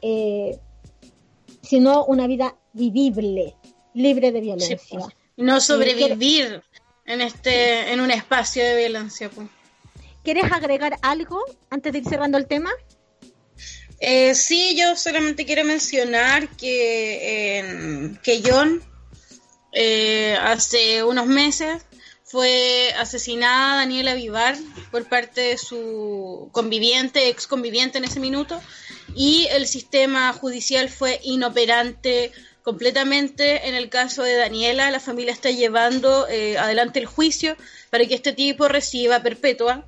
eh, 0.01 0.57
sino 1.61 2.05
una 2.05 2.27
vida 2.27 2.55
vivible, 2.73 3.55
libre 3.93 4.31
de 4.31 4.41
violencia. 4.41 4.79
Pues. 4.89 5.15
No 5.37 5.59
sobrevivir 5.59 6.63
en 7.05 7.21
este, 7.21 7.91
en 7.91 8.01
un 8.01 8.11
espacio 8.11 8.63
de 8.63 8.77
violencia. 8.77 9.29
Pues. 9.29 9.47
¿Quieres 10.23 10.51
agregar 10.51 10.97
algo 11.01 11.43
antes 11.69 11.93
de 11.93 11.99
ir 11.99 12.05
cerrando 12.05 12.37
el 12.37 12.47
tema? 12.47 12.71
Eh, 13.99 14.35
sí, 14.35 14.75
yo 14.77 14.95
solamente 14.95 15.45
quiero 15.45 15.63
mencionar 15.63 16.49
que, 16.49 18.15
que 18.23 18.43
John 18.45 18.81
eh, 19.71 20.37
hace 20.39 21.03
unos 21.03 21.27
meses 21.27 21.83
fue 22.23 22.93
asesinada 22.97 23.77
Daniela 23.77 24.13
Vivar 24.13 24.55
por 24.91 25.07
parte 25.07 25.41
de 25.41 25.57
su 25.57 26.49
conviviente, 26.51 27.29
ex 27.29 27.47
conviviente 27.47 27.97
en 27.97 28.03
ese 28.03 28.19
minuto, 28.19 28.61
y 29.17 29.47
el 29.49 29.65
sistema 29.65 30.31
judicial 30.31 30.89
fue 30.89 31.19
inoperante 31.23 32.31
completamente 32.61 33.67
en 33.67 33.73
el 33.73 33.89
caso 33.89 34.21
de 34.21 34.35
Daniela. 34.35 34.91
La 34.91 34.99
familia 34.99 35.33
está 35.33 35.49
llevando 35.49 36.27
eh, 36.27 36.55
adelante 36.59 36.99
el 36.99 37.07
juicio 37.07 37.57
para 37.89 38.05
que 38.05 38.13
este 38.13 38.31
tipo 38.31 38.67
reciba 38.67 39.23
perpetua, 39.23 39.87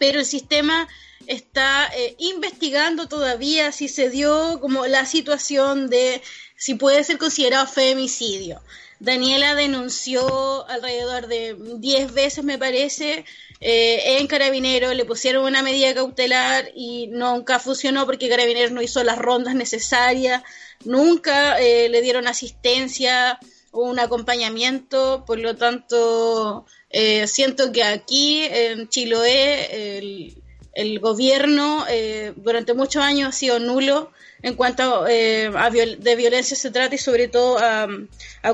pero 0.00 0.18
el 0.18 0.26
sistema 0.26 0.88
está 1.28 1.88
eh, 1.96 2.16
investigando 2.18 3.06
todavía 3.06 3.70
si 3.70 3.86
se 3.86 4.10
dio 4.10 4.58
como 4.60 4.88
la 4.88 5.06
situación 5.06 5.88
de 5.88 6.20
si 6.56 6.74
puede 6.74 7.04
ser 7.04 7.18
considerado 7.18 7.68
femicidio. 7.68 8.60
Daniela 8.98 9.54
denunció 9.54 10.66
alrededor 10.68 11.28
de 11.28 11.56
10 11.78 12.12
veces, 12.12 12.42
me 12.42 12.58
parece, 12.58 13.24
eh, 13.62 14.18
en 14.18 14.26
Carabinero, 14.26 14.92
le 14.92 15.04
pusieron 15.04 15.44
una 15.44 15.62
medida 15.62 15.94
cautelar 15.94 16.70
y 16.74 17.06
nunca 17.06 17.58
funcionó 17.58 18.04
porque 18.04 18.28
Carabinero 18.28 18.70
no 18.70 18.82
hizo 18.82 19.02
las 19.04 19.18
rondas 19.18 19.54
necesarias, 19.54 20.42
nunca 20.84 21.58
eh, 21.60 21.88
le 21.88 22.02
dieron 22.02 22.26
asistencia 22.26 23.38
un 23.70 23.98
acompañamiento, 23.98 25.24
por 25.26 25.38
lo 25.38 25.56
tanto, 25.56 26.66
eh, 26.90 27.26
siento 27.26 27.72
que 27.72 27.84
aquí 27.84 28.44
en 28.44 28.88
Chiloé 28.88 29.96
el, 29.98 30.42
el 30.72 31.00
gobierno 31.00 31.84
eh, 31.88 32.32
durante 32.36 32.74
muchos 32.74 33.02
años 33.02 33.28
ha 33.28 33.32
sido 33.32 33.58
nulo 33.58 34.10
en 34.42 34.54
cuanto 34.54 35.06
eh, 35.06 35.50
a 35.54 35.70
de 35.70 36.16
violencia 36.16 36.56
se 36.56 36.70
trata 36.70 36.94
y 36.94 36.98
sobre 36.98 37.28
todo 37.28 37.58
a, 37.58 37.88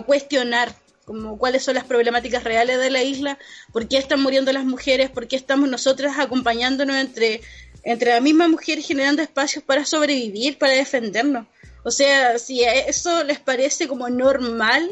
cuestionar 0.04 0.74
como 1.08 1.38
cuáles 1.38 1.62
son 1.62 1.74
las 1.74 1.84
problemáticas 1.84 2.44
reales 2.44 2.78
de 2.78 2.90
la 2.90 3.02
isla, 3.02 3.38
por 3.72 3.88
qué 3.88 3.96
están 3.96 4.20
muriendo 4.20 4.52
las 4.52 4.66
mujeres, 4.66 5.08
por 5.08 5.26
qué 5.26 5.36
estamos 5.36 5.66
nosotras 5.66 6.18
acompañándonos 6.18 6.96
entre, 6.96 7.40
entre 7.82 8.10
la 8.10 8.20
misma 8.20 8.46
mujer 8.46 8.82
generando 8.82 9.22
espacios 9.22 9.64
para 9.64 9.86
sobrevivir, 9.86 10.58
para 10.58 10.74
defendernos. 10.74 11.46
O 11.82 11.90
sea, 11.90 12.38
si 12.38 12.62
eso 12.62 13.24
les 13.24 13.40
parece 13.40 13.88
como 13.88 14.10
normal, 14.10 14.90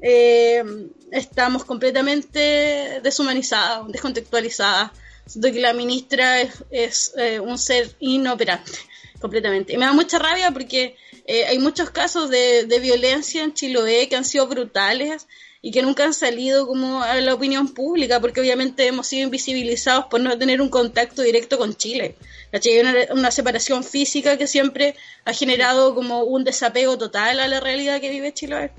eh, 0.00 0.64
estamos 1.12 1.64
completamente 1.64 3.00
deshumanizadas, 3.00 3.86
descontextualizadas. 3.92 4.90
Siento 5.24 5.52
que 5.52 5.60
la 5.60 5.72
ministra 5.72 6.42
es, 6.70 7.14
eh, 7.16 7.38
un 7.38 7.58
ser 7.58 7.94
inoperante, 8.00 8.72
completamente. 9.20 9.72
Y 9.72 9.76
me 9.76 9.86
da 9.86 9.92
mucha 9.92 10.18
rabia 10.18 10.50
porque 10.50 10.96
eh, 11.26 11.46
hay 11.46 11.58
muchos 11.58 11.90
casos 11.90 12.28
de, 12.28 12.66
violencia 12.82 13.42
en 13.42 13.54
Chiloé 13.54 14.08
que 14.08 14.16
han 14.16 14.24
sido 14.24 14.46
brutales 14.46 15.26
y 15.64 15.70
que 15.70 15.80
nunca 15.80 16.04
han 16.04 16.12
salido 16.12 16.66
como 16.66 17.02
a 17.02 17.14
la 17.22 17.32
opinión 17.32 17.72
pública, 17.72 18.20
porque 18.20 18.38
obviamente 18.38 18.86
hemos 18.86 19.06
sido 19.06 19.24
invisibilizados 19.24 20.04
por 20.10 20.20
no 20.20 20.36
tener 20.36 20.60
un 20.60 20.68
contacto 20.68 21.22
directo 21.22 21.56
con 21.56 21.74
Chile. 21.74 22.16
Hay 22.52 22.80
una, 22.80 22.92
una, 23.12 23.30
separación 23.30 23.82
física 23.82 24.36
que 24.36 24.46
siempre 24.46 24.94
ha 25.24 25.32
generado 25.32 25.94
como 25.94 26.22
un 26.24 26.44
desapego 26.44 26.98
total 26.98 27.40
a 27.40 27.48
la 27.48 27.60
realidad 27.60 27.98
que 28.02 28.10
vive 28.10 28.34
Chile. 28.34 28.72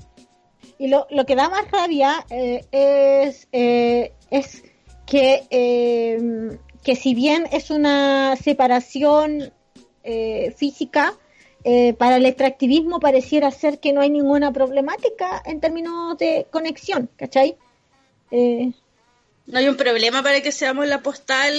Y 0.78 0.86
lo, 0.86 1.08
lo 1.10 1.26
que 1.26 1.34
da 1.34 1.48
más 1.48 1.68
rabia 1.72 2.24
eh, 2.30 2.64
es, 2.70 3.48
eh, 3.50 4.12
es 4.30 4.62
que, 5.06 5.42
eh, 5.50 6.56
que 6.84 6.94
si 6.94 7.16
bien 7.16 7.48
es 7.50 7.70
una 7.70 8.36
separación 8.36 9.52
física, 10.56 11.14
eh, 11.68 11.94
para 11.94 12.18
el 12.18 12.26
extractivismo 12.26 13.00
pareciera 13.00 13.50
ser 13.50 13.80
que 13.80 13.92
no 13.92 14.00
hay 14.00 14.08
ninguna 14.08 14.52
problemática 14.52 15.42
en 15.44 15.60
términos 15.60 16.16
de 16.16 16.46
conexión, 16.48 17.10
¿cachai? 17.16 17.56
Eh, 18.30 18.70
no 19.46 19.58
hay 19.58 19.66
un 19.66 19.76
problema 19.76 20.22
para 20.22 20.40
que 20.42 20.52
seamos 20.52 20.86
la 20.86 21.02
postal 21.02 21.52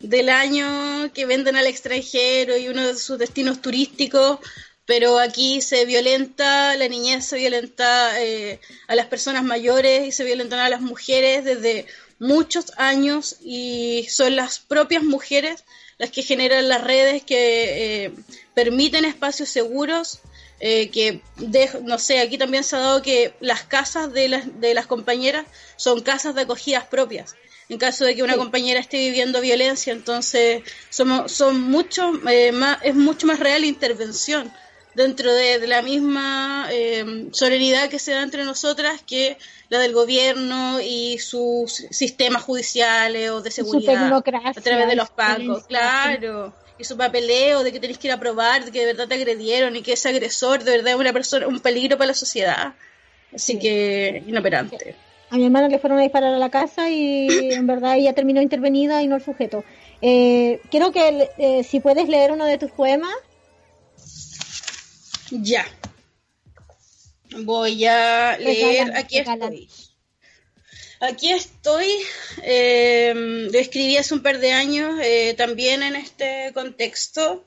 del 0.00 0.28
año 0.28 1.10
que 1.14 1.24
venden 1.24 1.56
al 1.56 1.66
extranjero 1.66 2.58
y 2.58 2.68
uno 2.68 2.86
de 2.86 2.94
sus 2.96 3.18
destinos 3.18 3.62
turísticos, 3.62 4.40
pero 4.84 5.18
aquí 5.18 5.62
se 5.62 5.86
violenta 5.86 6.76
la 6.76 6.86
niñez, 6.86 7.24
se 7.24 7.38
violenta 7.38 8.22
eh, 8.22 8.60
a 8.86 8.94
las 8.94 9.06
personas 9.06 9.44
mayores 9.44 10.06
y 10.06 10.12
se 10.12 10.24
violentan 10.24 10.60
a 10.60 10.68
las 10.68 10.82
mujeres 10.82 11.46
desde 11.46 11.86
muchos 12.18 12.70
años 12.76 13.36
y 13.42 14.06
son 14.10 14.36
las 14.36 14.58
propias 14.58 15.02
mujeres 15.02 15.64
las 15.98 16.10
que 16.10 16.22
generan 16.22 16.68
las 16.68 16.82
redes 16.82 17.22
que 17.22 18.04
eh, 18.04 18.12
permiten 18.54 19.04
espacios 19.04 19.48
seguros, 19.48 20.20
eh, 20.60 20.88
que, 20.90 21.20
de, 21.36 21.70
no 21.82 21.98
sé, 21.98 22.20
aquí 22.20 22.38
también 22.38 22.64
se 22.64 22.76
ha 22.76 22.80
dado 22.80 23.02
que 23.02 23.34
las 23.40 23.62
casas 23.62 24.12
de 24.12 24.28
las, 24.28 24.60
de 24.60 24.74
las 24.74 24.86
compañeras 24.86 25.46
son 25.76 26.02
casas 26.02 26.34
de 26.34 26.42
acogidas 26.42 26.84
propias. 26.84 27.34
En 27.68 27.78
caso 27.78 28.04
de 28.04 28.14
que 28.14 28.22
una 28.22 28.34
sí. 28.34 28.38
compañera 28.38 28.78
esté 28.78 28.98
viviendo 28.98 29.40
violencia, 29.40 29.92
entonces 29.92 30.62
somos, 30.90 31.32
son 31.32 31.62
mucho, 31.62 32.12
eh, 32.28 32.52
más, 32.52 32.78
es 32.82 32.94
mucho 32.94 33.26
más 33.26 33.38
real 33.40 33.62
la 33.62 33.66
intervención 33.66 34.52
dentro 34.94 35.32
de, 35.32 35.58
de 35.58 35.66
la 35.66 35.82
misma 35.82 36.68
eh, 36.70 37.28
solidaridad 37.32 37.88
que 37.88 37.98
se 37.98 38.12
da 38.12 38.22
entre 38.22 38.44
nosotras 38.44 39.02
que 39.06 39.36
la 39.68 39.78
del 39.78 39.92
gobierno 39.92 40.80
y 40.80 41.18
sus 41.18 41.72
sistemas 41.90 42.42
judiciales 42.42 43.30
o 43.30 43.40
de 43.40 43.50
seguridad 43.50 44.12
a 44.12 44.52
través 44.60 44.88
de 44.88 44.96
los 44.96 45.10
pagos, 45.10 45.64
claro. 45.66 46.52
Y 46.76 46.84
su 46.84 46.96
papeleo 46.96 47.62
de 47.62 47.70
que 47.70 47.78
tenés 47.78 47.98
que 47.98 48.08
ir 48.08 48.12
a 48.12 48.18
probar, 48.18 48.64
de 48.64 48.72
que 48.72 48.80
de 48.80 48.86
verdad 48.86 49.06
te 49.06 49.14
agredieron 49.14 49.76
y 49.76 49.82
que 49.82 49.92
ese 49.92 50.08
agresor 50.08 50.64
de 50.64 50.72
verdad 50.72 50.94
es 50.94 50.98
una 50.98 51.12
persona, 51.12 51.46
un 51.46 51.60
peligro 51.60 51.96
para 51.96 52.08
la 52.08 52.14
sociedad. 52.14 52.74
Así 53.32 53.52
sí. 53.52 53.58
que 53.58 54.22
inoperante. 54.26 54.96
A 55.30 55.36
mi 55.36 55.44
hermana 55.44 55.68
le 55.68 55.78
fueron 55.78 55.98
a 55.98 56.02
disparar 56.02 56.34
a 56.34 56.38
la 56.38 56.50
casa 56.50 56.90
y 56.90 57.28
en 57.52 57.66
verdad 57.66 57.96
ella 57.96 58.12
terminó 58.12 58.42
intervenida 58.42 59.02
y 59.02 59.06
no 59.06 59.16
el 59.16 59.22
sujeto. 59.22 59.64
Eh, 60.02 60.60
quiero 60.70 60.92
que 60.92 61.30
eh, 61.38 61.64
si 61.64 61.80
puedes 61.80 62.08
leer 62.08 62.32
uno 62.32 62.44
de 62.44 62.58
tus 62.58 62.70
poemas. 62.70 63.14
Ya. 65.42 65.66
Voy 67.38 67.84
a 67.86 68.38
leer. 68.38 68.96
Aquí 68.96 69.18
estoy. 69.18 69.68
Aquí 71.00 71.32
estoy. 71.32 71.88
Eh, 72.42 73.12
lo 73.50 73.58
escribí 73.58 73.96
hace 73.96 74.14
un 74.14 74.22
par 74.22 74.38
de 74.38 74.52
años 74.52 75.00
eh, 75.02 75.34
también 75.36 75.82
en 75.82 75.96
este 75.96 76.52
contexto. 76.54 77.44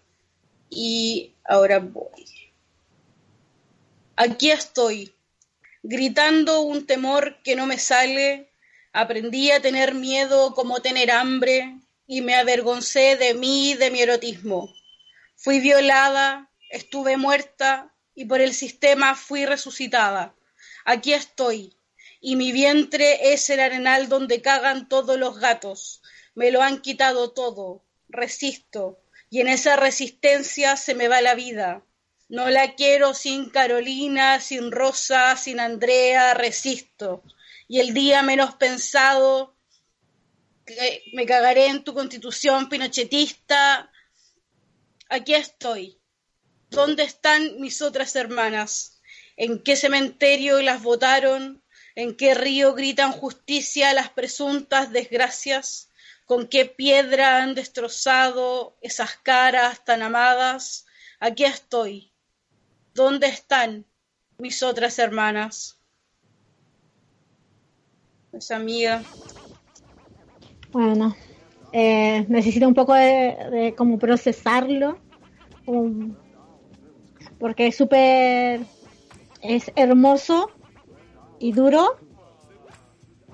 Y 0.70 1.32
ahora 1.46 1.80
voy. 1.80 2.26
Aquí 4.18 4.52
estoy, 4.52 5.14
gritando 5.84 6.62
un 6.62 6.86
temor 6.86 7.38
que 7.44 7.56
no 7.56 7.68
me 7.68 7.78
sale. 7.78 8.50
Aprendí 8.92 9.52
a 9.52 9.62
tener 9.62 9.94
miedo 9.94 10.54
como 10.56 10.82
tener 10.82 11.12
hambre 11.12 11.78
y 12.08 12.22
me 12.22 12.36
avergoncé 12.36 13.16
de 13.16 13.34
mí 13.36 13.76
de 13.76 13.92
mi 13.92 14.02
erotismo. 14.02 14.74
Fui 15.36 15.60
violada, 15.60 16.50
estuve 16.70 17.18
muerta 17.18 17.94
y 18.16 18.26
por 18.26 18.42
el 18.42 18.54
sistema 18.54 19.16
fui 19.16 19.46
resucitada. 19.46 20.36
Aquí 20.86 21.14
estoy, 21.14 21.78
y 22.22 22.36
mi 22.36 22.52
vientre 22.52 23.34
es 23.34 23.50
el 23.50 23.60
arenal 23.60 24.10
donde 24.10 24.42
cagan 24.42 24.90
todos 24.90 25.18
los 25.18 25.40
gatos. 25.40 26.02
Me 26.34 26.52
lo 26.52 26.62
han 26.62 26.82
quitado 26.82 27.32
todo, 27.32 27.84
resisto, 28.10 29.00
y 29.30 29.42
en 29.42 29.50
esa 29.50 29.76
resistencia 29.76 30.78
se 30.78 30.96
me 30.96 31.08
va 31.08 31.22
la 31.22 31.36
vida. 31.36 31.84
No 32.30 32.50
la 32.50 32.76
quiero 32.76 33.14
sin 33.14 33.50
Carolina, 33.50 34.40
sin 34.40 34.72
Rosa, 34.72 35.38
sin 35.38 35.60
Andrea, 35.60 36.34
resisto. 36.34 37.24
Y 37.68 37.80
el 37.80 37.94
día 37.94 38.22
menos 38.22 38.56
pensado, 38.56 39.56
me 41.14 41.26
cagaré 41.26 41.68
en 41.68 41.84
tu 41.84 41.94
constitución 41.94 42.68
pinochetista. 42.68 43.92
Aquí 45.10 45.34
estoy, 45.34 45.98
¿Dónde 46.70 47.04
están 47.04 47.60
mis 47.60 47.82
otras 47.82 48.16
hermanas? 48.16 49.02
¿En 49.36 49.64
qué 49.64 49.76
cementerio 49.76 50.62
las 50.62 50.84
votaron? 50.84 51.64
¿En 51.96 52.16
qué 52.16 52.34
río 52.34 52.74
gritan 52.74 53.12
justicia 53.12 53.94
las 53.94 54.10
presuntas 54.10 54.92
desgracias? 54.92 55.90
¿Con 56.26 56.48
qué 56.48 56.66
piedra 56.66 57.42
han 57.42 57.56
destrozado 57.56 58.78
esas 58.82 59.16
caras 59.18 59.84
tan 59.86 60.02
amadas? 60.02 60.86
Aquí 61.20 61.46
estoy. 61.46 62.12
¿Dónde 62.94 63.28
están 63.28 63.86
mis 64.38 64.62
otras 64.62 65.00
hermanas? 65.00 65.80
Esa 68.34 68.58
amiga. 68.58 69.04
Bueno, 70.72 71.16
eh, 71.72 72.26
necesito 72.28 72.68
un 72.68 72.74
poco 72.74 72.94
de, 72.94 73.74
como 73.78 73.98
procesarlo. 73.98 75.00
Porque 77.40 77.68
es 77.68 77.76
súper, 77.76 78.62
es 79.42 79.72
hermoso 79.76 80.52
y 81.40 81.52
duro. 81.52 81.98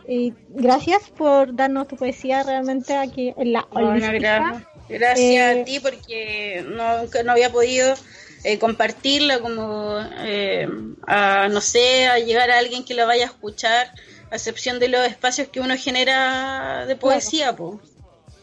Y 0.07 0.33
gracias 0.49 1.09
por 1.09 1.55
darnos 1.55 1.87
tu 1.87 1.95
poesía 1.95 2.43
realmente 2.43 2.95
aquí 2.95 3.33
en 3.37 3.53
la 3.53 3.65
bueno, 3.71 3.95
gracias, 4.11 4.63
gracias 4.89 5.17
eh, 5.19 5.61
a 5.61 5.63
ti 5.63 5.79
porque 5.79 6.65
no, 6.67 7.05
no 7.23 7.31
había 7.31 7.49
podido 7.49 7.95
eh, 8.43 8.59
compartirla 8.59 9.39
como 9.39 9.97
eh, 10.17 10.67
a, 11.07 11.47
no 11.47 11.61
sé, 11.61 12.07
a 12.07 12.19
llegar 12.19 12.51
a 12.51 12.57
alguien 12.57 12.83
que 12.83 12.93
la 12.93 13.05
vaya 13.05 13.23
a 13.23 13.27
escuchar, 13.27 13.93
a 14.29 14.35
excepción 14.35 14.79
de 14.79 14.89
los 14.89 15.07
espacios 15.07 15.47
que 15.47 15.61
uno 15.61 15.77
genera 15.77 16.85
de 16.85 16.97
poesía, 16.97 17.55
pues. 17.55 17.79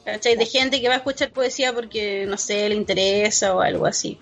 ¿cachai? 0.06 0.36
De 0.36 0.46
gente 0.46 0.80
que 0.80 0.88
va 0.88 0.94
a 0.94 0.98
escuchar 0.98 1.30
poesía 1.30 1.74
porque, 1.74 2.24
no 2.26 2.38
sé, 2.38 2.68
le 2.70 2.74
interesa 2.74 3.54
o 3.54 3.60
algo 3.60 3.84
así. 3.84 4.18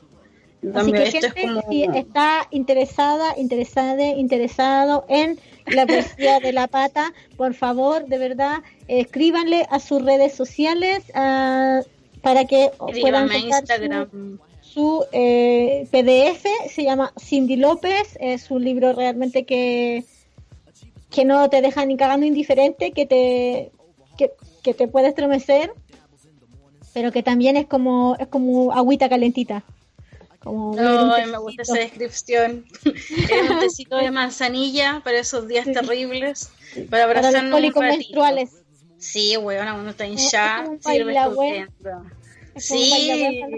Así 0.75 0.93
que 0.93 1.11
gente, 1.11 1.33
como... 1.43 1.63
si 1.71 1.85
está 1.85 2.49
interesada, 2.51 3.39
interesada, 3.39 4.09
interesado 4.09 5.05
en 5.09 5.39
la 5.67 5.87
poesía 5.87 6.41
de 6.41 6.53
la 6.53 6.67
pata, 6.67 7.13
por 7.37 7.55
favor, 7.55 8.07
de 8.07 8.19
verdad, 8.19 8.59
escríbanle 8.89 9.67
a 9.71 9.79
sus 9.79 10.05
redes 10.05 10.35
sociales 10.35 11.05
uh, 11.11 11.83
para 12.23 12.45
que 12.47 12.71
puedan 13.01 13.31
Instagram. 13.33 14.39
su, 14.61 14.69
su 14.75 15.05
eh, 15.13 15.87
PDF, 15.93 16.71
se 16.71 16.83
llama 16.83 17.13
Cindy 17.19 17.57
López, 17.57 18.17
es 18.21 18.51
un 18.51 18.65
libro 18.65 18.93
realmente 18.93 19.45
que 19.45 20.05
que 21.11 21.25
no 21.25 21.49
te 21.49 21.63
deja 21.63 21.87
ni 21.87 21.97
cagando 21.97 22.27
indiferente, 22.27 22.93
que 22.93 23.07
te 23.07 23.71
que, 24.19 24.33
que 24.63 24.75
te 24.75 24.89
puede 24.89 25.09
estremecer, 25.09 25.73
pero 26.93 27.13
que 27.13 27.23
también 27.23 27.57
es 27.57 27.67
como 27.67 28.17
es 28.19 28.27
como 28.27 28.73
agüita 28.73 29.09
calentita 29.09 29.65
Como 30.49 30.75
No, 30.75 31.19
me 31.27 31.39
gusta 31.39 31.61
esa 31.61 31.75
descripción. 31.75 32.65
Un 32.85 33.61
tecito 33.61 33.99
de 33.99 34.11
manzanilla 34.11 35.03
para 35.05 35.19
esos 35.19 35.47
días 35.47 35.67
terribles. 35.67 36.51
Para 36.89 37.07
para 37.07 37.21
los 37.21 37.35
abrazarnos 37.35 37.61
un 37.61 37.83
menstruales. 37.83 38.51
Sí, 38.97 39.37
weón, 39.37 39.69
uno 39.75 39.91
está 39.91 40.07
es 40.07 40.81
Sirve 40.81 41.15
estupendo. 41.15 42.03
Es 42.55 42.65
Sí. 42.65 42.91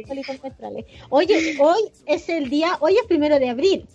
los. 0.08 0.84
Oye, 1.10 1.56
hoy 1.60 1.80
es 2.06 2.28
el 2.28 2.50
día, 2.50 2.76
hoy 2.80 2.96
es 2.96 3.04
primero 3.06 3.38
de 3.38 3.50
abril. 3.50 3.86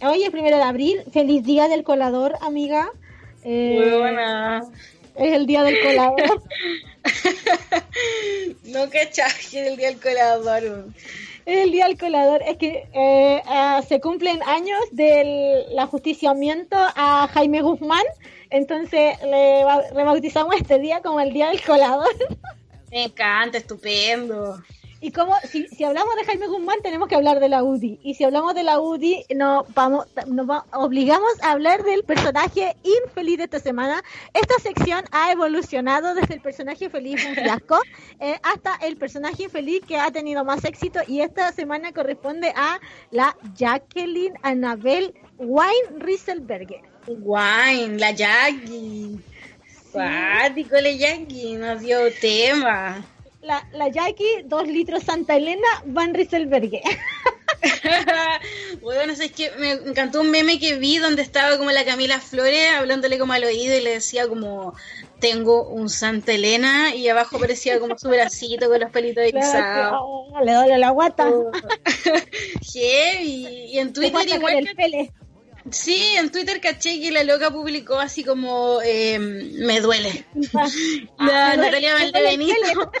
Hoy 0.00 0.22
es 0.22 0.30
primero 0.30 0.56
de 0.56 0.62
abril. 0.62 1.02
Feliz 1.12 1.44
día 1.44 1.68
del 1.68 1.84
colador, 1.84 2.34
amiga. 2.40 2.90
Eh, 3.44 3.76
Muy 3.78 3.98
buena. 3.98 4.62
es 5.16 5.32
el 5.34 5.46
día 5.46 5.62
del 5.64 5.76
colador. 5.82 6.42
No 8.64 8.88
cachas 8.90 9.34
que 9.50 9.60
era 9.60 9.70
el 9.70 9.76
día 9.76 9.88
del 9.88 10.00
colador. 10.00 10.86
El 11.58 11.72
día 11.72 11.86
del 11.86 11.98
colador. 11.98 12.42
Es 12.46 12.56
que 12.56 12.88
eh, 12.92 13.42
ah, 13.46 13.80
se 13.86 14.00
cumplen 14.00 14.40
años 14.44 14.78
del 14.92 15.78
ajusticiamiento 15.78 16.76
a 16.78 17.28
Jaime 17.32 17.62
Guzmán. 17.62 18.04
Entonces 18.50 19.20
le 19.22 19.64
ba- 19.64 19.82
rebautizamos 19.94 20.54
este 20.56 20.78
día 20.78 21.00
como 21.02 21.20
el 21.20 21.32
día 21.32 21.48
del 21.50 21.62
colador. 21.62 22.08
Me 22.90 23.04
encanta, 23.04 23.58
estupendo. 23.58 24.60
Y 25.02 25.12
como 25.12 25.34
si, 25.50 25.66
si 25.68 25.84
hablamos 25.84 26.14
de 26.16 26.24
Jaime 26.24 26.46
Guzmán 26.46 26.76
tenemos 26.82 27.08
que 27.08 27.14
hablar 27.14 27.40
de 27.40 27.48
la 27.48 27.62
UDI. 27.64 27.98
Y 28.02 28.14
si 28.14 28.24
hablamos 28.24 28.54
de 28.54 28.62
la 28.62 28.80
UDI 28.80 29.24
nos 29.34 29.72
vamos 29.74 30.06
nos 30.26 30.48
va- 30.48 30.66
obligamos 30.72 31.30
a 31.42 31.52
hablar 31.52 31.82
del 31.84 32.02
personaje 32.04 32.76
infeliz 32.84 33.38
de 33.38 33.44
esta 33.44 33.60
semana. 33.60 34.02
Esta 34.34 34.54
sección 34.62 35.04
ha 35.10 35.32
evolucionado 35.32 36.14
desde 36.14 36.34
el 36.34 36.40
personaje 36.42 36.90
feliz 36.90 37.24
un 37.26 37.34
fiasco 37.34 37.78
eh, 38.20 38.38
hasta 38.42 38.74
el 38.86 38.96
personaje 38.98 39.44
infeliz 39.44 39.80
que 39.86 39.96
ha 39.96 40.10
tenido 40.10 40.44
más 40.44 40.64
éxito 40.64 41.00
y 41.06 41.20
esta 41.22 41.50
semana 41.52 41.92
corresponde 41.92 42.52
a 42.54 42.78
la 43.10 43.34
Jacqueline 43.56 44.34
Annabel 44.42 45.14
Wine 45.38 45.98
Rieselberger. 45.98 46.82
Wine, 47.06 47.98
la 47.98 48.10
Jackie. 48.10 49.18
Cuático 49.92 50.76
la 50.76 50.92
Jackie, 50.92 51.54
nos 51.54 51.80
dio 51.80 51.98
tema. 52.20 53.02
La, 53.42 53.66
la 53.72 53.88
Jackie, 53.88 54.42
dos 54.44 54.68
litros 54.68 55.02
Santa 55.04 55.34
Elena 55.36 55.66
Van 55.86 56.12
Rieselberger. 56.14 56.82
bueno, 58.82 59.12
es 59.12 59.32
que 59.32 59.50
me 59.58 59.72
encantó 59.72 60.20
un 60.20 60.30
meme 60.30 60.58
que 60.58 60.76
vi 60.76 60.98
donde 60.98 61.22
estaba 61.22 61.56
como 61.58 61.70
la 61.70 61.84
Camila 61.84 62.20
Flores 62.20 62.70
hablándole 62.76 63.18
como 63.18 63.32
al 63.32 63.44
oído 63.44 63.76
y 63.76 63.80
le 63.80 63.90
decía 63.94 64.28
como 64.28 64.74
tengo 65.20 65.68
un 65.68 65.88
Santa 65.88 66.32
Elena 66.32 66.94
y 66.94 67.08
abajo 67.08 67.38
parecía 67.38 67.78
como 67.80 67.98
su 67.98 68.08
bracito 68.08 68.68
con 68.68 68.80
los 68.80 68.90
pelitos 68.90 69.24
erizados. 69.24 69.98
Oh, 70.02 70.38
le 70.44 70.52
duele 70.52 70.78
la 70.78 70.90
guata. 70.90 71.28
Oh. 71.28 71.50
Heavy. 72.72 73.46
Y 73.72 73.78
en 73.78 73.92
Twitter 73.92 74.28
igual. 74.28 74.68
Sí, 75.70 76.14
en 76.16 76.30
Twitter 76.32 76.58
caché 76.60 77.00
que 77.00 77.10
la 77.10 77.22
loca 77.22 77.50
publicó 77.50 77.98
así 77.98 78.24
como 78.24 78.80
eh, 78.82 79.18
me 79.18 79.80
duele. 79.80 80.24
La 81.18 81.50
Ah, 81.52 81.56
me 81.56 81.56
duele- 81.56 81.56
Natalia 81.56 81.94
Valdebenito. 81.94 82.92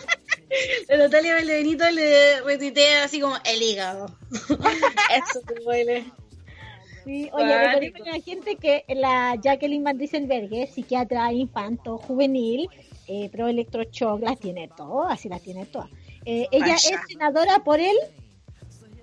Natalia 0.88 1.34
Valdebenito 1.34 1.88
le 1.90 2.40
retuitea 2.42 3.04
así 3.04 3.20
como 3.20 3.36
el 3.44 3.62
hígado. 3.62 4.06
Eso 4.30 5.40
te 5.46 5.54
duele. 5.62 6.04
Sí, 7.04 7.30
oye, 7.32 7.58
recordemos 7.58 8.08
a 8.08 8.10
la 8.10 8.22
gente 8.22 8.56
que 8.56 8.84
la 8.88 9.36
Jacqueline 9.42 9.82
Van 9.82 9.98
Rieselberger, 9.98 10.68
psiquiatra 10.68 11.32
infanto 11.32 11.96
juvenil, 11.98 12.68
eh, 13.06 13.30
pro 13.30 13.48
electroshock, 13.48 14.22
las 14.22 14.38
tiene 14.38 14.68
todas, 14.76 15.14
así 15.14 15.28
las 15.28 15.42
tiene 15.42 15.66
todas. 15.66 15.88
Eh, 16.24 16.46
ella 16.50 16.74
es 16.74 16.92
senadora 17.08 17.60
por 17.64 17.80
él, 17.80 17.96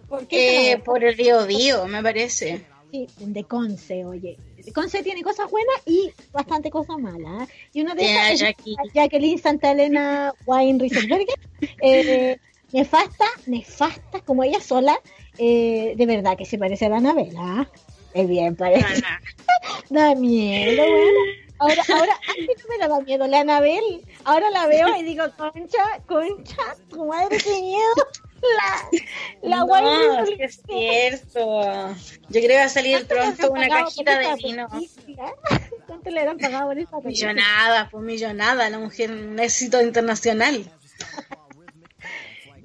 ¿por 0.07 0.27
qué? 0.27 0.73
Eh, 0.73 0.77
por 0.77 1.03
el 1.03 1.17
río 1.17 1.45
Bío, 1.47 1.87
me 1.87 2.03
parece. 2.03 2.65
Sí, 2.91 3.07
de 3.17 3.43
Conce, 3.43 4.05
oye. 4.05 4.37
Conce 4.73 5.03
tiene 5.03 5.23
cosas 5.23 5.49
buenas 5.49 5.75
y 5.85 6.11
bastante 6.31 6.69
cosas 6.69 6.97
malas. 6.97 7.47
¿eh? 7.49 7.53
Y 7.73 7.81
una 7.81 7.93
de 7.95 8.01
Tiene 8.01 8.17
esas 8.19 8.31
es 8.33 8.39
Jackie. 8.39 8.75
la 8.75 8.91
Jacqueline 8.93 9.39
Santa 9.39 9.71
Elena 9.71 10.33
Wine 10.45 10.79
Rieselberger. 10.79 11.39
Eh, 11.81 12.37
nefasta, 12.73 13.25
nefasta, 13.45 14.21
como 14.21 14.43
ella 14.43 14.59
sola. 14.59 14.99
eh, 15.37 15.93
de 15.95 16.05
verdad 16.05 16.37
que 16.37 16.45
se 16.45 16.57
parece 16.57 16.85
a 16.85 16.89
la 16.89 16.99
novela. 16.99 17.69
Es 18.13 18.27
bien 18.27 18.55
parece. 18.55 18.85
Da 19.89 20.15
miedo, 20.15 20.81
bueno. 20.81 21.19
Ahora, 21.59 21.83
ahora, 21.93 22.13
antes 22.27 22.63
no 22.63 22.69
me 22.69 22.77
daba 22.77 23.01
miedo 23.01 23.25
la 23.27 23.39
Anabel. 23.39 24.05
Ahora 24.25 24.49
la 24.51 24.67
veo 24.67 24.95
y 24.99 25.03
digo, 25.03 25.23
concha, 25.37 25.83
concha, 26.05 26.75
tu 26.89 27.05
madre, 27.05 27.37
qué 27.37 27.61
miedo. 27.61 28.07
La, 28.41 29.49
la 29.49 29.57
no, 29.57 29.67
guay 29.67 29.83
sí 30.25 30.35
es 30.39 30.61
cierto. 30.65 31.95
Yo 32.29 32.41
creo 32.41 32.47
que 32.47 32.55
va 32.57 32.63
a 32.63 32.69
salir 32.69 33.05
pronto 33.07 33.51
una 33.51 33.67
cajita 33.67 34.19
de 34.19 34.35
vino. 34.35 34.67
¿Cuánto 35.87 36.09
le 36.09 36.19
habrán 36.19 36.37
pagado 36.37 36.67
por 36.67 36.77
esa 36.77 36.99
película? 37.01 37.33
Millonada, 37.33 37.89
pues 37.89 38.03
millonada, 38.03 38.69
la 38.69 38.79
mujer 38.79 39.11
un 39.11 39.39
éxito 39.39 39.81
internacional. 39.81 40.65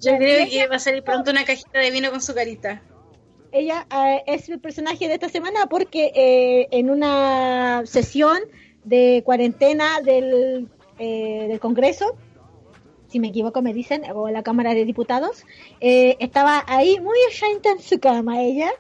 Yo 0.01 0.17
creo 0.19 0.49
que 0.49 0.67
va 0.67 0.77
a 0.77 0.81
salir 0.81 1.03
pronto 1.03 1.31
una 1.31 1.45
cajita 1.45 1.79
de 1.79 1.91
vino 1.91 2.11
con 2.11 2.21
su 2.21 2.35
carita. 2.35 2.83
Ella 3.53 3.87
eh, 3.95 4.23
es 4.27 4.49
el 4.49 4.59
personaje 4.61 5.09
de 5.09 5.15
esta 5.15 5.29
semana 5.29 5.67
porque 5.67 6.11
eh, 6.15 6.69
en 6.71 6.91
una 6.91 7.83
sesión 7.85 8.41
de 8.83 9.23
cuarentena 9.25 10.01
del, 10.01 10.69
eh, 10.99 11.47
del 11.49 11.61
Congreso, 11.61 12.17
si 13.13 13.21
me 13.21 13.29
equivoco 13.29 13.63
me 13.63 13.73
dicen, 13.75 14.03
o 14.15 14.29
la 14.31 14.43
Cámara 14.43 14.75
de 14.75 14.85
Diputados, 14.85 15.45
eh, 15.81 16.17
estaba 16.19 16.65
ahí 16.67 16.99
muy 17.01 17.17
echadita 17.31 17.71
en 17.71 17.81
su 17.81 18.01
cama 18.01 18.41
ella, 18.43 18.71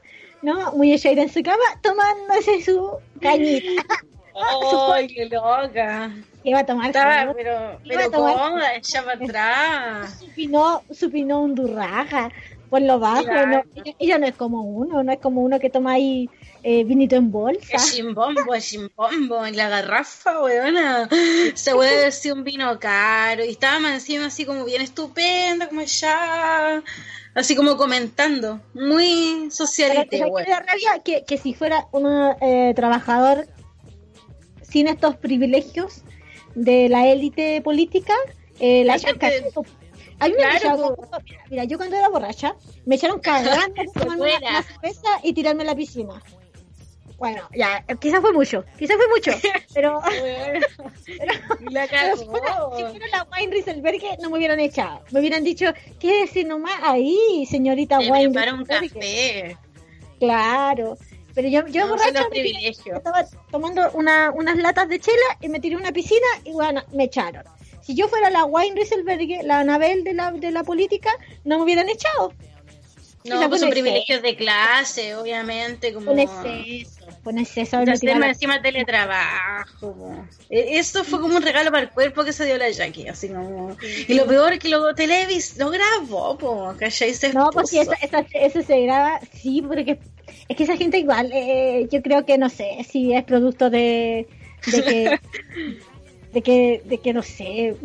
¿no? 0.42 0.72
Muy 0.72 0.92
echadita 0.92 1.22
en 1.22 1.28
su 1.28 1.42
cama, 1.42 1.62
tomándose 1.82 2.62
su 2.62 2.90
cañita. 3.20 3.82
¡Ay, 4.94 5.06
qué 5.08 5.26
loca! 5.26 6.10
Iba 6.44 6.60
a 6.60 6.66
tomar 6.66 6.86
Estaba, 6.86 7.28
su- 7.28 7.34
pero, 7.36 7.52
Iba 7.52 7.78
pero 7.84 8.00
a 8.00 8.10
tomar- 8.10 8.34
cómoda, 8.34 8.74
ella 8.74 9.02
para 9.04 9.24
atrás. 9.24 10.18
su 10.20 10.26
pinó, 10.34 10.82
su 10.90 11.10
pinó 11.10 11.40
un 11.42 11.54
durraja 11.54 12.30
por 12.72 12.80
lo 12.80 12.98
bajo, 12.98 13.24
Claro. 13.24 13.48
¿no? 13.50 13.62
Ella, 13.84 13.94
ella 13.98 14.18
no 14.18 14.26
es 14.26 14.34
como 14.34 14.62
uno, 14.62 15.02
no 15.02 15.12
es 15.12 15.18
como 15.18 15.42
uno 15.42 15.60
que 15.60 15.68
toma 15.68 15.92
ahí 15.92 16.30
eh, 16.62 16.84
vinito 16.84 17.16
en 17.16 17.30
bolsa. 17.30 17.76
Es 17.76 17.92
chimbombo, 17.94 18.54
es 18.54 18.66
chimbombo, 18.66 19.44
en 19.44 19.58
la 19.58 19.68
garrafa, 19.68 20.40
weona. 20.42 21.06
Se 21.52 21.72
puede 21.74 22.06
decir 22.06 22.32
un 22.32 22.44
vino 22.44 22.78
caro. 22.78 23.44
Y 23.44 23.50
estaba 23.50 23.92
encima 23.92 24.24
así 24.24 24.46
como 24.46 24.64
bien 24.64 24.80
estupenda, 24.80 25.68
como 25.68 25.82
ya. 25.82 26.82
Así 27.34 27.54
como 27.54 27.76
comentando. 27.76 28.58
Muy 28.72 29.34
Pero, 29.40 29.50
socialite, 29.50 30.16
¿sabes 30.16 30.24
qué 30.24 30.30
weón. 30.32 30.44
me 30.48 30.50
da 30.50 30.60
rabia? 30.60 31.02
Que, 31.04 31.24
que 31.26 31.36
si 31.36 31.52
fuera 31.52 31.88
un 31.92 32.06
eh, 32.40 32.72
trabajador 32.74 33.48
sin 34.62 34.88
estos 34.88 35.16
privilegios 35.16 36.04
de 36.54 36.88
la 36.88 37.06
élite 37.06 37.60
política, 37.60 38.14
eh, 38.60 38.82
la 38.86 38.96
echan 38.96 39.18
Cállate. 39.18 39.50
A 40.22 40.26
mí 40.28 40.30
me 40.32 40.36
Claro, 40.38 40.56
echaron 40.56 40.94
cagando. 40.96 41.18
Mira, 41.50 41.64
yo 41.64 41.76
cuando 41.78 41.96
era 41.96 42.08
borracha, 42.08 42.54
me 42.86 42.94
echaron 42.94 43.18
cagando 43.20 43.74
por 43.74 43.86
tomarme 44.02 44.22
una, 44.22 44.30
fuera. 44.38 44.50
una 44.50 44.62
cerveza 44.62 45.08
y 45.24 45.32
tirarme 45.32 45.62
a 45.62 45.66
la 45.66 45.74
piscina. 45.74 46.22
Bueno, 47.18 47.42
ya, 47.54 47.84
eh, 47.86 47.96
quizás 48.00 48.20
fue 48.20 48.32
mucho, 48.32 48.64
quizás 48.78 48.96
fue 48.96 49.06
mucho, 49.08 49.30
pero, 49.74 50.00
Weona. 50.22 50.66
pero, 51.06 51.32
La 51.70 51.86
pero 51.88 52.16
si 52.16 52.24
fuera, 52.26 52.56
la 53.12 53.26
Wine 53.36 53.52
Rieselberger 53.52 54.18
no 54.20 54.30
me 54.30 54.38
hubieran 54.38 54.58
echado. 54.60 55.02
Me 55.12 55.20
hubieran 55.20 55.44
dicho, 55.44 55.66
quédese 56.00 56.42
nomás 56.44 56.78
ahí, 56.82 57.46
señorita 57.48 57.98
Te 57.98 58.10
Wine 58.10 58.30
prepara 58.30 58.54
un 58.54 58.64
Rieselberger". 58.66 59.56
café. 59.56 59.58
Claro. 60.18 60.96
Pero 61.34 61.48
yo, 61.48 61.66
yo 61.68 61.86
No, 61.86 61.88
borracha 61.92 62.28
me 62.30 62.68
estaba 62.68 63.24
tomando 63.50 63.90
una, 63.92 64.30
unas 64.32 64.56
latas 64.56 64.88
de 64.88 64.98
chela 65.00 65.38
y 65.40 65.48
me 65.48 65.60
tiré 65.60 65.76
a 65.76 65.78
una 65.78 65.90
piscina 65.92 66.26
y 66.44 66.52
bueno, 66.52 66.82
me 66.92 67.04
echaron. 67.04 67.44
Si 67.82 67.94
yo 67.94 68.08
fuera 68.08 68.30
la 68.30 68.44
Wine 68.44 68.74
Rieselberg, 68.76 69.44
la 69.44 69.60
Anabel 69.60 70.04
de 70.04 70.14
la, 70.14 70.30
de 70.32 70.50
la 70.50 70.62
política, 70.64 71.10
no 71.44 71.58
me 71.58 71.64
hubieran 71.64 71.88
echado. 71.88 72.32
No, 73.24 73.36
Esa 73.36 73.48
pues 73.48 73.60
son 73.60 73.70
privilegios 73.70 74.20
de 74.20 74.34
clase, 74.34 75.14
obviamente, 75.14 75.92
como... 75.92 76.10
Un 76.10 76.18
exceso. 76.18 77.04
Un 77.24 77.38
exceso 77.38 77.78
tirar- 78.00 78.20
encima 78.24 78.60
teletrabajo. 78.60 80.26
E- 80.50 80.78
Esto 80.78 81.04
fue 81.04 81.20
como 81.20 81.36
un 81.36 81.42
regalo 81.42 81.70
para 81.70 81.84
el 81.84 81.90
cuerpo 81.90 82.24
que 82.24 82.32
se 82.32 82.44
dio 82.46 82.58
la 82.58 82.68
Jackie, 82.70 83.06
así 83.08 83.28
como... 83.28 83.76
Y 84.08 84.14
lo 84.14 84.26
peor 84.26 84.58
que 84.58 84.68
lo 84.68 84.92
Televis 84.96 85.56
lo 85.56 85.70
grabó, 85.70 86.36
po, 86.36 86.74
¿cachai? 86.78 87.14
Se 87.14 87.32
No, 87.32 87.50
pues 87.52 87.70
sí, 87.70 87.78
esa, 87.78 87.94
esa, 88.02 88.26
eso 88.32 88.62
se 88.62 88.80
graba, 88.80 89.20
sí, 89.32 89.62
porque 89.62 90.00
es 90.48 90.56
que 90.56 90.64
esa 90.64 90.76
gente 90.76 90.98
igual, 90.98 91.30
eh, 91.32 91.86
yo 91.92 92.02
creo 92.02 92.26
que 92.26 92.38
no 92.38 92.48
sé 92.48 92.84
si 92.90 93.12
es 93.14 93.22
producto 93.22 93.70
de, 93.70 94.26
de 94.66 94.82
que, 94.82 95.20
de 96.32 96.42
que, 96.42 96.82
de 96.84 96.98
que 96.98 97.12
no 97.12 97.22
sé, 97.22 97.76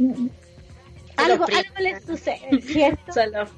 algo, 1.17 1.45
algo 1.45 1.79
les 1.79 2.03
sucede, 2.03 2.61
¿cierto? 2.61 3.11
Son 3.11 3.31
los. 3.31 3.49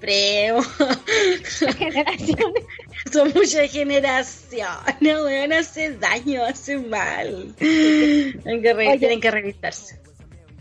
Las 1.62 1.76
generaciones. 1.76 2.64
Son 3.12 3.32
muchas 3.36 3.72
generaciones, 3.72 5.02
weón, 5.02 5.54
hace 5.54 5.92
daño, 5.98 6.44
hace 6.44 6.78
mal. 6.78 7.54
Tienen 7.58 8.62
que, 8.62 8.74
Oye. 8.74 8.98
tienen 8.98 9.22
que 9.22 9.32
revisarse. 9.32 10.00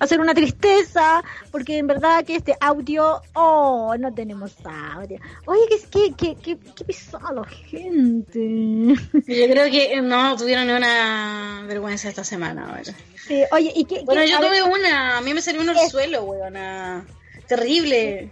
hacer 0.00 0.20
una 0.20 0.34
tristeza, 0.34 1.22
porque 1.50 1.78
en 1.78 1.86
verdad 1.86 2.24
que 2.24 2.36
este 2.36 2.56
audio, 2.60 3.20
oh, 3.34 3.94
no 3.98 4.14
tenemos 4.14 4.54
audio. 4.64 5.18
Oye, 5.46 5.62
que, 5.68 5.78
que, 5.90 6.12
que, 6.14 6.36
que, 6.36 6.58
que 6.58 6.84
pesada 6.84 7.32
la 7.32 7.44
gente. 7.44 8.94
Yo 9.12 9.48
creo 9.50 9.70
que 9.70 10.00
no 10.02 10.36
tuvieron 10.36 10.70
una 10.70 11.64
vergüenza 11.66 12.08
esta 12.08 12.24
semana. 12.24 12.80
Sí, 13.26 13.42
oye, 13.52 13.72
y 13.74 13.84
que, 13.84 14.02
Bueno, 14.04 14.24
yo 14.24 14.40
ver, 14.40 14.48
tuve 14.48 14.62
una, 14.62 15.18
a 15.18 15.20
mí 15.20 15.34
me 15.34 15.40
salió 15.40 15.60
un 15.60 15.68
orzuelo, 15.70 16.22
weona. 16.22 17.04
Terrible. 17.46 18.30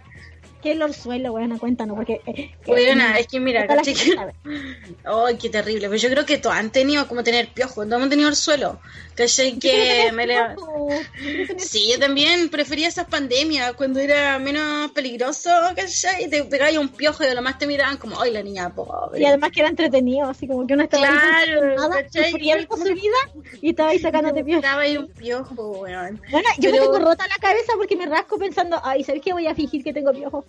¿Qué 0.61 0.71
es 0.71 0.75
el 0.75 0.81
orzuelo, 0.81 1.33
weona? 1.33 1.57
Cuéntanos, 1.59 1.95
porque... 1.95 2.19
eh, 2.25 2.51
Weona, 2.65 3.17
es 3.19 3.27
que 3.27 3.39
mira, 3.39 3.67
caché 3.67 3.93
que-. 3.93 4.15
Ay, 5.05 5.37
qué 5.37 5.49
terrible. 5.49 5.87
Pero 5.87 5.95
yo 6.01 6.09
creo 6.09 6.25
que 6.25 6.37
todos 6.39 6.55
han 6.55 6.71
tenido 6.71 7.07
como 7.07 7.23
tener 7.23 7.47
piojos, 7.49 7.75
todos 7.85 7.93
hemos 7.93 8.09
tenido 8.09 8.27
orzuelo. 8.29 8.79
¿Cachai? 9.15 9.57
Que 9.57 10.11
me 10.13 10.27
le... 10.27 10.37
Sí, 11.57 11.89
yo 11.91 11.99
también 11.99 12.49
prefería 12.49 12.87
esas 12.87 13.05
pandemias 13.07 13.73
cuando 13.73 13.99
era 13.99 14.37
menos 14.39 14.91
peligroso, 14.91 15.49
¿cachai? 15.75 16.25
Y 16.25 16.29
te 16.29 16.43
pegabas 16.43 16.77
un 16.77 16.89
piojo 16.89 17.23
y 17.23 17.27
de 17.27 17.35
lo 17.35 17.41
más 17.41 17.57
te 17.57 17.65
miraban 17.67 17.97
como, 17.97 18.19
ay, 18.21 18.31
la 18.31 18.43
niña 18.43 18.73
pobre. 18.73 19.19
Y 19.19 19.25
además 19.25 19.51
que 19.51 19.61
era 19.61 19.69
entretenido, 19.69 20.29
así 20.29 20.47
como 20.47 20.65
que 20.67 20.73
uno 20.73 20.83
estaba 20.83 21.07
Claro, 21.07 21.75
nada, 21.75 22.03
¿cachai? 22.03 22.31
sufriendo 22.31 22.77
su 22.77 22.83
vida 22.93 23.17
y 23.61 23.69
estaba 23.71 23.89
ahí 23.89 23.99
sacándote 23.99 24.43
piojo. 24.43 24.59
Estaba 24.63 24.81
ahí 24.81 24.97
un 24.97 25.07
piojo, 25.07 25.53
weón. 25.81 26.21
Bueno, 26.31 26.49
yo 26.59 26.71
me 26.71 26.77
Pero- 26.79 26.91
tengo 26.91 27.05
rota 27.09 27.27
la 27.27 27.35
cabeza 27.37 27.73
porque 27.75 27.95
me 27.95 28.05
rasco 28.05 28.37
pensando, 28.37 28.79
ay, 28.83 29.03
¿sabes 29.03 29.21
qué? 29.23 29.33
Voy 29.33 29.47
a 29.47 29.55
fingir 29.55 29.83
que 29.83 29.93
tengo 29.93 30.11
piojo. 30.13 30.45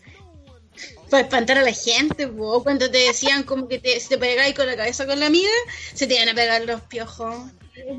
Para 1.10 1.22
espantar 1.22 1.58
a 1.58 1.62
la 1.62 1.72
gente, 1.72 2.26
po. 2.28 2.62
cuando 2.62 2.90
te 2.90 2.98
decían 2.98 3.42
como 3.44 3.66
que 3.68 3.78
te, 3.78 3.98
si 4.00 4.08
te 4.08 4.18
pegáis 4.18 4.54
con 4.54 4.66
la 4.66 4.76
cabeza 4.76 5.06
con 5.06 5.18
la 5.20 5.26
amiga, 5.26 5.48
se 5.94 6.06
te 6.06 6.14
iban 6.16 6.28
a 6.28 6.34
pegar 6.34 6.62
los 6.66 6.80
piojos. 6.82 7.34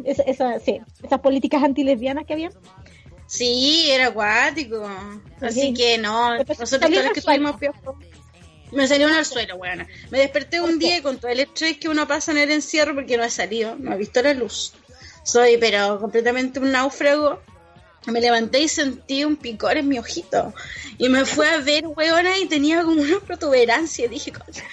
Esa- 0.06 0.60
sí, 0.60 0.80
esas 1.04 1.20
políticas 1.22 1.64
antilesbianas 1.64 2.26
que 2.26 2.34
había. 2.34 2.52
Sí, 3.28 3.90
era 3.92 4.08
acuático. 4.08 4.90
Así 5.42 5.62
Sí. 5.62 5.74
que 5.74 5.98
no, 5.98 6.34
Después 6.34 6.60
nosotros 6.60 6.90
todos 6.92 7.04
los 7.06 7.14
que 7.14 7.22
tuvimos 7.22 7.58
piojos. 7.60 7.96
Me 8.72 8.88
salió 8.88 9.08
un 9.08 9.26
suelo, 9.26 9.56
weón. 9.56 9.88
Me 10.12 10.20
desperté 10.20 10.62
un 10.62 10.78
día 10.78 10.98
y 10.98 11.02
con 11.02 11.18
todo 11.18 11.32
el 11.32 11.40
estrés 11.40 11.78
que 11.78 11.90
uno 11.90 12.08
pasa 12.08 12.32
en 12.32 12.38
el 12.38 12.52
encierro 12.52 12.94
porque 12.94 13.18
no 13.18 13.24
he 13.24 13.30
salido, 13.32 13.76
no 13.76 13.94
he 13.94 13.98
visto 13.98 14.22
la 14.22 14.34
luz. 14.34 14.74
Soy, 15.24 15.58
pero 15.58 16.00
completamente 16.00 16.60
un 16.60 16.72
náufrago. 16.72 17.42
Me 18.06 18.22
levanté 18.22 18.60
y 18.62 18.68
sentí 18.68 19.24
un 19.24 19.36
picor 19.36 19.78
en 19.78 19.88
mi 19.88 20.00
ojito. 20.00 20.54
Y 20.98 21.10
me 21.10 21.26
fue 21.26 21.48
a 21.50 21.58
ver, 21.60 21.86
weona, 21.88 22.38
y 22.38 22.46
tenía 22.46 22.84
como 22.84 23.02
una 23.02 23.20
protuberancia. 23.20 24.08
Dije, 24.08 24.32
"Concha, 24.32 24.64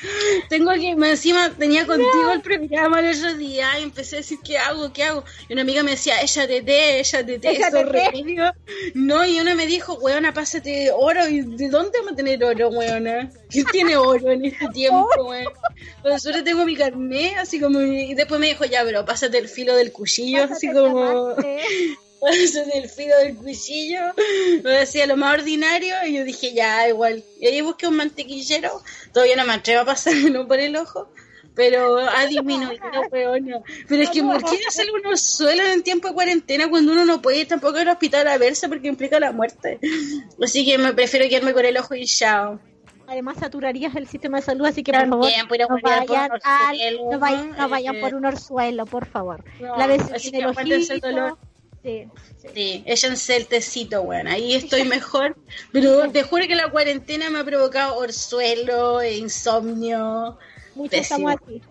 tengo 0.48 0.72
que, 0.72 0.90
encima 0.90 1.50
tenía 1.50 1.86
contigo 1.86 2.32
el 2.32 2.40
programa 2.40 3.00
el 3.00 3.16
otro 3.16 3.34
día 3.34 3.78
y 3.78 3.82
empecé 3.84 4.16
a 4.16 4.18
decir, 4.18 4.38
¿qué 4.44 4.58
hago? 4.58 4.92
¿Qué 4.92 5.04
hago? 5.04 5.24
Y 5.48 5.52
una 5.52 5.62
amiga 5.62 5.82
me 5.82 5.92
decía, 5.92 6.20
ella 6.20 6.46
te 6.46 6.62
té, 6.62 7.00
ella 7.00 7.26
te 7.26 7.38
té, 7.38 7.52
eso 7.52 7.82
remedio. 7.82 8.52
No, 8.94 9.24
y 9.24 9.38
una 9.40 9.54
me 9.54 9.66
dijo, 9.66 9.94
weona, 9.94 10.32
pásate 10.32 10.90
oro. 10.92 11.28
¿Y 11.28 11.42
de 11.42 11.68
dónde 11.68 11.98
vamos 11.98 12.12
a 12.12 12.16
tener 12.16 12.42
oro, 12.42 12.68
weona? 12.70 13.30
¿Quién 13.50 13.66
tiene 13.66 13.96
oro 13.96 14.30
en 14.30 14.44
este 14.44 14.68
tiempo? 14.68 15.08
Por 16.02 16.20
suerte 16.20 16.42
tengo 16.42 16.64
mi 16.64 16.76
carnet, 16.76 17.36
así 17.38 17.60
como, 17.60 17.80
y 17.80 18.14
después 18.14 18.40
me 18.40 18.48
dijo, 18.48 18.64
ya, 18.64 18.84
pero 18.84 19.04
pásate 19.04 19.38
el 19.38 19.48
filo 19.48 19.74
del 19.76 19.92
cuchillo, 19.92 20.44
así 20.44 20.72
como... 20.72 21.34
Pásate 22.20 22.78
el 22.78 22.88
filo 22.88 23.16
del 23.18 23.36
cuchillo, 23.36 24.00
me 24.64 24.70
decía 24.70 25.06
lo 25.06 25.16
más 25.16 25.34
ordinario, 25.38 25.94
y 26.06 26.14
yo 26.14 26.24
dije, 26.24 26.52
ya, 26.54 26.88
igual. 26.88 27.22
Y 27.40 27.46
ahí 27.46 27.60
busqué 27.60 27.86
un 27.86 27.96
mantequillero, 27.96 28.70
todavía 29.12 29.36
no 29.36 29.44
me 29.44 29.52
atrevo 29.54 29.82
a 29.82 29.84
pasármelo 29.84 30.46
por 30.48 30.58
el 30.58 30.76
ojo, 30.76 31.08
pero 31.54 31.98
ha 31.98 32.26
disminuido. 32.26 32.80
Pero 33.10 34.02
es 34.02 34.10
que, 34.10 34.22
¿por 34.22 34.42
qué 34.44 34.58
hacer 34.68 34.86
unos 34.92 35.20
suelos 35.20 35.66
en 35.68 35.82
tiempo 35.82 36.08
de 36.08 36.14
cuarentena 36.14 36.68
cuando 36.68 36.92
uno 36.92 37.04
no 37.04 37.20
puede 37.22 37.38
ir 37.40 37.48
tampoco 37.48 37.78
al 37.78 37.88
hospital 37.88 38.26
a 38.28 38.38
verse 38.38 38.68
porque 38.68 38.88
implica 38.88 39.20
la 39.20 39.32
muerte? 39.32 39.78
Así 40.42 40.64
que 40.64 40.78
me 40.78 40.92
prefiero 40.94 41.28
quedarme 41.28 41.52
con 41.52 41.64
el 41.64 41.76
ojo 41.76 41.94
hinchado. 41.94 42.60
Además 43.08 43.36
saturarías 43.38 43.94
el 43.94 44.08
sistema 44.08 44.38
de 44.38 44.42
salud, 44.46 44.66
así 44.66 44.82
que 44.82 44.90
por 44.90 45.08
favor, 45.08 45.30
no 45.38 45.48
por 45.48 45.82
vayan, 45.82 46.08
un 46.10 46.16
al- 46.16 46.32
orzuelo, 46.32 47.10
no 47.12 47.18
vayan, 47.20 47.50
no 47.52 47.56
¿no? 47.58 47.68
vayan 47.68 47.94
Eh, 47.94 48.00
por 48.00 48.14
un 48.16 48.24
orzuelo, 48.24 48.84
por 48.86 49.06
favor. 49.06 49.44
No, 49.60 49.76
La 49.76 49.86
vez 49.86 50.02
el. 51.86 52.10
Sí, 52.26 52.28
sí. 52.42 52.48
Sí, 52.54 52.82
échense 52.86 53.36
el 53.36 53.46
tecito, 53.46 54.02
bueno, 54.04 54.30
ahí 54.30 54.54
estoy 54.54 54.84
mejor. 54.84 55.36
Pero 55.72 56.10
te 56.10 56.22
juro 56.22 56.46
que 56.46 56.54
la 56.54 56.70
cuarentena 56.70 57.30
me 57.30 57.38
ha 57.40 57.44
provocado 57.44 57.96
orzuelo, 57.96 59.02
insomnio. 59.04 60.38
Pésimo. 60.90 61.30
estamos 61.30 61.34
así. 61.42 61.62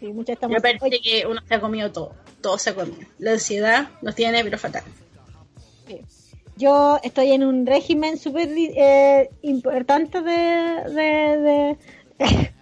Sí, 0.00 0.06
muchos 0.08 0.34
estamos 0.34 0.52
Me 0.62 0.68
así. 0.68 0.78
parece 0.78 1.00
que 1.02 1.26
uno 1.26 1.40
se 1.46 1.54
ha 1.54 1.60
comido 1.60 1.90
todo. 1.92 2.14
Todo 2.40 2.58
se 2.58 2.70
ha 2.70 2.74
comido. 2.74 3.06
La 3.18 3.32
ansiedad 3.32 3.88
nos 4.02 4.14
tiene, 4.14 4.42
pero 4.44 4.58
fatal. 4.58 4.82
Yo 6.56 6.98
estoy 7.02 7.32
en 7.32 7.44
un 7.44 7.66
régimen 7.66 8.16
súper 8.18 8.48
eh, 8.56 9.28
importante 9.42 10.22
de... 10.22 10.32
de, 10.90 11.76
de- 12.18 12.52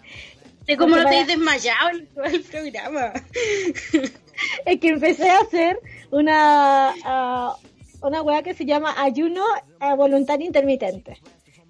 Sé 0.67 0.77
cómo 0.77 0.97
no 0.97 1.09
te 1.09 1.19
has 1.19 1.27
desmayado 1.29 1.91
todo 2.15 2.25
el 2.25 2.43
programa. 2.43 3.13
es 4.67 4.81
que 4.81 4.89
empecé 4.89 5.31
a 5.31 5.41
hacer 5.41 5.79
una 6.11 6.95
ah, 7.05 7.57
una 8.03 8.23
weá 8.23 8.43
que 8.43 8.55
se 8.55 8.65
llama 8.65 8.95
ayuno 9.03 9.43
eh, 9.81 9.95
voluntario 9.97 10.47
intermitente. 10.47 11.19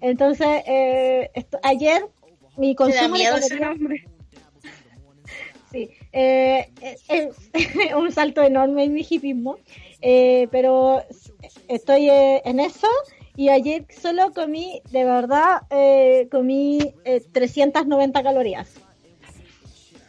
Entonces, 0.01 0.63
eh, 0.67 1.31
esto- 1.33 1.59
ayer 1.63 2.05
mi 2.57 2.75
consumo 2.75 3.17
de 3.17 3.23
calorías-. 3.25 3.77
Sí, 5.71 5.89
eh, 6.13 6.69
es, 6.81 7.03
es 7.09 7.93
un 7.97 8.11
salto 8.11 8.41
enorme 8.41 8.85
en 8.85 8.93
mi 8.93 9.05
hipismo, 9.09 9.57
eh, 10.01 10.47
pero 10.49 11.03
estoy 11.67 12.09
eh, 12.09 12.41
en 12.45 12.61
eso 12.61 12.87
y 13.35 13.49
ayer 13.49 13.85
solo 13.89 14.31
comí, 14.33 14.81
de 14.91 15.03
verdad, 15.03 15.63
eh, 15.69 16.29
comí 16.31 16.93
eh, 17.03 17.19
390 17.33 18.23
calorías. 18.23 18.73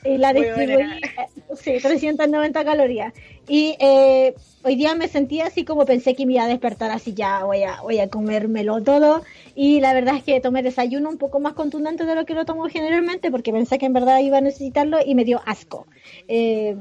Y 0.05 0.19
la 0.19 0.33
distribuí, 0.33 0.83
eh, 0.83 1.29
sí, 1.57 1.79
390 1.81 2.65
calorías. 2.65 3.13
Y 3.49 3.77
eh, 3.81 4.35
hoy 4.63 4.77
día 4.77 4.95
me 4.95 5.09
sentí 5.09 5.41
así 5.41 5.65
como 5.65 5.85
pensé 5.85 6.15
que 6.15 6.27
me 6.27 6.35
iba 6.35 6.45
a 6.45 6.49
despertar 6.49 6.91
así 6.91 7.15
ya, 7.15 7.45
voy 7.45 7.63
a, 7.63 7.81
voy 7.83 7.99
a 7.99 8.09
comérmelo 8.09 8.83
todo. 8.83 9.23
Y 9.55 9.81
la 9.81 9.95
verdad 9.95 10.17
es 10.17 10.23
que 10.23 10.41
tomé 10.41 10.63
desayuno 10.63 11.09
un 11.09 11.19
poco 11.19 11.41
más 11.41 11.55
contundente 11.55 12.05
de 12.05 12.15
lo 12.15 12.25
que 12.25 12.35
lo 12.35 12.45
tomo 12.45 12.69
generalmente 12.69 13.31
porque 13.31 13.53
pensé 13.53 13.79
que 13.79 13.87
en 13.87 13.93
verdad 13.93 14.21
iba 14.21 14.39
a 14.39 14.43
necesitarlo 14.43 14.99
y 15.05 15.15
me 15.15 15.25
dio 15.25 15.41
asco. 15.45 15.87
Eh, 16.29 16.77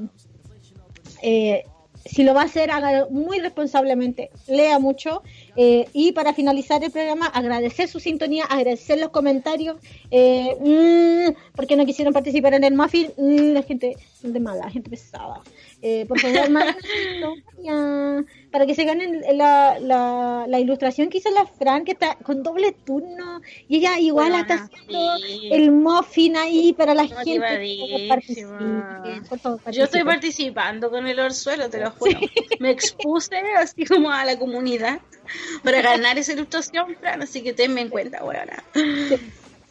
eh, 1.22 1.64
si 2.06 2.24
lo 2.24 2.34
va 2.34 2.42
a 2.42 2.46
hacer, 2.46 2.70
haga 2.70 3.08
muy 3.10 3.40
responsablemente, 3.40 4.30
lea 4.48 4.78
mucho 4.78 5.24
eh, 5.56 5.88
y 5.92 6.12
para 6.12 6.34
finalizar 6.34 6.84
el 6.84 6.92
programa, 6.92 7.26
agradecer 7.26 7.88
su 7.88 8.00
sintonía, 8.00 8.46
agradecer 8.46 9.00
los 9.00 9.10
comentarios, 9.10 9.78
eh, 10.12 10.56
mm, 10.60 11.56
porque 11.56 11.76
no 11.76 11.86
quisieron 11.86 12.14
participar 12.14 12.54
en 12.54 12.64
el 12.64 12.76
muffin, 12.76 13.12
mm, 13.18 13.54
la 13.54 13.64
gente 13.64 13.98
de 14.22 14.40
mala, 14.40 14.70
gente 14.70 14.90
pesada. 14.90 15.42
Eh, 15.88 16.08
por 16.08 16.20
favor, 16.20 16.50
manden 16.50 16.76
su 16.82 16.88
historia 17.14 18.26
para 18.50 18.66
que 18.66 18.74
se 18.74 18.86
ganen 18.86 19.22
la, 19.38 19.78
la, 19.80 20.46
la 20.48 20.60
ilustración 20.60 21.12
que 21.12 21.20
hizo 21.20 21.30
la 21.30 21.46
Fran, 21.46 21.86
que 21.86 21.92
está 21.92 22.16
con 22.16 22.42
doble 22.42 22.72
turno, 22.72 23.40
y 23.68 23.78
ella 23.78 24.00
igual 24.00 24.30
Bueno, 24.30 24.42
está 24.42 24.64
haciendo 24.64 25.18
sí. 25.18 25.50
el 25.52 25.72
muffin 25.72 26.38
ahí 26.38 26.74
para 26.74 26.96
la 26.96 27.06
gente. 27.06 28.10
Por 29.30 29.38
favor, 29.38 29.72
Yo 29.72 29.84
estoy 29.84 30.04
participando 30.04 30.90
con 30.90 31.06
el 31.06 31.20
orzuelo, 31.20 31.70
te 31.70 31.80
lo 31.80 31.92
juro. 31.92 32.20
Me 32.60 32.72
expuse 32.72 33.36
así 33.56 33.86
como 33.86 34.10
a 34.12 34.26
la 34.26 34.40
comunidad 34.40 35.02
para 35.64 35.84
ganar 35.84 36.18
esa 36.18 36.34
ilustración, 36.34 36.96
Fran, 37.00 37.22
así 37.22 37.44
que 37.44 37.54
tenme 37.54 37.82
en 37.82 37.90
cuenta, 37.90 38.24
weona. 38.24 38.64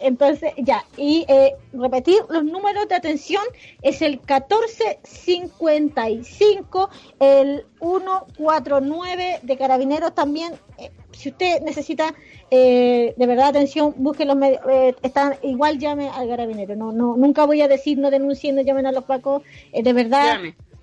Entonces, 0.04 0.52
ya, 0.58 0.84
y 0.96 1.24
eh, 1.28 1.56
repetir 1.72 2.20
los 2.28 2.44
números 2.44 2.86
de 2.88 2.94
atención 2.94 3.42
es 3.82 4.00
el 4.02 4.18
1455, 4.18 6.90
el 7.20 7.64
149 7.80 9.40
de 9.42 9.56
carabineros 9.56 10.14
también. 10.14 10.52
eh, 10.78 10.90
si 11.12 11.30
usted 11.30 11.62
necesita 11.62 12.14
eh, 12.50 13.14
de 13.16 13.26
verdad 13.26 13.48
atención, 13.48 13.94
busque 13.96 14.24
los 14.24 14.36
medios, 14.36 14.60
eh, 14.70 14.94
están, 15.02 15.34
igual 15.42 15.78
llame 15.78 16.08
al 16.08 16.28
carabinero. 16.28 16.76
No, 16.76 16.92
no, 16.92 17.16
nunca 17.16 17.44
voy 17.46 17.62
a 17.62 17.68
decir 17.68 17.98
no 17.98 18.10
denuncien, 18.10 18.56
llamen 18.64 18.86
a 18.86 18.92
los 18.92 19.04
pacos, 19.04 19.42
eh, 19.72 19.82
de 19.82 19.92
verdad. 19.92 20.38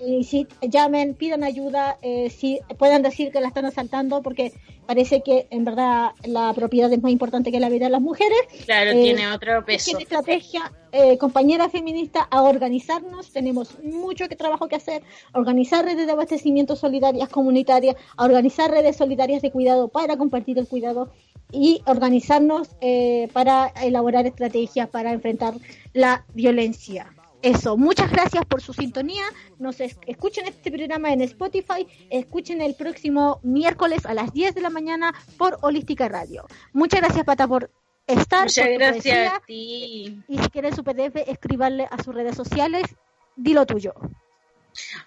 Y 0.05 0.23
si 0.23 0.47
llamen, 0.61 1.13
pidan 1.13 1.43
ayuda, 1.43 1.97
eh, 2.01 2.29
si 2.29 2.59
puedan 2.77 3.01
decir 3.01 3.31
que 3.31 3.39
la 3.39 3.47
están 3.47 3.65
asaltando, 3.65 4.21
porque 4.21 4.51
parece 4.85 5.21
que 5.21 5.47
en 5.51 5.63
verdad 5.63 6.11
la 6.23 6.53
propiedad 6.53 6.91
es 6.91 7.01
más 7.01 7.11
importante 7.11 7.51
que 7.51 7.59
la 7.59 7.69
vida 7.69 7.85
de 7.85 7.91
las 7.91 8.01
mujeres. 8.01 8.39
Claro, 8.65 8.91
Eh, 8.91 9.03
tiene 9.03 9.31
otro 9.31 9.63
peso. 9.63 9.85
Tiene 9.85 10.03
estrategia, 10.03 10.71
eh, 10.91 11.17
compañera 11.17 11.69
feminista, 11.69 12.27
a 12.29 12.41
organizarnos. 12.41 13.31
Tenemos 13.31 13.81
mucho 13.83 14.27
que 14.27 14.35
trabajo 14.35 14.67
que 14.67 14.75
hacer. 14.75 15.03
Organizar 15.33 15.85
redes 15.85 16.05
de 16.05 16.11
abastecimiento 16.11 16.75
solidarias 16.75 17.29
comunitarias, 17.29 17.95
a 18.17 18.25
organizar 18.25 18.71
redes 18.71 18.97
solidarias 18.97 19.41
de 19.41 19.51
cuidado 19.51 19.87
para 19.87 20.17
compartir 20.17 20.57
el 20.57 20.67
cuidado 20.67 21.11
y 21.51 21.81
organizarnos 21.85 22.75
eh, 22.81 23.27
para 23.33 23.67
elaborar 23.83 24.25
estrategias 24.25 24.89
para 24.89 25.11
enfrentar 25.11 25.53
la 25.93 26.25
violencia. 26.33 27.13
Eso, 27.41 27.75
muchas 27.75 28.11
gracias 28.11 28.45
por 28.45 28.61
su 28.61 28.73
sintonía. 28.73 29.23
Nos 29.57 29.79
es- 29.79 29.97
escuchen 30.05 30.47
este 30.47 30.69
programa 30.71 31.11
en 31.11 31.21
Spotify, 31.21 31.87
escuchen 32.09 32.61
el 32.61 32.75
próximo 32.75 33.39
miércoles 33.43 34.05
a 34.05 34.13
las 34.13 34.31
10 34.31 34.53
de 34.53 34.61
la 34.61 34.69
mañana 34.69 35.13
por 35.37 35.57
Holística 35.61 36.07
Radio. 36.07 36.45
Muchas 36.73 37.01
gracias, 37.01 37.25
Pata, 37.25 37.47
por 37.47 37.71
estar. 38.05 38.43
Muchas 38.43 38.67
por 38.67 38.73
gracias 38.77 39.01
poesía. 39.03 39.35
a 39.35 39.39
ti. 39.45 40.19
Y 40.27 40.37
si 40.37 40.49
quieren 40.49 40.75
su 40.75 40.83
PDF, 40.83 41.15
escribanle 41.27 41.87
a 41.89 42.01
sus 42.03 42.13
redes 42.13 42.35
sociales. 42.35 42.83
Dilo 43.35 43.65
tuyo. 43.65 43.93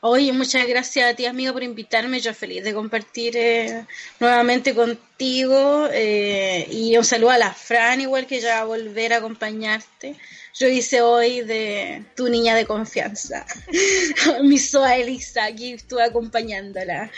Oye, 0.02 0.30
muchas 0.34 0.66
gracias 0.66 1.10
a 1.10 1.14
ti, 1.16 1.24
amigo, 1.24 1.52
por 1.54 1.62
invitarme. 1.62 2.20
Yo 2.20 2.34
feliz 2.34 2.64
de 2.64 2.74
compartir 2.74 3.34
eh, 3.36 3.86
nuevamente 4.20 4.74
contigo. 4.74 5.88
eh, 5.90 6.66
y 6.70 6.96
un 6.98 7.04
saludo 7.04 7.30
a 7.30 7.38
la 7.38 7.52
Fran, 7.54 8.00
igual 8.00 8.26
que 8.26 8.40
ya 8.40 8.56
va 8.56 8.60
a 8.60 8.64
volver 8.64 9.12
a 9.14 9.18
acompañarte. 9.18 10.16
Yo 10.56 10.68
hice 10.68 11.02
hoy 11.02 11.40
de 11.40 12.04
tu 12.14 12.28
niña 12.28 12.54
de 12.54 12.64
confianza, 12.64 13.44
mi 14.44 14.56
Soa 14.58 14.96
Elisa, 14.96 15.46
aquí 15.46 15.72
estuve 15.72 16.04
acompañándola. 16.04 17.10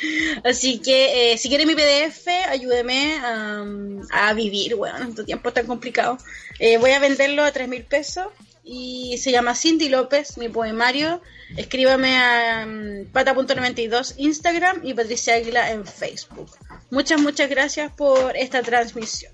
Así 0.42 0.78
que 0.78 1.32
eh, 1.32 1.38
si 1.38 1.50
quieres 1.50 1.66
mi 1.66 1.74
PDF, 1.74 2.26
ayúdeme 2.48 3.18
a, 3.18 3.62
a 4.10 4.32
vivir, 4.32 4.74
bueno, 4.76 4.98
en 5.02 5.14
tu 5.14 5.22
tiempo 5.22 5.52
tan 5.52 5.66
complicado. 5.66 6.16
Eh, 6.58 6.78
voy 6.78 6.92
a 6.92 6.98
venderlo 6.98 7.44
a 7.44 7.52
tres 7.52 7.68
mil 7.68 7.84
pesos 7.84 8.28
y 8.64 9.18
se 9.18 9.30
llama 9.30 9.54
Cindy 9.54 9.90
López, 9.90 10.38
mi 10.38 10.48
poemario. 10.48 11.20
Escríbame 11.56 12.16
a 12.16 12.64
um, 12.66 13.04
pata.92 13.12 14.14
Instagram 14.16 14.80
y 14.82 14.94
Patricia 14.94 15.34
Águila 15.34 15.70
en 15.70 15.86
Facebook. 15.86 16.50
Muchas, 16.90 17.20
muchas 17.20 17.48
gracias 17.50 17.92
por 17.92 18.36
esta 18.36 18.62
transmisión. 18.62 19.32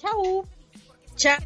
Chao. 0.00 0.46
Chao. 1.16 1.38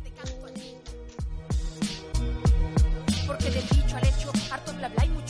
Porque 3.42 3.58
del 3.58 3.68
dicho 3.70 3.96
al 3.96 4.06
hecho, 4.06 4.30
harto 4.52 4.72
bla 4.74 4.88
bla 4.88 5.04
y 5.04 5.21